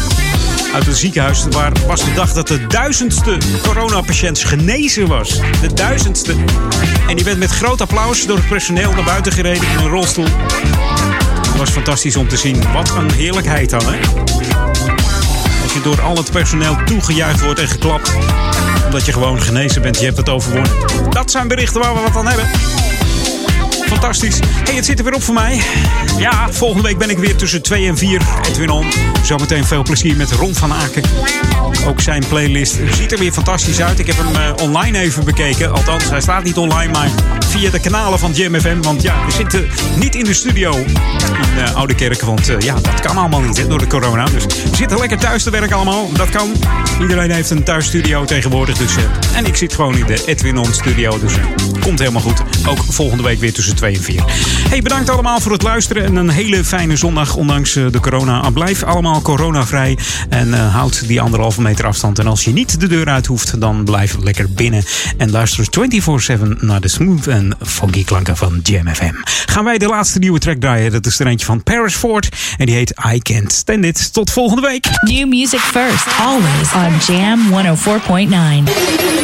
Uit 0.75 0.87
een 0.87 0.95
ziekenhuis 0.95 1.45
waar 1.51 1.73
was 1.87 2.05
de 2.05 2.13
dag 2.13 2.33
dat 2.33 2.49
de 2.49 2.67
duizendste 2.67 3.39
coronapatiënt 3.63 4.39
genezen 4.39 5.07
was. 5.07 5.41
De 5.61 5.73
duizendste. 5.75 6.35
En 7.09 7.17
die 7.17 7.25
werd 7.25 7.39
met 7.39 7.51
groot 7.51 7.81
applaus 7.81 8.27
door 8.27 8.37
het 8.37 8.49
personeel 8.49 8.93
naar 8.93 9.05
buiten 9.05 9.33
gereden 9.33 9.69
in 9.69 9.79
een 9.79 9.89
rolstoel. 9.89 10.29
Het 11.47 11.57
was 11.57 11.71
fantastisch 11.71 12.17
om 12.17 12.29
te 12.29 12.37
zien. 12.37 12.73
Wat 12.73 12.91
een 12.97 13.13
heerlijkheid 13.13 13.71
dan, 13.71 13.83
hè? 13.85 13.99
Door 15.83 16.01
al 16.01 16.17
het 16.17 16.31
personeel 16.31 16.77
toegejuicht 16.85 17.41
wordt 17.41 17.61
en 17.61 17.69
geklapt. 17.69 18.13
Omdat 18.85 19.07
je 19.07 19.13
gewoon 19.13 19.43
genezen 19.43 19.83
bent, 19.83 19.99
je 19.99 20.05
hebt 20.05 20.17
het 20.17 20.29
overwonnen. 20.29 20.71
Dat 21.11 21.31
zijn 21.31 21.49
berichten 21.49 21.81
waar 21.81 21.95
we 21.95 22.01
wat 22.01 22.17
aan 22.17 22.27
hebben. 22.27 22.47
Fantastisch. 23.87 24.39
Hey, 24.65 24.75
het 24.75 24.85
zit 24.85 24.99
er 24.99 25.05
weer 25.05 25.15
op 25.15 25.23
voor 25.23 25.35
mij. 25.35 25.63
Ja, 26.19 26.53
volgende 26.53 26.83
week 26.83 26.99
ben 26.99 27.11
ik 27.11 27.19
weer 27.19 27.37
tussen 27.37 27.63
2 27.63 27.87
en 27.87 27.97
4. 27.97 28.23
Edwin 28.49 28.71
On. 28.71 28.87
Zometeen 29.23 29.65
veel 29.65 29.83
plezier 29.83 30.17
met 30.17 30.33
Ron 30.33 30.55
van 30.55 30.73
Aken. 30.73 31.03
Ook 31.87 32.01
zijn 32.01 32.25
playlist 32.29 32.77
ziet 32.91 33.13
er 33.13 33.19
weer 33.19 33.33
fantastisch 33.33 33.81
uit. 33.81 33.99
Ik 33.99 34.07
heb 34.07 34.17
hem 34.17 34.37
eh, 34.37 34.65
online 34.65 34.99
even 34.99 35.25
bekeken. 35.25 35.73
Althans, 35.73 36.11
hij 36.11 36.21
staat 36.21 36.45
niet 36.45 36.57
online, 36.57 36.93
maar 36.93 37.11
via 37.59 37.71
de 37.71 37.81
kanalen 37.81 38.19
van 38.19 38.33
Jam 38.33 38.61
FM. 38.61 38.81
Want 38.81 39.03
ja, 39.03 39.25
we 39.25 39.33
zitten 39.33 39.69
niet 39.97 40.15
in 40.15 40.25
de 40.25 40.35
studio 40.35 40.77
in 40.77 40.95
uh, 41.57 41.75
Oude 41.75 41.95
Kerk. 41.95 42.21
Want 42.21 42.49
eh, 42.49 42.59
ja, 42.59 42.75
dat 42.75 43.01
kan 43.01 43.17
allemaal 43.17 43.41
niet 43.41 43.69
door 43.69 43.79
de 43.79 43.87
corona. 43.87 44.25
Dus 44.25 44.45
we 44.45 44.77
zitten 44.77 44.99
lekker 44.99 45.19
thuis 45.19 45.43
te 45.43 45.51
werken 45.51 45.77
allemaal. 45.77 46.13
Dat 46.13 46.31
kan. 46.31 46.53
Iedereen 47.01 47.31
heeft 47.31 47.51
een 47.51 47.63
thuisstudio 47.63 48.25
tegenwoordig. 48.25 48.77
Dus, 48.77 48.97
eh, 48.97 49.03
en 49.35 49.47
ik 49.47 49.57
zit 49.57 49.75
gewoon 49.75 49.97
in 49.97 50.07
de 50.07 50.23
Edwin 50.27 50.57
On 50.59 50.73
studio. 50.73 51.19
Dus 51.19 51.33
komt 51.81 51.99
helemaal 51.99 52.23
goed. 52.23 52.43
Ook 52.69 52.79
volgende 52.89 53.23
week 53.23 53.39
weer 53.39 53.53
tussen 53.53 53.77
2 53.77 53.95
en 53.95 54.03
4. 54.03 54.25
Hey, 54.69 54.83
bedankt 54.83 55.09
allemaal 55.11 55.41
voor 55.41 55.53
het 55.53 55.63
luisteren. 55.63 56.05
En 56.05 56.17
een 56.17 56.29
hele 56.29 56.65
fijne 56.65 56.97
zondag, 56.97 57.37
ondanks 57.37 57.77
eh, 57.77 57.85
de 57.91 58.01
corona. 58.01 58.41
Ah, 58.41 58.53
Blijf 58.53 58.83
allemaal 58.83 59.23
coronavrij. 59.23 59.99
En 60.29 60.55
eh, 60.55 60.75
houd 60.75 61.09
die 61.09 61.21
anderhalve 61.21 61.63
meter 61.63 61.87
afstand. 61.87 62.19
En 62.19 62.27
als 62.27 62.45
je 62.45 62.53
niet 62.53 62.81
de 62.81 62.87
deur 62.87 63.09
uit 63.09 63.27
hoeft, 63.27 63.61
dan 63.61 63.85
blijf 63.85 64.17
lekker 64.21 64.53
binnen. 64.53 64.85
En 65.17 65.31
luister 65.31 65.67
24-7 66.39 66.41
naar 66.61 66.81
de 66.81 66.89
smooth 66.89 67.27
en 67.27 67.57
funky 67.63 68.05
klanken 68.05 68.37
van 68.37 68.61
Jam 68.63 68.95
FM. 68.95 69.15
Gaan 69.47 69.65
wij 69.65 69.79
de 69.79 69.87
laatste 69.87 70.19
nieuwe 70.19 70.39
track 70.39 70.57
draaien. 70.61 70.93
Dat 70.93 71.07
is 71.07 71.19
er 71.19 71.27
eentje 71.27 71.47
van 71.47 71.63
Paris 71.63 71.95
Ford. 71.95 72.29
En 72.57 72.67
die 72.67 72.75
heet 72.75 72.95
I 73.15 73.19
Can't 73.19 73.53
Stand 73.53 73.85
It. 73.85 74.13
Tot 74.13 74.31
volgende 74.31 74.63
week. 74.63 74.87
New 75.01 75.29
music 75.29 75.61
first, 75.61 76.07
always 76.21 76.73
on 76.75 77.15
Jam 77.15 77.41
104.9. 77.51 79.24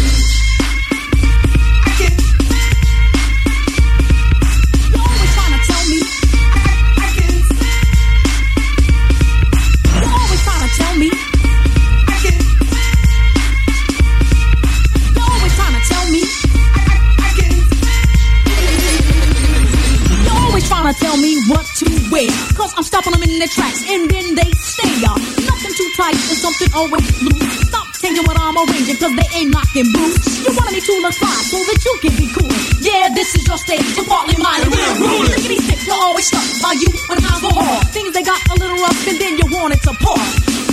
your 33.51 33.59
stage, 33.59 33.83
so 33.91 34.03
partly 34.07 34.39
mine 34.39 34.63
and 34.63 34.71
we're 34.71 34.95
ruling. 35.03 35.27
Look 35.27 35.43
at 35.43 35.51
these 35.51 35.65
sticks, 35.67 35.83
you're 35.83 35.99
always 35.99 36.23
stuck 36.23 36.47
by 36.63 36.71
you 36.71 36.87
when 37.11 37.19
times 37.19 37.43
were 37.43 37.51
hard. 37.51 37.83
Things 37.91 38.15
they 38.15 38.23
got 38.23 38.39
a 38.47 38.55
little 38.55 38.79
rough 38.79 38.95
and 39.11 39.19
then 39.19 39.35
you 39.35 39.43
wanted 39.51 39.83
to 39.83 39.91
part. 39.99 40.23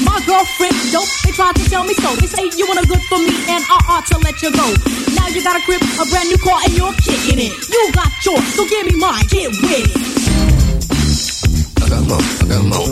My 0.06 0.22
girlfriend, 0.22 0.78
dope, 0.94 1.10
they 1.26 1.34
tried 1.34 1.58
to 1.58 1.64
tell 1.66 1.82
me 1.82 1.94
so. 1.98 2.14
They 2.22 2.30
say 2.30 2.46
you 2.54 2.70
want 2.70 2.78
a 2.78 2.86
good 2.86 3.02
for 3.10 3.18
me 3.18 3.34
and 3.50 3.66
I 3.66 3.82
ought 3.90 4.06
to 4.14 4.16
let 4.22 4.38
you 4.46 4.54
go. 4.54 4.66
Now 5.18 5.26
you 5.26 5.42
got 5.42 5.58
a 5.58 5.62
crib, 5.66 5.82
a 5.82 6.06
brand 6.06 6.30
new 6.30 6.38
car, 6.38 6.62
and 6.62 6.72
you're 6.78 6.94
kicking 7.02 7.50
it. 7.50 7.52
You 7.66 7.82
got 7.98 8.14
yours, 8.22 8.46
so 8.54 8.62
give 8.70 8.86
me 8.86 8.94
mine, 8.94 9.26
get 9.26 9.50
with 9.58 9.74
it. 9.74 9.90
I 11.82 11.86
got 11.90 12.02
more, 12.06 12.22
I 12.22 12.46
got 12.46 12.62
more. 12.62 12.86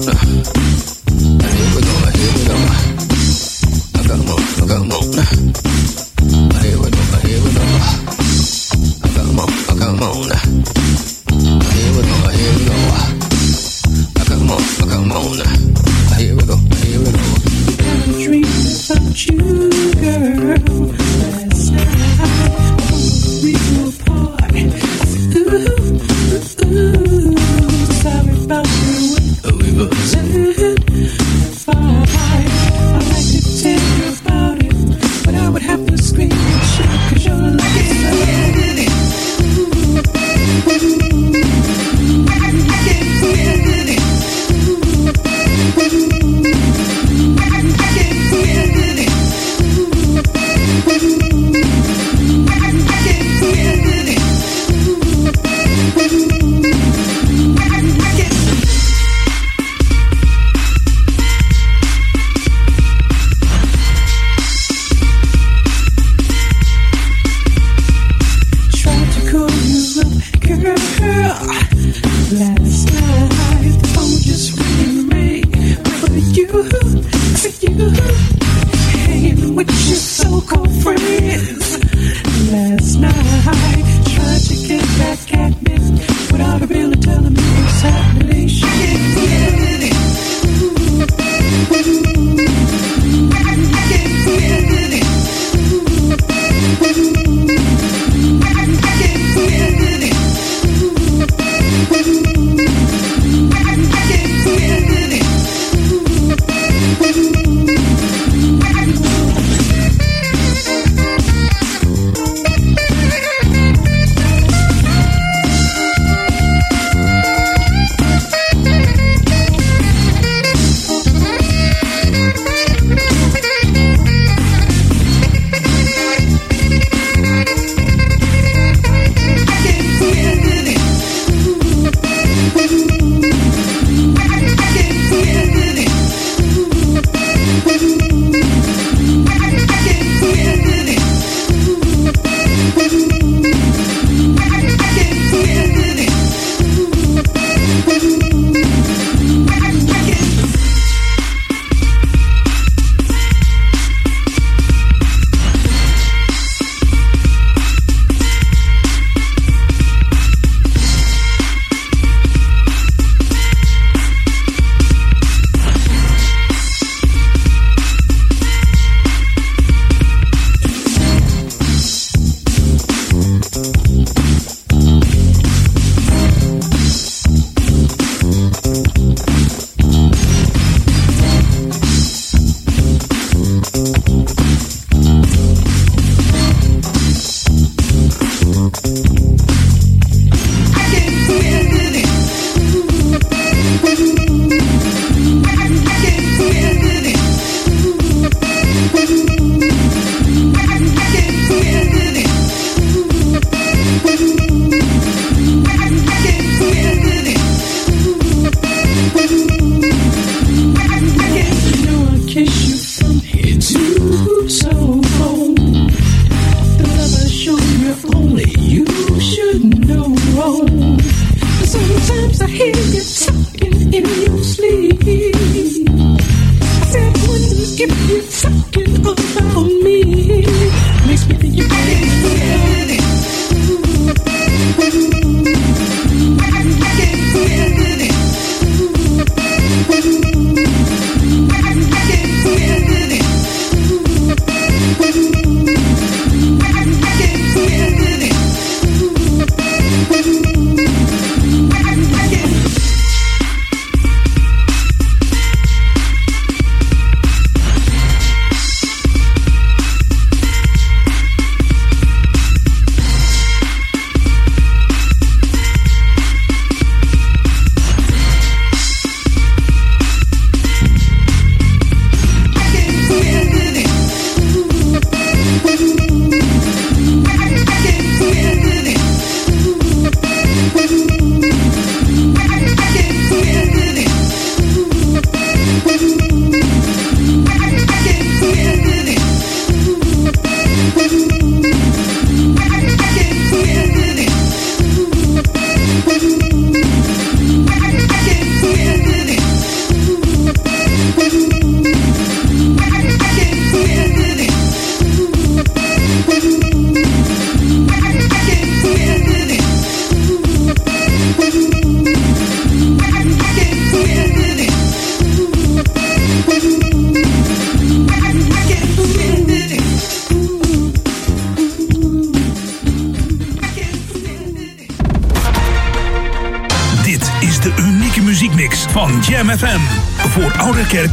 Here 1.46 1.70
we 1.78 1.80
go, 1.86 1.94
here 2.10 2.34
we 2.34 2.42
go. 2.42 2.58
I 3.94 4.02
got 4.02 4.18
more, 4.26 4.42
I 4.42 4.66
got 4.66 4.82
more. 4.82 5.06
Here 6.58 6.74
we 6.74 6.90
go, 6.90 7.02
here 7.22 7.38
we 7.38 7.50
go. 7.54 8.05
I 9.96 9.98
got 9.98 10.14
more, 10.14 10.65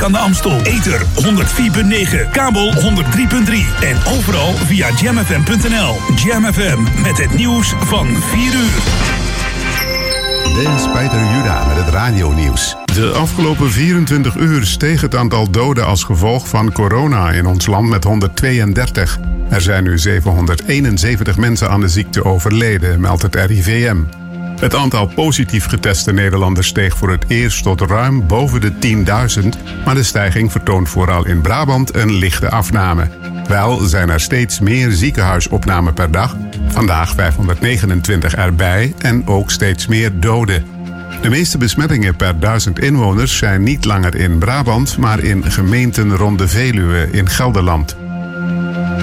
aan 0.03 0.11
de 0.11 0.17
Amstel. 0.17 0.61
Ether 0.61 1.01
104.9, 1.01 2.31
kabel 2.31 2.73
103.3 2.73 2.81
en 3.81 3.97
overal 4.17 4.53
via 4.53 4.89
jamfm.nl. 5.01 5.95
Jam 6.15 6.53
FM 6.53 7.01
met 7.01 7.17
het 7.17 7.33
nieuws 7.33 7.73
van 7.79 8.07
4 8.07 8.53
uur. 8.53 8.81
Dit 10.55 10.67
is 10.67 10.91
Peter 10.93 11.19
Juda 11.19 11.65
met 11.67 11.75
het 11.75 11.89
radionieuws. 11.89 12.75
De 12.85 13.11
afgelopen 13.11 13.71
24 13.71 14.35
uur 14.35 14.65
steeg 14.65 15.01
het 15.01 15.15
aantal 15.15 15.49
doden 15.51 15.85
als 15.85 16.03
gevolg 16.03 16.47
van 16.47 16.71
corona 16.71 17.31
in 17.31 17.45
ons 17.45 17.65
land 17.65 17.89
met 17.89 18.03
132. 18.03 19.19
Er 19.49 19.61
zijn 19.61 19.83
nu 19.83 19.99
771 19.99 21.37
mensen 21.37 21.69
aan 21.69 21.81
de 21.81 21.89
ziekte 21.89 22.25
overleden, 22.25 23.01
meldt 23.01 23.21
het 23.21 23.35
RIVM. 23.35 23.97
Het 24.63 24.75
aantal 24.75 25.07
positief 25.07 25.65
geteste 25.65 26.13
Nederlanders 26.13 26.67
steeg 26.67 26.97
voor 26.97 27.09
het 27.09 27.25
eerst 27.27 27.63
tot 27.63 27.81
ruim 27.81 28.27
boven 28.27 28.61
de 28.61 28.71
10.000, 29.43 29.62
maar 29.85 29.95
de 29.95 30.03
stijging 30.03 30.51
vertoont 30.51 30.89
vooral 30.89 31.25
in 31.25 31.41
Brabant 31.41 31.95
een 31.95 32.13
lichte 32.13 32.49
afname. 32.49 33.09
Wel 33.47 33.77
zijn 33.77 34.09
er 34.09 34.19
steeds 34.19 34.59
meer 34.59 34.91
ziekenhuisopnamen 34.91 35.93
per 35.93 36.11
dag, 36.11 36.35
vandaag 36.67 37.13
529 37.13 38.35
erbij 38.35 38.93
en 38.97 39.27
ook 39.27 39.51
steeds 39.51 39.87
meer 39.87 40.19
doden. 40.19 40.65
De 41.21 41.29
meeste 41.29 41.57
besmettingen 41.57 42.15
per 42.15 42.39
duizend 42.39 42.79
inwoners 42.79 43.37
zijn 43.37 43.63
niet 43.63 43.85
langer 43.85 44.15
in 44.15 44.37
Brabant, 44.37 44.97
maar 44.97 45.19
in 45.19 45.51
gemeenten 45.51 46.15
rond 46.15 46.37
de 46.37 46.47
Veluwe 46.47 47.07
in 47.11 47.29
Gelderland. 47.29 47.95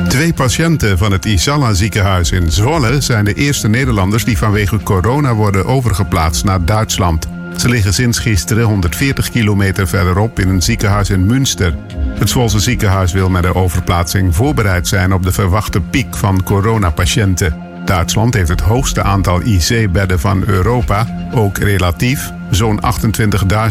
Twee 0.09 0.33
patiënten 0.33 0.99
van 0.99 1.13
het 1.13 1.25
Isala 1.25 1.73
ziekenhuis 1.73 2.31
in 2.31 2.53
Zwolle 2.53 3.01
zijn 3.01 3.25
de 3.25 3.35
eerste 3.35 3.69
Nederlanders 3.69 4.25
die 4.25 4.39
vanwege 4.39 4.83
corona 4.83 5.35
worden 5.35 5.67
overgeplaatst 5.67 6.45
naar 6.45 6.65
Duitsland. 6.65 7.29
Ze 7.61 7.69
liggen 7.69 7.95
sinds 7.95 8.19
gisteren 8.19 8.65
140 8.65 9.31
kilometer 9.31 9.89
verderop 9.89 10.39
in 10.39 10.49
een 10.49 10.63
ziekenhuis 10.63 11.11
in 11.11 11.27
Münster. 11.27 11.75
Het 12.19 12.31
Zwolse 12.31 12.61
ziekenhuis 12.61 13.13
wil 13.13 13.31
met 13.31 13.43
de 13.43 13.55
overplaatsing 13.55 14.35
voorbereid 14.35 14.89
zijn 14.89 15.13
op 15.13 15.23
de 15.23 15.33
verwachte 15.33 15.81
piek 15.81 16.17
van 16.17 16.43
coronapatiënten. 16.43 17.57
Duitsland 17.85 18.35
heeft 18.35 18.49
het 18.49 18.61
hoogste 18.61 19.03
aantal 19.03 19.43
IC-bedden 19.43 20.21
van 20.21 20.43
Europa, 20.47 21.29
ook 21.35 21.59
relatief, 21.59 22.31
zo'n 22.51 22.81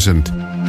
28.000. 0.06 0.16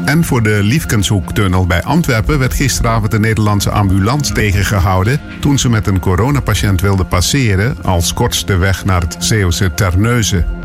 En 0.04 0.24
voor 0.24 0.42
de 0.42 0.58
Liefkenshoektunnel 0.62 1.66
bij 1.66 1.82
Antwerpen 1.82 2.38
werd 2.38 2.54
gisteravond 2.54 3.14
een 3.14 3.20
Nederlandse 3.20 3.70
ambulance 3.70 4.32
tegengehouden 4.32 5.20
toen 5.40 5.58
ze 5.58 5.68
met 5.68 5.86
een 5.86 6.00
coronapatiënt 6.00 6.80
wilde 6.80 7.04
passeren 7.04 7.76
als 7.82 8.14
kortste 8.14 8.56
weg 8.56 8.84
naar 8.84 9.00
het 9.00 9.16
Zeeuwse 9.18 9.74
Terneuzen. 9.74 10.59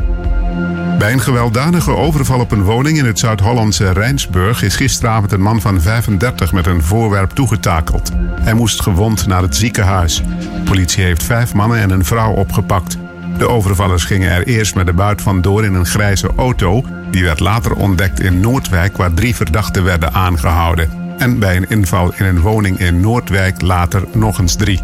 Bij 0.98 1.12
een 1.12 1.20
gewelddadige 1.20 1.96
overval 1.96 2.40
op 2.40 2.50
een 2.50 2.62
woning 2.62 2.98
in 2.98 3.04
het 3.04 3.18
Zuid-Hollandse 3.18 3.92
Rijnsburg 3.92 4.62
is 4.62 4.76
gisteravond 4.76 5.32
een 5.32 5.42
man 5.42 5.60
van 5.60 5.80
35 5.80 6.52
met 6.52 6.66
een 6.66 6.82
voorwerp 6.82 7.30
toegetakeld. 7.30 8.10
Hij 8.40 8.54
moest 8.54 8.82
gewond 8.82 9.26
naar 9.26 9.42
het 9.42 9.56
ziekenhuis. 9.56 10.22
Politie 10.64 11.04
heeft 11.04 11.22
vijf 11.22 11.54
mannen 11.54 11.78
en 11.78 11.90
een 11.90 12.04
vrouw 12.04 12.32
opgepakt. 12.32 12.98
De 13.38 13.48
overvallers 13.48 14.04
gingen 14.04 14.30
er 14.30 14.46
eerst 14.46 14.74
met 14.74 14.86
de 14.86 14.92
buit 14.92 15.22
vandoor 15.22 15.64
in 15.64 15.74
een 15.74 15.86
grijze 15.86 16.30
auto. 16.36 16.84
Die 17.10 17.24
werd 17.24 17.40
later 17.40 17.74
ontdekt 17.74 18.20
in 18.20 18.40
Noordwijk, 18.40 18.96
waar 18.96 19.14
drie 19.14 19.34
verdachten 19.34 19.84
werden 19.84 20.12
aangehouden. 20.12 20.90
En 21.18 21.38
bij 21.38 21.56
een 21.56 21.68
inval 21.68 22.12
in 22.16 22.24
een 22.24 22.40
woning 22.40 22.78
in 22.78 23.00
Noordwijk 23.00 23.60
later 23.60 24.04
nog 24.12 24.38
eens 24.38 24.54
drie. 24.54 24.80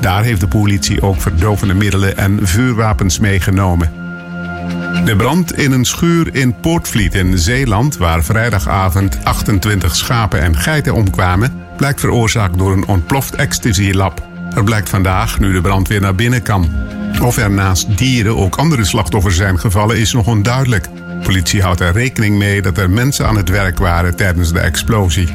Daar 0.00 0.22
heeft 0.22 0.40
de 0.40 0.48
politie 0.48 1.02
ook 1.02 1.20
verdovende 1.20 1.74
middelen 1.74 2.16
en 2.16 2.46
vuurwapens 2.46 3.18
meegenomen. 3.18 4.05
De 5.04 5.14
brand 5.16 5.58
in 5.58 5.72
een 5.72 5.84
schuur 5.84 6.34
in 6.34 6.54
Poortvliet 6.60 7.14
in 7.14 7.38
Zeeland, 7.38 7.96
waar 7.96 8.24
vrijdagavond 8.24 9.24
28 9.24 9.96
schapen 9.96 10.40
en 10.40 10.56
geiten 10.56 10.94
omkwamen, 10.94 11.52
blijkt 11.76 12.00
veroorzaakt 12.00 12.58
door 12.58 12.72
een 12.72 12.86
ontploft 12.86 13.34
ecstasy-lab. 13.34 14.26
Er 14.54 14.64
blijkt 14.64 14.88
vandaag, 14.88 15.38
nu 15.38 15.52
de 15.52 15.60
brand 15.60 15.88
weer 15.88 16.00
naar 16.00 16.14
binnen 16.14 16.42
kan. 16.42 16.70
Of 17.22 17.36
er 17.36 17.50
naast 17.50 17.98
dieren 17.98 18.36
ook 18.36 18.56
andere 18.56 18.84
slachtoffers 18.84 19.36
zijn 19.36 19.58
gevallen, 19.58 19.98
is 19.98 20.12
nog 20.12 20.26
onduidelijk. 20.26 20.88
Politie 21.22 21.62
houdt 21.62 21.80
er 21.80 21.92
rekening 21.92 22.38
mee 22.38 22.62
dat 22.62 22.78
er 22.78 22.90
mensen 22.90 23.26
aan 23.26 23.36
het 23.36 23.48
werk 23.48 23.78
waren 23.78 24.16
tijdens 24.16 24.52
de 24.52 24.60
explosie. 24.60 25.28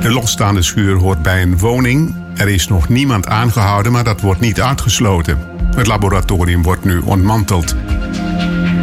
De 0.00 0.10
losstaande 0.10 0.62
schuur 0.62 0.96
hoort 0.96 1.22
bij 1.22 1.42
een 1.42 1.58
woning. 1.58 2.14
Er 2.36 2.48
is 2.48 2.68
nog 2.68 2.88
niemand 2.88 3.26
aangehouden, 3.26 3.92
maar 3.92 4.04
dat 4.04 4.20
wordt 4.20 4.40
niet 4.40 4.60
uitgesloten. 4.60 5.38
Het 5.76 5.86
laboratorium 5.86 6.62
wordt 6.62 6.84
nu 6.84 6.98
ontmanteld. 6.98 7.74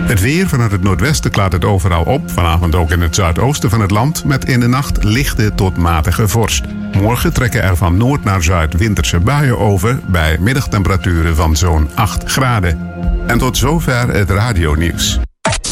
Het 0.06 0.22
weer 0.22 0.48
vanuit 0.48 0.72
het 0.72 0.84
noordwesten 0.84 1.32
klaart 1.32 1.52
het 1.52 1.66
overal 1.66 2.04
op. 2.04 2.32
Vanavond 2.32 2.76
ook 2.76 2.92
in 2.92 3.02
het 3.02 3.16
zuidoosten 3.16 3.70
van 3.70 3.82
het 3.82 3.92
land. 3.92 4.24
Met 4.26 4.46
in 4.46 4.60
de 4.60 4.68
nacht 4.68 5.04
lichte 5.04 5.52
tot 5.56 5.78
matige 5.78 6.28
vorst. 6.28 6.64
Morgen 6.94 7.34
trekken 7.34 7.64
er 7.64 7.78
van 7.78 7.98
noord 7.98 8.24
naar 8.24 8.44
zuid 8.44 8.74
winterse 8.74 9.20
buien 9.20 9.60
over. 9.60 10.00
Bij 10.08 10.38
middagtemperaturen 10.40 11.36
van 11.36 11.56
zo'n 11.56 11.90
8 11.96 12.24
graden. 12.32 12.94
En 13.28 13.38
tot 13.38 13.58
zover 13.58 14.14
het 14.14 14.30
radionieuws. 14.30 15.20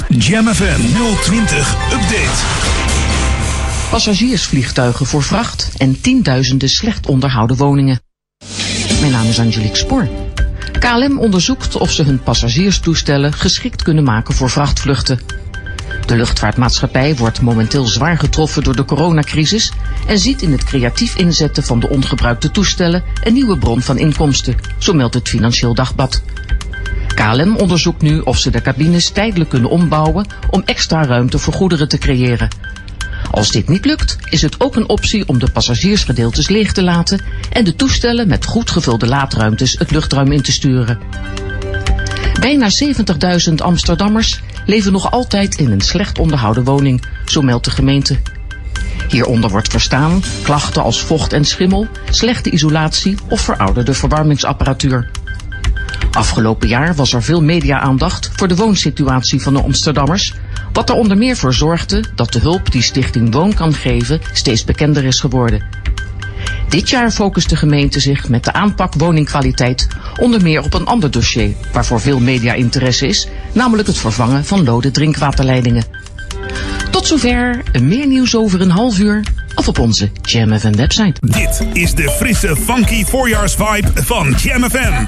Jam 0.08 0.48
FM 0.48 0.82
020 1.22 1.76
Update. 1.94 2.42
Passagiersvliegtuigen 3.90 5.06
voor 5.06 5.24
vracht 5.24 5.72
en 5.78 6.02
tienduizenden 6.02 6.70
slecht 6.70 7.06
onderhouden 7.06 7.58
woningen. 7.58 8.00
Mijn 9.00 9.12
naam 9.12 9.28
is 9.28 9.40
Angelique 9.40 9.78
Spoor. 9.78 10.08
KLM 10.84 11.20
onderzoekt 11.20 11.76
of 11.76 11.92
ze 11.92 12.04
hun 12.04 12.24
passagierstoestellen 12.24 13.34
geschikt 13.34 13.82
kunnen 13.82 14.04
maken 14.04 14.34
voor 14.34 14.50
vrachtvluchten. 14.50 15.20
De 16.06 16.16
luchtvaartmaatschappij 16.16 17.16
wordt 17.16 17.42
momenteel 17.42 17.86
zwaar 17.86 18.18
getroffen 18.18 18.64
door 18.64 18.76
de 18.76 18.86
coronacrisis 18.86 19.72
en 20.08 20.20
ziet 20.20 20.42
in 20.42 20.52
het 20.52 20.64
creatief 20.64 21.16
inzetten 21.16 21.64
van 21.64 21.80
de 21.80 21.90
ongebruikte 21.90 22.52
toestellen 22.52 23.04
een 23.24 23.34
nieuwe 23.34 23.58
bron 23.58 23.82
van 23.82 23.98
inkomsten, 23.98 24.56
zo 24.78 24.94
meldt 24.94 25.14
het 25.14 25.30
Financieel 25.30 25.74
Dagblad. 25.74 26.22
KLM 27.08 27.56
onderzoekt 27.56 28.02
nu 28.02 28.20
of 28.20 28.38
ze 28.38 28.52
de 28.52 28.62
cabines 28.62 29.10
tijdelijk 29.10 29.50
kunnen 29.50 29.70
ombouwen 29.70 30.26
om 30.50 30.62
extra 30.66 31.06
ruimte 31.06 31.40
voor 31.40 31.54
goederen 31.54 31.88
te 31.88 31.98
creëren. 31.98 32.73
Als 33.34 33.52
dit 33.52 33.70
niet 33.70 33.86
lukt, 33.86 34.18
is 34.30 34.42
het 34.42 34.60
ook 34.60 34.76
een 34.76 34.90
optie 34.90 35.28
om 35.28 35.40
de 35.40 35.52
passagiersgedeeltes 35.52 36.50
leeg 36.50 36.72
te 36.72 36.84
laten 36.84 37.22
en 37.50 37.64
de 37.64 37.76
toestellen 37.76 38.28
met 38.28 38.46
goed 38.46 38.70
gevulde 38.70 39.08
laadruimtes 39.08 39.76
het 39.80 39.92
luchtruim 39.92 40.32
in 40.32 40.42
te 40.42 40.52
sturen. 40.52 41.00
Bijna 42.40 42.70
70.000 43.50 43.54
Amsterdammers 43.56 44.42
leven 44.66 44.92
nog 44.92 45.12
altijd 45.12 45.56
in 45.56 45.72
een 45.72 45.82
slecht 45.82 46.20
onderhouden 46.20 46.64
woning, 46.64 47.06
zo 47.26 47.42
meldt 47.42 47.66
de 47.66 47.72
gemeente. 47.72 48.20
Hieronder 49.10 49.50
wordt 49.50 49.72
verstaan 49.72 50.24
klachten 50.44 50.84
als 50.84 51.02
vocht 51.02 51.34
en 51.34 51.46
schimmel, 51.46 51.88
slechte 52.10 52.50
isolatie 52.50 53.18
of 53.30 53.42
verouderde 53.42 53.94
verwarmingsapparatuur. 53.94 55.10
Afgelopen 56.12 56.68
jaar 56.68 56.96
was 56.96 57.14
er 57.14 57.24
veel 57.24 57.42
media-aandacht 57.42 58.32
voor 58.34 58.48
de 58.48 58.56
woonsituatie 58.56 59.42
van 59.42 59.54
de 59.54 59.62
Amsterdammers, 59.62 60.34
wat 60.74 60.90
er 60.90 60.96
onder 60.96 61.18
meer 61.18 61.36
voor 61.36 61.54
zorgde 61.54 62.04
dat 62.16 62.34
de 62.34 62.40
hulp 62.40 62.72
die 62.72 62.82
Stichting 62.82 63.34
Woon 63.34 63.54
kan 63.54 63.74
geven 63.74 64.22
steeds 64.34 64.64
bekender 64.64 65.04
is 65.04 65.20
geworden. 65.20 65.66
Dit 66.70 66.90
jaar 66.90 67.12
focust 67.12 67.50
de 67.50 67.56
gemeente 67.56 68.00
zich 68.00 68.30
met 68.30 68.44
de 68.44 68.54
aanpak 68.54 68.94
woningkwaliteit 68.94 69.88
onder 70.20 70.42
meer 70.42 70.64
op 70.64 70.74
een 70.74 70.86
ander 70.86 71.12
dossier 71.12 71.54
waarvoor 71.72 72.02
veel 72.02 72.20
media-interesse 72.20 73.08
is, 73.08 73.28
namelijk 73.52 73.88
het 73.88 73.98
vervangen 73.98 74.46
van 74.46 74.64
lode 74.64 74.92
drinkwaterleidingen. 74.92 75.84
Tot 76.92 77.08
zover, 77.08 77.64
meer 77.82 78.08
nieuws 78.08 78.36
over 78.36 78.62
een 78.62 78.70
half 78.70 79.00
uur 79.00 79.24
of 79.56 79.68
op 79.68 79.80
onze 79.80 80.12
Jam 80.22 80.60
FM 80.60 80.76
website. 80.76 81.14
Dit 81.22 81.68
is 81.74 81.94
de 81.94 82.10
frisse, 82.10 82.56
funky 82.56 83.06
voorjaarsvibe 83.06 83.92
van 83.94 84.36
Jam 84.38 84.70
FM. 84.70 85.06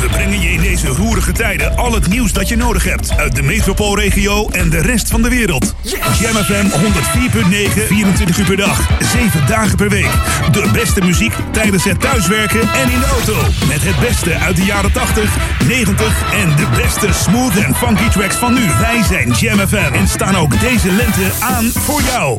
We 0.00 0.06
brengen 0.10 0.40
je 0.40 0.48
in 0.48 0.60
deze 0.60 0.86
roerige 0.86 1.32
tijden 1.32 1.76
al 1.76 1.92
het 1.92 2.08
nieuws 2.08 2.32
dat 2.32 2.48
je 2.48 2.56
nodig 2.56 2.84
hebt 2.84 3.16
uit 3.16 3.34
de 3.34 3.42
metropoolregio 3.42 4.48
en 4.48 4.70
de 4.70 4.80
rest 4.80 5.10
van 5.10 5.22
de 5.22 5.28
wereld. 5.28 5.74
Jam 6.20 6.34
FM 6.44 6.66
104.9, 6.66 7.86
24 7.86 8.38
uur 8.38 8.44
per 8.44 8.56
dag, 8.56 8.88
7 9.12 9.46
dagen 9.46 9.76
per 9.76 9.88
week. 9.88 10.10
De 10.52 10.70
beste 10.72 11.00
muziek 11.04 11.34
tijdens 11.52 11.84
het 11.84 12.00
thuiswerken 12.00 12.60
en 12.60 12.90
in 12.90 12.98
de 12.98 13.06
auto. 13.06 13.36
Met 13.68 13.82
het 13.82 14.00
beste 14.00 14.34
uit 14.34 14.56
de 14.56 14.64
jaren 14.64 14.92
80, 14.92 15.36
90 15.66 16.32
en 16.32 16.56
de 16.56 16.66
beste 16.76 17.08
smooth 17.12 17.56
en 17.56 17.74
funky 17.74 18.08
tracks 18.08 18.36
van 18.36 18.54
nu. 18.54 18.66
Wij 18.80 19.02
zijn 19.02 19.30
Jam 19.30 19.68
FM 19.68 19.92
en 19.92 20.08
staan 20.08 20.36
ook 20.36 20.60
deze 20.60 20.92
lente 20.92 21.30
aan 21.40 21.64
voor 21.64 22.00
jou. 22.02 22.38